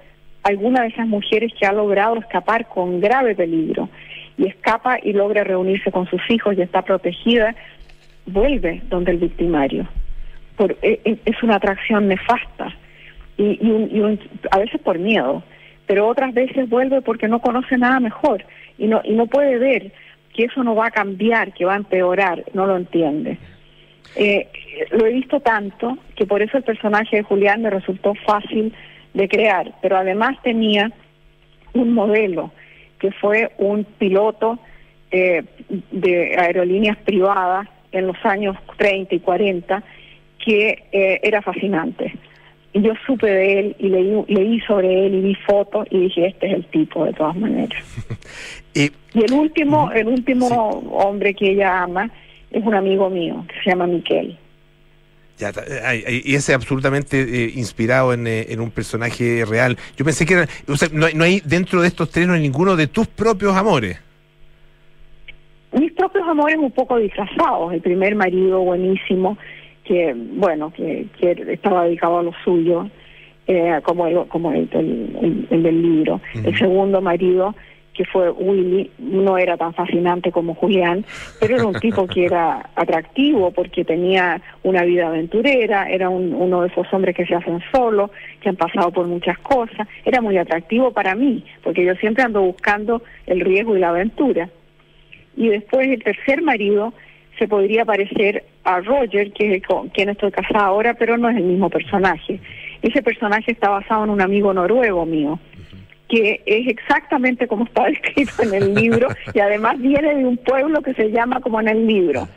alguna 0.42 0.82
de 0.82 0.88
esas 0.88 1.08
mujeres 1.08 1.52
que 1.58 1.66
ha 1.66 1.72
logrado 1.72 2.16
escapar 2.16 2.66
con 2.68 3.00
grave 3.00 3.34
peligro 3.34 3.88
y 4.40 4.46
escapa 4.48 4.98
y 5.02 5.12
logra 5.12 5.44
reunirse 5.44 5.92
con 5.92 6.06
sus 6.08 6.22
hijos 6.30 6.56
y 6.56 6.62
está 6.62 6.80
protegida, 6.82 7.54
vuelve 8.24 8.80
donde 8.88 9.12
el 9.12 9.18
victimario. 9.18 9.86
Por, 10.56 10.72
e- 10.82 11.00
e- 11.04 11.18
es 11.26 11.42
una 11.42 11.56
atracción 11.56 12.08
nefasta 12.08 12.68
y, 13.36 13.58
y 13.60 13.70
un- 13.70 13.90
y 13.94 14.00
un- 14.00 14.20
a 14.50 14.58
veces 14.58 14.80
por 14.80 14.98
miedo, 14.98 15.42
pero 15.86 16.08
otras 16.08 16.32
veces 16.32 16.68
vuelve 16.70 17.02
porque 17.02 17.28
no 17.28 17.40
conoce 17.40 17.76
nada 17.76 18.00
mejor 18.00 18.42
y 18.78 18.86
no, 18.86 19.02
y 19.04 19.12
no 19.12 19.26
puede 19.26 19.58
ver 19.58 19.92
que 20.34 20.44
eso 20.44 20.64
no 20.64 20.74
va 20.74 20.86
a 20.86 20.90
cambiar, 20.90 21.52
que 21.52 21.66
va 21.66 21.74
a 21.74 21.82
empeorar, 21.84 22.44
no 22.54 22.66
lo 22.66 22.76
entiende. 22.78 23.36
Eh, 24.16 24.48
lo 24.92 25.04
he 25.06 25.12
visto 25.12 25.40
tanto 25.40 25.98
que 26.16 26.24
por 26.26 26.40
eso 26.40 26.56
el 26.56 26.62
personaje 26.64 27.16
de 27.18 27.22
Julián 27.24 27.60
me 27.62 27.70
resultó 27.70 28.14
fácil 28.26 28.72
de 29.12 29.28
crear, 29.28 29.72
pero 29.82 29.96
además 29.98 30.36
tenía 30.42 30.90
un 31.74 31.92
modelo 31.92 32.52
que 33.00 33.10
fue 33.12 33.52
un 33.58 33.84
piloto 33.84 34.58
eh, 35.10 35.42
de 35.90 36.36
aerolíneas 36.38 36.96
privadas 36.98 37.66
en 37.90 38.06
los 38.06 38.16
años 38.24 38.56
30 38.76 39.14
y 39.14 39.20
40 39.20 39.82
que 40.44 40.84
eh, 40.92 41.20
era 41.22 41.42
fascinante. 41.42 42.14
Y 42.72 42.82
yo 42.82 42.92
supe 43.04 43.26
de 43.26 43.58
él 43.58 43.76
y 43.80 43.88
leí, 43.88 44.24
leí 44.28 44.60
sobre 44.60 45.06
él 45.06 45.14
y 45.14 45.20
vi 45.22 45.34
fotos 45.34 45.88
y 45.90 46.02
dije, 46.02 46.28
este 46.28 46.46
es 46.46 46.52
el 46.54 46.64
tipo 46.66 47.04
de 47.04 47.12
todas 47.12 47.36
maneras. 47.36 47.82
Y 49.12 49.24
el 49.24 49.32
último, 49.32 49.90
el 49.90 50.06
último 50.06 50.46
hombre 50.92 51.34
que 51.34 51.50
ella 51.50 51.82
ama 51.82 52.08
es 52.52 52.64
un 52.64 52.74
amigo 52.74 53.10
mío 53.10 53.44
que 53.48 53.54
se 53.64 53.70
llama 53.70 53.88
Miquel. 53.88 54.38
Ya, 55.40 55.52
ay, 55.84 56.04
y 56.24 56.34
ese 56.34 56.52
absolutamente 56.54 57.20
eh, 57.22 57.52
inspirado 57.56 58.12
en, 58.12 58.26
eh, 58.26 58.46
en 58.50 58.60
un 58.60 58.70
personaje 58.70 59.44
real. 59.48 59.76
Yo 59.96 60.04
pensé 60.04 60.26
que 60.26 60.34
era, 60.34 60.46
o 60.68 60.76
sea, 60.76 60.88
no, 60.92 61.06
hay- 61.06 61.14
no 61.14 61.24
hay 61.24 61.40
dentro 61.44 61.80
de 61.80 61.88
estos 61.88 62.10
tres 62.10 62.26
no 62.28 62.34
hay 62.34 62.42
ninguno 62.42 62.76
de 62.76 62.86
tus 62.86 63.06
propios 63.06 63.56
amores. 63.56 63.98
mis 65.72 65.92
propios 65.92 66.26
amores 66.28 66.56
un 66.58 66.70
poco 66.72 66.98
disfrazados. 66.98 67.72
El 67.72 67.80
primer 67.80 68.14
marido 68.16 68.60
buenísimo, 68.60 69.38
que 69.84 70.14
bueno, 70.16 70.72
que, 70.72 71.06
que 71.18 71.30
estaba 71.52 71.84
dedicado 71.84 72.18
a 72.18 72.22
lo 72.22 72.32
suyo, 72.44 72.88
eh, 73.46 73.80
como 73.84 74.06
el, 74.06 74.26
como 74.28 74.52
el, 74.52 74.68
el- 74.72 75.16
el- 75.22 75.46
el 75.50 75.62
del 75.62 75.82
libro. 75.82 76.20
El 76.34 76.56
segundo 76.58 77.00
marido, 77.00 77.54
que 77.94 78.04
fue 78.04 78.30
Willy, 78.30 78.90
no 78.98 79.36
era 79.36 79.56
tan 79.56 79.74
fascinante 79.74 80.30
como 80.32 80.54
Julián, 80.54 81.04
pero 81.40 81.56
era 81.56 81.66
un 81.66 81.74
tipo 81.80 82.06
que 82.06 82.24
era 82.26 82.70
atractivo 82.76 83.50
porque 83.50 83.84
tenía 83.84 84.40
una 84.62 84.84
vida 84.84 85.08
aventurera, 85.08 85.88
era 85.90 86.08
un- 86.08 86.32
uno 86.32 86.62
de 86.62 86.68
esos 86.68 86.86
hombres 86.94 87.14
que 87.16 87.26
se 87.26 87.34
hacen 87.34 87.60
solos, 87.72 88.10
que 88.40 88.48
han 88.48 88.56
pasado 88.56 88.90
por 88.92 89.06
muchas 89.06 89.36
cosas. 89.38 89.86
Era 90.04 90.20
muy 90.20 90.38
atractivo 90.38 90.92
para 90.92 91.14
mí, 91.14 91.44
porque 91.62 91.84
yo 91.84 91.94
siempre 91.96 92.22
ando 92.24 92.40
buscando 92.42 93.02
el 93.26 93.40
riesgo 93.40 93.76
y 93.76 93.80
la 93.80 93.90
aventura 93.90 94.48
y 95.36 95.48
después 95.48 95.86
el 95.88 96.02
tercer 96.02 96.42
marido 96.42 96.92
se 97.38 97.48
podría 97.48 97.84
parecer 97.84 98.44
a 98.64 98.80
Roger, 98.80 99.32
que 99.32 99.54
es 99.56 99.62
con 99.62 99.88
quien 99.88 100.10
estoy 100.10 100.30
casada 100.30 100.66
ahora, 100.66 100.94
pero 100.94 101.16
no 101.16 101.28
es 101.30 101.36
el 101.36 101.44
mismo 101.44 101.70
personaje. 101.70 102.38
Ese 102.82 103.02
personaje 103.02 103.52
está 103.52 103.70
basado 103.70 104.04
en 104.04 104.10
un 104.10 104.20
amigo 104.20 104.52
noruego 104.52 105.06
mío, 105.06 105.38
que 106.10 106.42
es 106.44 106.66
exactamente 106.66 107.46
como 107.46 107.64
está 107.64 107.88
escrito 107.88 108.42
en 108.42 108.54
el 108.54 108.74
libro 108.74 109.08
y 109.32 109.38
además 109.38 109.78
viene 109.78 110.14
de 110.14 110.26
un 110.26 110.36
pueblo 110.36 110.82
que 110.82 110.92
se 110.94 111.10
llama 111.10 111.40
como 111.40 111.60
en 111.60 111.68
el 111.68 111.86
libro. 111.86 112.28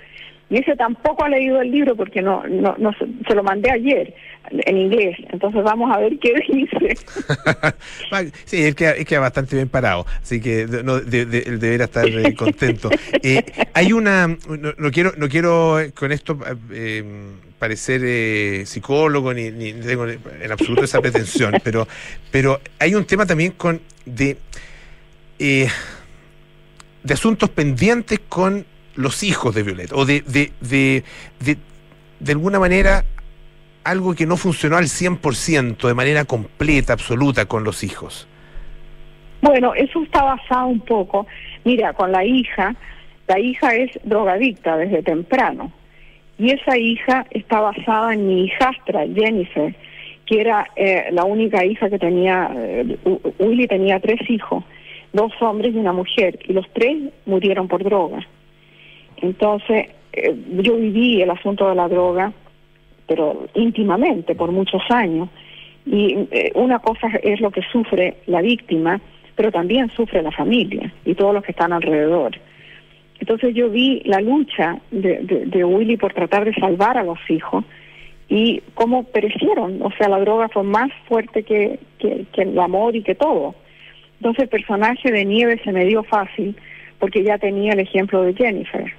Y 0.54 0.58
ese 0.60 0.76
tampoco 0.76 1.24
ha 1.26 1.30
leído 1.30 1.60
el 1.62 1.72
libro 1.72 1.95
porque 1.95 2.22
no, 2.22 2.43
no, 2.47 2.76
no 2.78 2.93
se, 2.93 3.08
se 3.28 3.34
lo 3.34 3.41
mandé 3.43 3.72
ayer 3.72 4.14
en 4.51 4.78
inglés. 4.78 5.18
Entonces 5.32 5.64
vamos 5.64 5.89
a 5.95 5.99
ver 5.99 6.20
qué 6.20 6.34
dice. 6.54 6.95
Sí, 8.45 8.64
él 8.64 8.76
queda, 8.76 8.91
él 8.91 9.06
queda 9.06 9.22
bastante 9.22 9.56
bien 9.56 9.68
parado, 9.70 10.06
así 10.22 10.39
que 10.39 10.68
no, 10.84 10.99
de- 10.99 11.26
de- 11.26 11.39
él 11.39 11.60
deberá 11.60 11.86
estar 11.86 12.06
eh, 12.08 12.36
contento. 12.36 12.89
Eh, 13.24 13.41
hay 13.74 13.93
una, 13.93 14.28
no, 14.28 14.74
no 14.78 14.91
quiero, 14.91 15.14
no 15.18 15.30
quiero 15.30 15.80
eh, 15.80 15.91
con 15.93 16.12
esto 16.12 16.38
eh, 16.72 17.04
parecer 17.58 18.68
psicólogo 18.68 19.34
ni, 19.34 19.49
ni 19.49 19.72
tengo 19.74 20.06
en 20.08 20.51
absoluto 20.51 20.84
esa 20.84 20.99
pretensión, 21.01 21.54
pero, 21.64 21.88
pero 22.30 22.60
hay 22.80 22.93
un 22.95 23.06
tema 23.06 23.26
también 23.26 23.51
con 23.54 23.80
de 24.06 24.38
de 25.39 27.14
asuntos 27.14 27.49
pendientes 27.49 28.20
con 28.30 28.66
los 28.96 29.24
hijos 29.24 29.56
de 29.56 29.64
Violeta 29.64 29.96
o 29.96 30.06
de 30.06 30.22
de, 30.22 30.52
de, 30.62 31.04
de, 31.39 31.58
de 32.20 32.32
alguna 32.32 32.60
manera 32.60 33.04
algo 33.84 34.16
que 34.16 34.26
no 34.26 34.38
funcionó 34.38 34.78
al 34.78 34.86
100%, 34.86 35.88
de 35.88 35.94
manera 35.94 36.26
completa, 36.26 36.94
absoluta 36.94 37.46
con 37.46 37.64
los 37.64 37.84
hijos. 37.84 38.28
Bueno, 39.41 39.74
eso 39.76 40.02
está 40.04 40.24
basado 40.24 40.68
un 40.68 40.80
poco, 40.80 41.28
mira, 41.66 41.94
con 41.94 42.12
la 42.12 42.24
hija, 42.24 42.76
la 43.28 43.39
hija 43.39 43.76
es 43.76 43.91
drogadicta 44.04 44.78
desde 44.78 45.04
temprano. 45.04 45.72
Y 46.38 46.52
esa 46.52 46.78
hija 46.78 47.26
está 47.30 47.60
basada 47.60 48.14
en 48.14 48.28
mi 48.28 48.46
hijastra, 48.46 49.06
Jennifer, 49.14 49.76
que 50.26 50.41
era 50.41 50.68
eh, 50.76 51.10
la 51.12 51.26
única 51.26 51.66
hija 51.66 51.89
que 51.89 52.00
tenía, 52.00 52.50
eh, 52.56 52.98
Willy 53.39 53.68
tenía 53.68 54.00
tres 54.00 54.22
hijos, 54.30 54.64
dos 55.12 55.34
hombres 55.41 55.76
y 55.76 55.78
una 55.78 55.94
mujer, 55.94 56.39
y 56.48 56.54
los 56.54 56.66
tres 56.74 56.98
murieron 57.26 57.68
por 57.68 57.84
droga. 57.84 58.26
Entonces, 59.24 59.88
eh, 60.11 60.36
yo 60.61 60.76
viví 60.76 61.21
el 61.21 61.32
asunto 61.32 61.69
de 61.69 61.76
la 61.76 61.88
droga, 61.88 62.34
pero 63.07 63.47
íntimamente, 63.53 64.36
por 64.36 64.51
muchos 64.51 64.82
años. 64.89 65.30
Y 65.86 66.28
eh, 66.30 66.51
una 66.55 66.80
cosa 66.80 67.07
es 67.24 67.39
lo 67.39 67.49
que 67.49 67.61
sufre 67.71 68.17
la 68.28 68.41
víctima, 68.41 68.99
pero 69.36 69.49
también 69.49 69.89
sufre 69.91 70.21
la 70.21 70.32
familia 70.32 70.93
y 71.05 71.15
todos 71.15 71.34
los 71.34 71.43
que 71.43 71.51
están 71.53 71.71
alrededor. 71.71 72.38
Entonces 73.19 73.55
yo 73.55 73.69
vi 73.69 74.01
la 74.03 74.19
lucha 74.19 74.80
de, 74.91 75.45
de, 75.45 75.63
Willy 75.63 75.95
por 75.95 76.13
tratar 76.13 76.43
de 76.43 76.53
salvar 76.55 76.97
a 76.97 77.03
los 77.03 77.19
hijos 77.30 77.63
y 78.28 78.61
cómo 78.74 79.05
perecieron. 79.05 79.82
O 79.82 79.91
sea, 79.97 80.09
la 80.09 80.19
droga 80.19 80.49
fue 80.49 80.63
más 80.63 80.91
fuerte 81.07 81.43
que 81.43 81.80
el 82.36 82.59
amor 82.59 82.97
y 82.97 83.03
que 83.03 83.15
todo. 83.15 83.55
Entonces 84.17 84.43
el 84.43 84.49
personaje 84.49 85.11
de 85.11 85.24
Nieve 85.24 85.61
se 85.63 85.71
me 85.71 85.86
dio 85.86 86.03
fácil 86.03 86.57
porque 86.99 87.24
ya 87.24 87.38
tenía 87.38 87.71
el 87.71 87.80
ejemplo 87.80 88.21
de 88.24 88.34
Jennifer. 88.34 88.93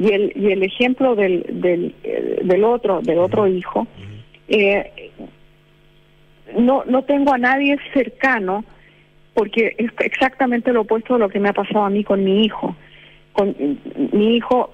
Y 0.00 0.12
el, 0.12 0.32
y 0.34 0.50
el 0.50 0.62
ejemplo 0.62 1.14
del, 1.14 1.44
del, 1.46 1.94
eh, 2.04 2.40
del 2.42 2.64
otro, 2.64 3.02
del 3.02 3.18
otro 3.18 3.46
hijo, 3.46 3.86
eh, 4.48 5.10
no, 6.58 6.84
no 6.86 7.02
tengo 7.02 7.34
a 7.34 7.38
nadie 7.38 7.76
cercano 7.92 8.64
porque 9.34 9.74
es 9.76 9.90
exactamente 10.00 10.72
lo 10.72 10.82
opuesto 10.82 11.14
de 11.14 11.20
lo 11.20 11.28
que 11.28 11.38
me 11.38 11.50
ha 11.50 11.52
pasado 11.52 11.84
a 11.84 11.90
mí 11.90 12.02
con 12.02 12.24
mi 12.24 12.44
hijo. 12.44 12.74
Con 13.32 13.54
mi 14.12 14.36
hijo, 14.36 14.70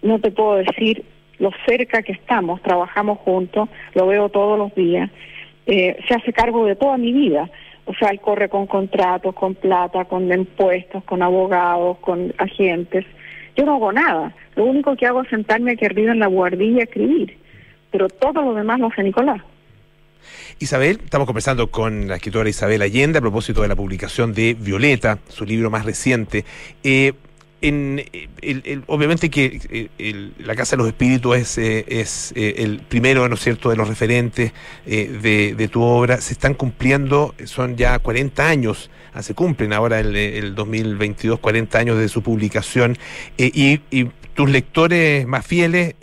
no 0.00 0.18
te 0.18 0.30
puedo 0.30 0.56
decir 0.56 1.04
lo 1.38 1.50
cerca 1.66 2.02
que 2.02 2.12
estamos, 2.12 2.62
trabajamos 2.62 3.18
juntos, 3.18 3.68
lo 3.94 4.06
veo 4.06 4.28
todos 4.30 4.58
los 4.58 4.74
días, 4.74 5.10
eh, 5.66 5.96
se 6.08 6.14
hace 6.14 6.32
cargo 6.32 6.64
de 6.64 6.76
toda 6.76 6.96
mi 6.96 7.12
vida. 7.12 7.50
O 7.84 7.94
sea, 7.94 8.10
él 8.10 8.20
corre 8.20 8.48
con 8.48 8.66
contratos, 8.66 9.34
con 9.34 9.56
plata, 9.56 10.04
con 10.04 10.32
impuestos, 10.32 11.02
con 11.04 11.22
abogados, 11.22 11.98
con 11.98 12.32
agentes. 12.38 13.04
Yo 13.56 13.64
no 13.64 13.74
hago 13.74 13.92
nada. 13.92 14.34
Lo 14.56 14.64
único 14.64 14.96
que 14.96 15.06
hago 15.06 15.22
es 15.22 15.28
sentarme 15.28 15.72
aquí 15.72 15.84
arriba 15.84 16.12
en 16.12 16.18
la 16.18 16.26
guardilla 16.26 16.78
y 16.78 16.82
escribir. 16.82 17.38
Pero 17.90 18.08
todo 18.08 18.42
lo 18.42 18.54
demás 18.54 18.80
lo 18.80 18.86
hace 18.86 19.02
Nicolás. 19.02 19.42
Isabel, 20.58 21.00
estamos 21.04 21.26
conversando 21.26 21.70
con 21.70 22.08
la 22.08 22.16
escritora 22.16 22.48
Isabel 22.48 22.82
Allende 22.82 23.18
a 23.18 23.20
propósito 23.20 23.62
de 23.62 23.68
la 23.68 23.76
publicación 23.76 24.32
de 24.32 24.54
Violeta, 24.54 25.18
su 25.28 25.44
libro 25.44 25.70
más 25.70 25.84
reciente. 25.84 26.44
Eh, 26.84 27.12
en, 27.62 28.02
el- 28.42 28.82
obviamente 28.86 29.30
que 29.30 29.60
eh, 29.70 29.88
el- 29.98 30.34
la 30.38 30.54
Casa 30.54 30.76
de 30.76 30.82
los 30.82 30.88
Espíritus 30.88 31.36
es, 31.36 31.58
eh, 31.58 31.84
es 31.88 32.32
eh, 32.36 32.54
el 32.58 32.80
primero, 32.80 33.28
¿no 33.28 33.34
es 33.34 33.40
cierto?, 33.40 33.70
de 33.70 33.76
los 33.76 33.88
referentes 33.88 34.52
eh, 34.86 35.08
de, 35.22 35.54
de 35.54 35.68
tu 35.68 35.82
obra. 35.82 36.20
Se 36.20 36.32
están 36.34 36.54
cumpliendo, 36.54 37.34
son 37.44 37.76
ya 37.76 37.98
40 37.98 38.48
años, 38.48 38.90
ah, 39.14 39.22
se 39.22 39.34
cumplen 39.34 39.72
ahora 39.72 40.00
el, 40.00 40.14
el 40.16 40.54
2022, 40.54 41.38
40 41.40 41.78
años 41.78 41.98
de 41.98 42.08
su 42.08 42.22
publicación. 42.22 42.98
Eh, 43.38 43.50
y, 43.54 43.80
y 43.96 44.10
tus 44.34 44.50
lectores 44.50 45.26
más 45.26 45.46
fieles, 45.46 45.94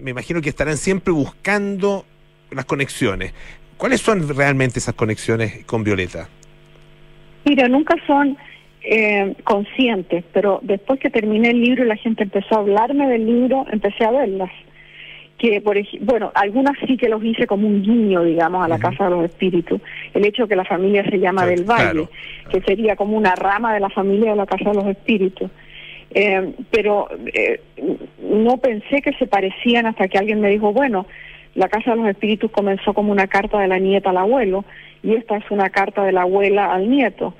me 0.00 0.10
imagino 0.10 0.40
que 0.40 0.48
estarán 0.48 0.76
siempre 0.78 1.12
buscando 1.12 2.06
las 2.50 2.64
conexiones. 2.64 3.32
¿Cuáles 3.76 4.00
son 4.00 4.26
realmente 4.34 4.78
esas 4.78 4.94
conexiones 4.94 5.64
con 5.66 5.84
Violeta? 5.84 6.28
Mira, 7.44 7.68
nunca 7.68 7.94
son 8.06 8.38
eh, 8.84 9.34
conscientes, 9.44 10.24
pero 10.32 10.60
después 10.62 11.00
que 11.00 11.10
terminé 11.10 11.50
el 11.50 11.60
libro 11.60 11.84
y 11.84 11.88
la 11.88 11.96
gente 11.96 12.22
empezó 12.24 12.56
a 12.56 12.58
hablarme 12.60 13.08
del 13.08 13.26
libro, 13.26 13.64
empecé 13.70 14.04
a 14.04 14.10
verlas. 14.10 14.50
Que, 15.38 15.60
por 15.60 15.76
ej- 15.76 15.98
bueno, 16.00 16.30
algunas 16.34 16.74
sí 16.86 16.96
que 16.96 17.08
los 17.08 17.22
hice 17.24 17.46
como 17.46 17.66
un 17.66 17.82
guiño, 17.82 18.22
digamos, 18.22 18.64
a 18.64 18.68
la 18.68 18.78
Casa 18.78 19.04
de 19.04 19.10
los 19.10 19.24
Espíritus. 19.24 19.80
El 20.14 20.24
hecho 20.24 20.46
que 20.46 20.54
la 20.56 20.64
familia 20.64 21.04
se 21.10 21.18
llama 21.18 21.42
Claro, 21.42 21.56
del 21.56 21.64
Valle, 21.64 21.90
claro. 21.92 22.08
que 22.50 22.60
sería 22.62 22.94
como 22.96 23.16
una 23.16 23.34
rama 23.34 23.74
de 23.74 23.80
la 23.80 23.90
familia 23.90 24.30
de 24.30 24.36
la 24.36 24.46
Casa 24.46 24.70
de 24.70 24.76
los 24.76 24.86
Espíritus. 24.86 25.50
Eh, 26.16 26.52
pero 26.70 27.08
eh, 27.34 27.60
no 28.22 28.58
pensé 28.58 29.02
que 29.02 29.12
se 29.14 29.26
parecían 29.26 29.86
hasta 29.86 30.06
que 30.06 30.18
alguien 30.18 30.40
me 30.40 30.50
dijo, 30.50 30.72
bueno, 30.72 31.06
la 31.56 31.68
Casa 31.68 31.90
de 31.90 31.96
los 31.96 32.06
Espíritus 32.08 32.50
comenzó 32.52 32.94
como 32.94 33.10
una 33.10 33.26
carta 33.26 33.58
de 33.58 33.66
la 33.68 33.78
nieta 33.78 34.10
al 34.10 34.18
abuelo 34.18 34.64
y 35.02 35.14
esta 35.14 35.36
es 35.36 35.44
una 35.50 35.68
carta 35.70 36.04
de 36.04 36.12
la 36.12 36.22
abuela 36.22 36.72
al 36.72 36.88
nieto. 36.88 37.34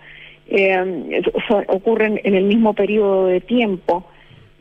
Eh, 0.49 1.23
eso 1.23 1.63
ocurren 1.69 2.21
en 2.25 2.35
el 2.35 2.45
mismo 2.45 2.75
periodo 2.75 3.27
de 3.27 3.41
tiempo, 3.41 4.05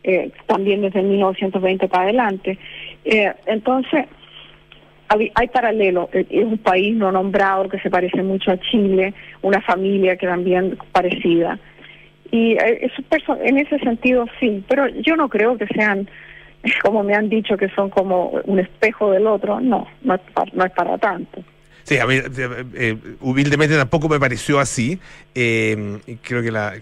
eh, 0.03 0.31
también 0.47 0.81
desde 0.81 1.01
1920 1.01 1.87
para 1.87 2.03
adelante. 2.05 2.57
Eh, 3.05 3.31
entonces, 3.45 4.05
hay, 5.35 5.47
paralelo. 5.49 6.09
Eh, 6.13 6.25
Es 6.29 6.45
un 6.45 6.57
país 6.57 6.95
no 6.95 7.11
nombrado 7.11 7.69
que 7.69 7.79
se 7.79 7.89
parece 7.89 8.23
mucho 8.23 8.51
a 8.51 8.57
Chile, 8.59 9.13
una 9.41 9.61
familia 9.61 10.15
que 10.15 10.25
también 10.27 10.77
parecida. 10.91 11.59
Y 12.31 12.53
eh, 12.53 12.89
en 13.43 13.57
ese 13.59 13.77
sentido 13.79 14.25
sí, 14.39 14.63
pero 14.67 14.87
yo 14.87 15.15
no 15.15 15.29
creo 15.29 15.55
que 15.57 15.67
sean, 15.67 16.07
como 16.81 17.03
me 17.03 17.13
han 17.13 17.29
dicho, 17.29 17.57
que 17.57 17.69
son 17.69 17.89
como 17.89 18.29
un 18.45 18.59
espejo 18.59 19.11
del 19.11 19.27
otro. 19.27 19.59
No, 19.59 19.87
no 20.01 20.15
es 20.15 20.21
pa- 20.33 20.45
no 20.53 20.65
es 20.65 20.71
para 20.71 20.97
tanto. 20.97 21.43
Sí, 21.83 21.97
a 21.97 22.05
mí, 22.07 22.15
eh, 22.15 22.65
eh, 22.75 22.97
humildemente 23.19 23.75
tampoco 23.75 24.07
me 24.07 24.19
pareció 24.19 24.59
así. 24.59 24.99
Eh, 25.35 25.97
creo 26.21 26.41
que 26.41 26.51
la, 26.51 26.73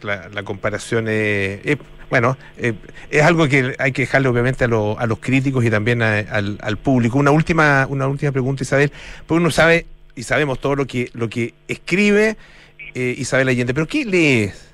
comparación 0.43 1.07
es, 1.07 1.77
bueno, 2.09 2.37
eh, 2.57 2.73
es 3.09 3.23
algo 3.23 3.47
que 3.47 3.73
hay 3.79 3.91
que 3.93 4.03
dejarle 4.03 4.27
obviamente 4.27 4.65
a, 4.65 4.67
lo- 4.67 4.99
a 4.99 5.07
los 5.07 5.17
críticos 5.19 5.65
y 5.65 5.69
también 5.71 6.01
a- 6.03 6.19
al, 6.19 6.59
al 6.61 6.77
público. 6.77 7.17
Una 7.17 7.31
última, 7.31 7.87
una 7.89 8.07
última 8.07 8.31
pregunta, 8.31 8.63
Isabel, 8.63 8.91
porque 9.25 9.41
uno 9.41 9.49
sabe 9.49 9.85
y 10.15 10.23
sabemos 10.23 10.59
todo 10.59 10.75
lo 10.75 10.85
que, 10.85 11.09
lo 11.13 11.29
que 11.29 11.53
escribe 11.67 12.35
eh, 12.93 13.15
Isabel 13.17 13.47
Allende, 13.47 13.73
pero 13.73 13.87
¿qué 13.87 14.05
lees? 14.05 14.73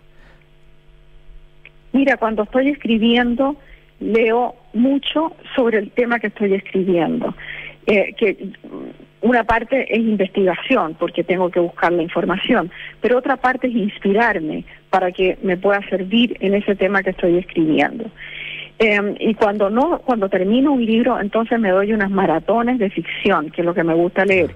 Mira, 1.93 2.17
cuando 2.17 2.43
estoy 2.43 2.69
escribiendo, 2.69 3.55
leo 3.99 4.55
mucho 4.73 5.35
sobre 5.55 5.77
el 5.79 5.91
tema 5.91 6.19
que 6.19 6.27
estoy 6.27 6.53
escribiendo. 6.53 7.33
Eh, 7.85 8.13
que 8.19 8.51
una 9.21 9.43
parte 9.43 9.93
es 9.93 9.99
investigación, 9.99 10.95
porque 10.99 11.23
tengo 11.23 11.49
que 11.49 11.59
buscar 11.59 11.91
la 11.91 12.03
información, 12.03 12.69
pero 13.01 13.17
otra 13.17 13.37
parte 13.37 13.67
es 13.67 13.75
inspirarme 13.75 14.63
para 14.89 15.11
que 15.11 15.37
me 15.41 15.57
pueda 15.57 15.81
servir 15.89 16.37
en 16.39 16.53
ese 16.53 16.75
tema 16.75 17.01
que 17.01 17.11
estoy 17.11 17.37
escribiendo. 17.37 18.05
Eh, 18.79 19.15
y 19.19 19.33
cuando 19.33 19.71
no, 19.71 19.99
cuando 19.99 20.29
termino 20.29 20.73
un 20.73 20.85
libro, 20.85 21.19
entonces 21.19 21.59
me 21.59 21.71
doy 21.71 21.93
unas 21.93 22.11
maratones 22.11 22.77
de 22.77 22.91
ficción, 22.91 23.49
que 23.49 23.61
es 23.61 23.65
lo 23.65 23.73
que 23.73 23.83
me 23.83 23.95
gusta 23.95 24.23
leer. 24.23 24.51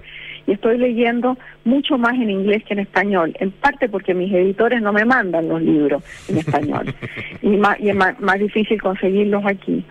Y 0.46 0.52
estoy 0.52 0.78
leyendo 0.78 1.36
mucho 1.64 1.98
más 1.98 2.14
en 2.14 2.30
inglés 2.30 2.62
que 2.64 2.74
en 2.74 2.80
español, 2.80 3.34
en 3.40 3.50
parte 3.50 3.88
porque 3.88 4.14
mis 4.14 4.32
editores 4.32 4.80
no 4.80 4.92
me 4.92 5.04
mandan 5.04 5.48
los 5.48 5.60
libros 5.60 6.04
en 6.28 6.38
español 6.38 6.94
y, 7.42 7.56
más, 7.56 7.80
y 7.80 7.90
es 7.90 7.96
más, 7.96 8.18
más 8.20 8.38
difícil 8.38 8.80
conseguirlos 8.80 9.44
aquí. 9.44 9.84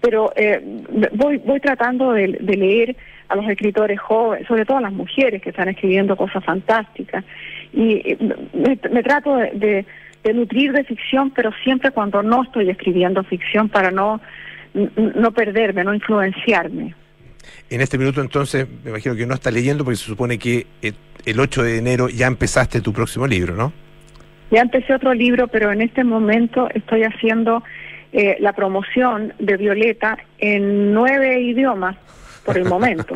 Pero 0.00 0.32
eh, 0.36 0.60
voy, 1.12 1.38
voy 1.38 1.60
tratando 1.60 2.12
de, 2.12 2.38
de 2.40 2.56
leer 2.56 2.96
a 3.28 3.36
los 3.36 3.48
escritores 3.48 3.98
jóvenes, 4.00 4.46
sobre 4.46 4.64
todo 4.64 4.78
a 4.78 4.82
las 4.82 4.92
mujeres 4.92 5.40
que 5.42 5.50
están 5.50 5.68
escribiendo 5.68 6.16
cosas 6.16 6.44
fantásticas. 6.44 7.24
Y 7.72 8.16
me, 8.52 8.78
me 8.90 9.02
trato 9.02 9.36
de, 9.36 9.50
de- 9.54 9.86
de 10.24 10.32
nutrir 10.32 10.72
de 10.72 10.84
ficción, 10.84 11.30
pero 11.32 11.50
siempre 11.64 11.90
cuando 11.90 12.22
no 12.22 12.44
estoy 12.44 12.70
escribiendo 12.70 13.22
ficción 13.24 13.68
para 13.68 13.90
no, 13.90 14.22
no 14.96 15.32
perderme, 15.32 15.84
no 15.84 15.92
influenciarme. 15.92 16.94
En 17.68 17.82
este 17.82 17.98
minuto 17.98 18.22
entonces, 18.22 18.66
me 18.84 18.88
imagino 18.88 19.14
que 19.14 19.26
no 19.26 19.34
estás 19.34 19.52
leyendo 19.52 19.84
porque 19.84 19.96
se 19.96 20.06
supone 20.06 20.38
que 20.38 20.66
eh, 20.80 20.92
el 21.26 21.38
8 21.38 21.62
de 21.64 21.76
enero 21.76 22.08
ya 22.08 22.26
empezaste 22.26 22.80
tu 22.80 22.90
próximo 22.94 23.26
libro, 23.26 23.54
¿no? 23.54 23.72
Ya 24.50 24.62
empecé 24.62 24.94
otro 24.94 25.12
libro, 25.12 25.48
pero 25.48 25.70
en 25.72 25.82
este 25.82 26.04
momento 26.04 26.70
estoy 26.72 27.02
haciendo 27.02 27.62
eh, 28.14 28.38
la 28.40 28.54
promoción 28.54 29.34
de 29.38 29.58
Violeta 29.58 30.16
en 30.38 30.94
nueve 30.94 31.40
idiomas 31.42 31.96
por 32.44 32.56
el 32.56 32.64
momento. 32.64 33.14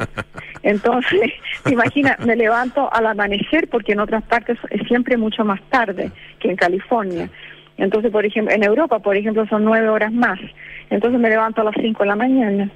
Entonces, 0.62 1.32
imagina, 1.70 2.16
me 2.24 2.36
levanto 2.36 2.92
al 2.92 3.06
amanecer 3.06 3.68
porque 3.68 3.92
en 3.92 4.00
otras 4.00 4.22
partes 4.24 4.58
es 4.70 4.86
siempre 4.88 5.16
mucho 5.16 5.44
más 5.44 5.60
tarde 5.70 6.10
que 6.38 6.50
en 6.50 6.56
California. 6.56 7.28
Entonces, 7.76 8.10
por 8.10 8.26
ejemplo, 8.26 8.54
en 8.54 8.64
Europa, 8.64 8.98
por 8.98 9.16
ejemplo, 9.16 9.46
son 9.46 9.64
nueve 9.64 9.88
horas 9.88 10.12
más. 10.12 10.38
Entonces 10.90 11.20
me 11.20 11.28
levanto 11.28 11.60
a 11.60 11.64
las 11.64 11.74
cinco 11.80 12.02
de 12.02 12.08
la 12.08 12.16
mañana. 12.16 12.70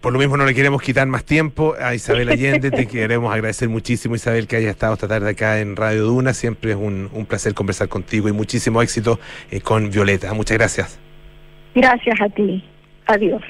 Por 0.00 0.12
lo 0.12 0.18
mismo 0.18 0.36
no 0.36 0.44
le 0.44 0.54
queremos 0.54 0.82
quitar 0.82 1.06
más 1.06 1.24
tiempo 1.24 1.74
a 1.80 1.94
Isabel 1.94 2.28
Allende, 2.28 2.70
te 2.70 2.86
queremos 2.88 3.32
agradecer 3.32 3.70
muchísimo 3.70 4.14
Isabel 4.14 4.46
que 4.46 4.56
haya 4.56 4.68
estado 4.68 4.92
esta 4.92 5.08
tarde 5.08 5.30
acá 5.30 5.60
en 5.60 5.76
Radio 5.76 6.04
Duna, 6.04 6.34
siempre 6.34 6.72
es 6.72 6.76
un, 6.76 7.08
un 7.10 7.24
placer 7.24 7.54
conversar 7.54 7.88
contigo 7.88 8.28
y 8.28 8.32
muchísimo 8.32 8.82
éxito 8.82 9.18
eh, 9.50 9.62
con 9.62 9.90
Violeta. 9.90 10.34
Muchas 10.34 10.58
gracias. 10.58 11.00
Gracias 11.74 12.20
a 12.20 12.28
ti. 12.28 12.62
Adiós. 13.06 13.42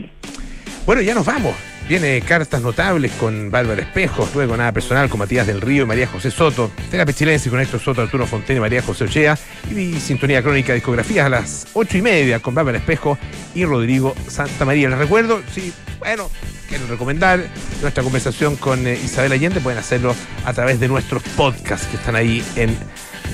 Bueno, 0.86 1.00
ya 1.00 1.14
nos 1.14 1.24
vamos. 1.24 1.54
Viene 1.88 2.20
Cartas 2.20 2.60
Notables 2.60 3.12
con 3.12 3.50
Bárbara 3.50 3.80
Espejos, 3.80 4.34
luego 4.34 4.56
Nada 4.56 4.72
Personal 4.72 5.08
con 5.08 5.18
Matías 5.18 5.46
del 5.46 5.60
Río 5.60 5.84
y 5.84 5.86
María 5.86 6.06
José 6.06 6.30
Soto, 6.30 6.70
Terapia 6.90 7.14
Chilense 7.14 7.48
con 7.48 7.60
Héctor 7.60 7.80
Soto, 7.80 8.02
Arturo 8.02 8.26
Fontaine 8.26 8.58
y 8.58 8.60
María 8.60 8.82
José 8.82 9.04
Ochea, 9.04 9.38
y 9.70 9.94
Sintonía 9.94 10.42
Crónica 10.42 10.74
Discografías 10.74 11.26
a 11.26 11.28
las 11.30 11.66
ocho 11.72 11.96
y 11.98 12.02
media 12.02 12.40
con 12.40 12.54
Bárbara 12.54 12.78
Espejo 12.78 13.18
y 13.54 13.64
Rodrigo 13.64 14.14
Santa 14.28 14.64
María. 14.64 14.90
Les 14.90 14.98
recuerdo, 14.98 15.42
si, 15.54 15.72
bueno, 15.98 16.30
quieren 16.68 16.88
recomendar 16.88 17.42
nuestra 17.80 18.02
conversación 18.02 18.56
con 18.56 18.86
eh, 18.86 18.98
Isabel 19.02 19.32
Allende, 19.32 19.60
pueden 19.60 19.78
hacerlo 19.78 20.14
a 20.44 20.52
través 20.52 20.80
de 20.80 20.88
nuestros 20.88 21.22
podcasts 21.36 21.86
que 21.86 21.96
están 21.96 22.16
ahí 22.16 22.42
en 22.56 22.76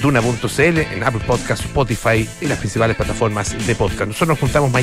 duna.cl, 0.02 0.60
en 0.60 1.02
Apple 1.04 1.22
Podcasts, 1.26 1.64
Spotify 1.66 2.28
y 2.40 2.46
las 2.46 2.58
principales 2.58 2.96
plataformas 2.96 3.66
de 3.66 3.74
podcast. 3.74 4.06
Nosotros 4.06 4.28
nos 4.28 4.38
juntamos 4.38 4.70
mañana. 4.70 4.78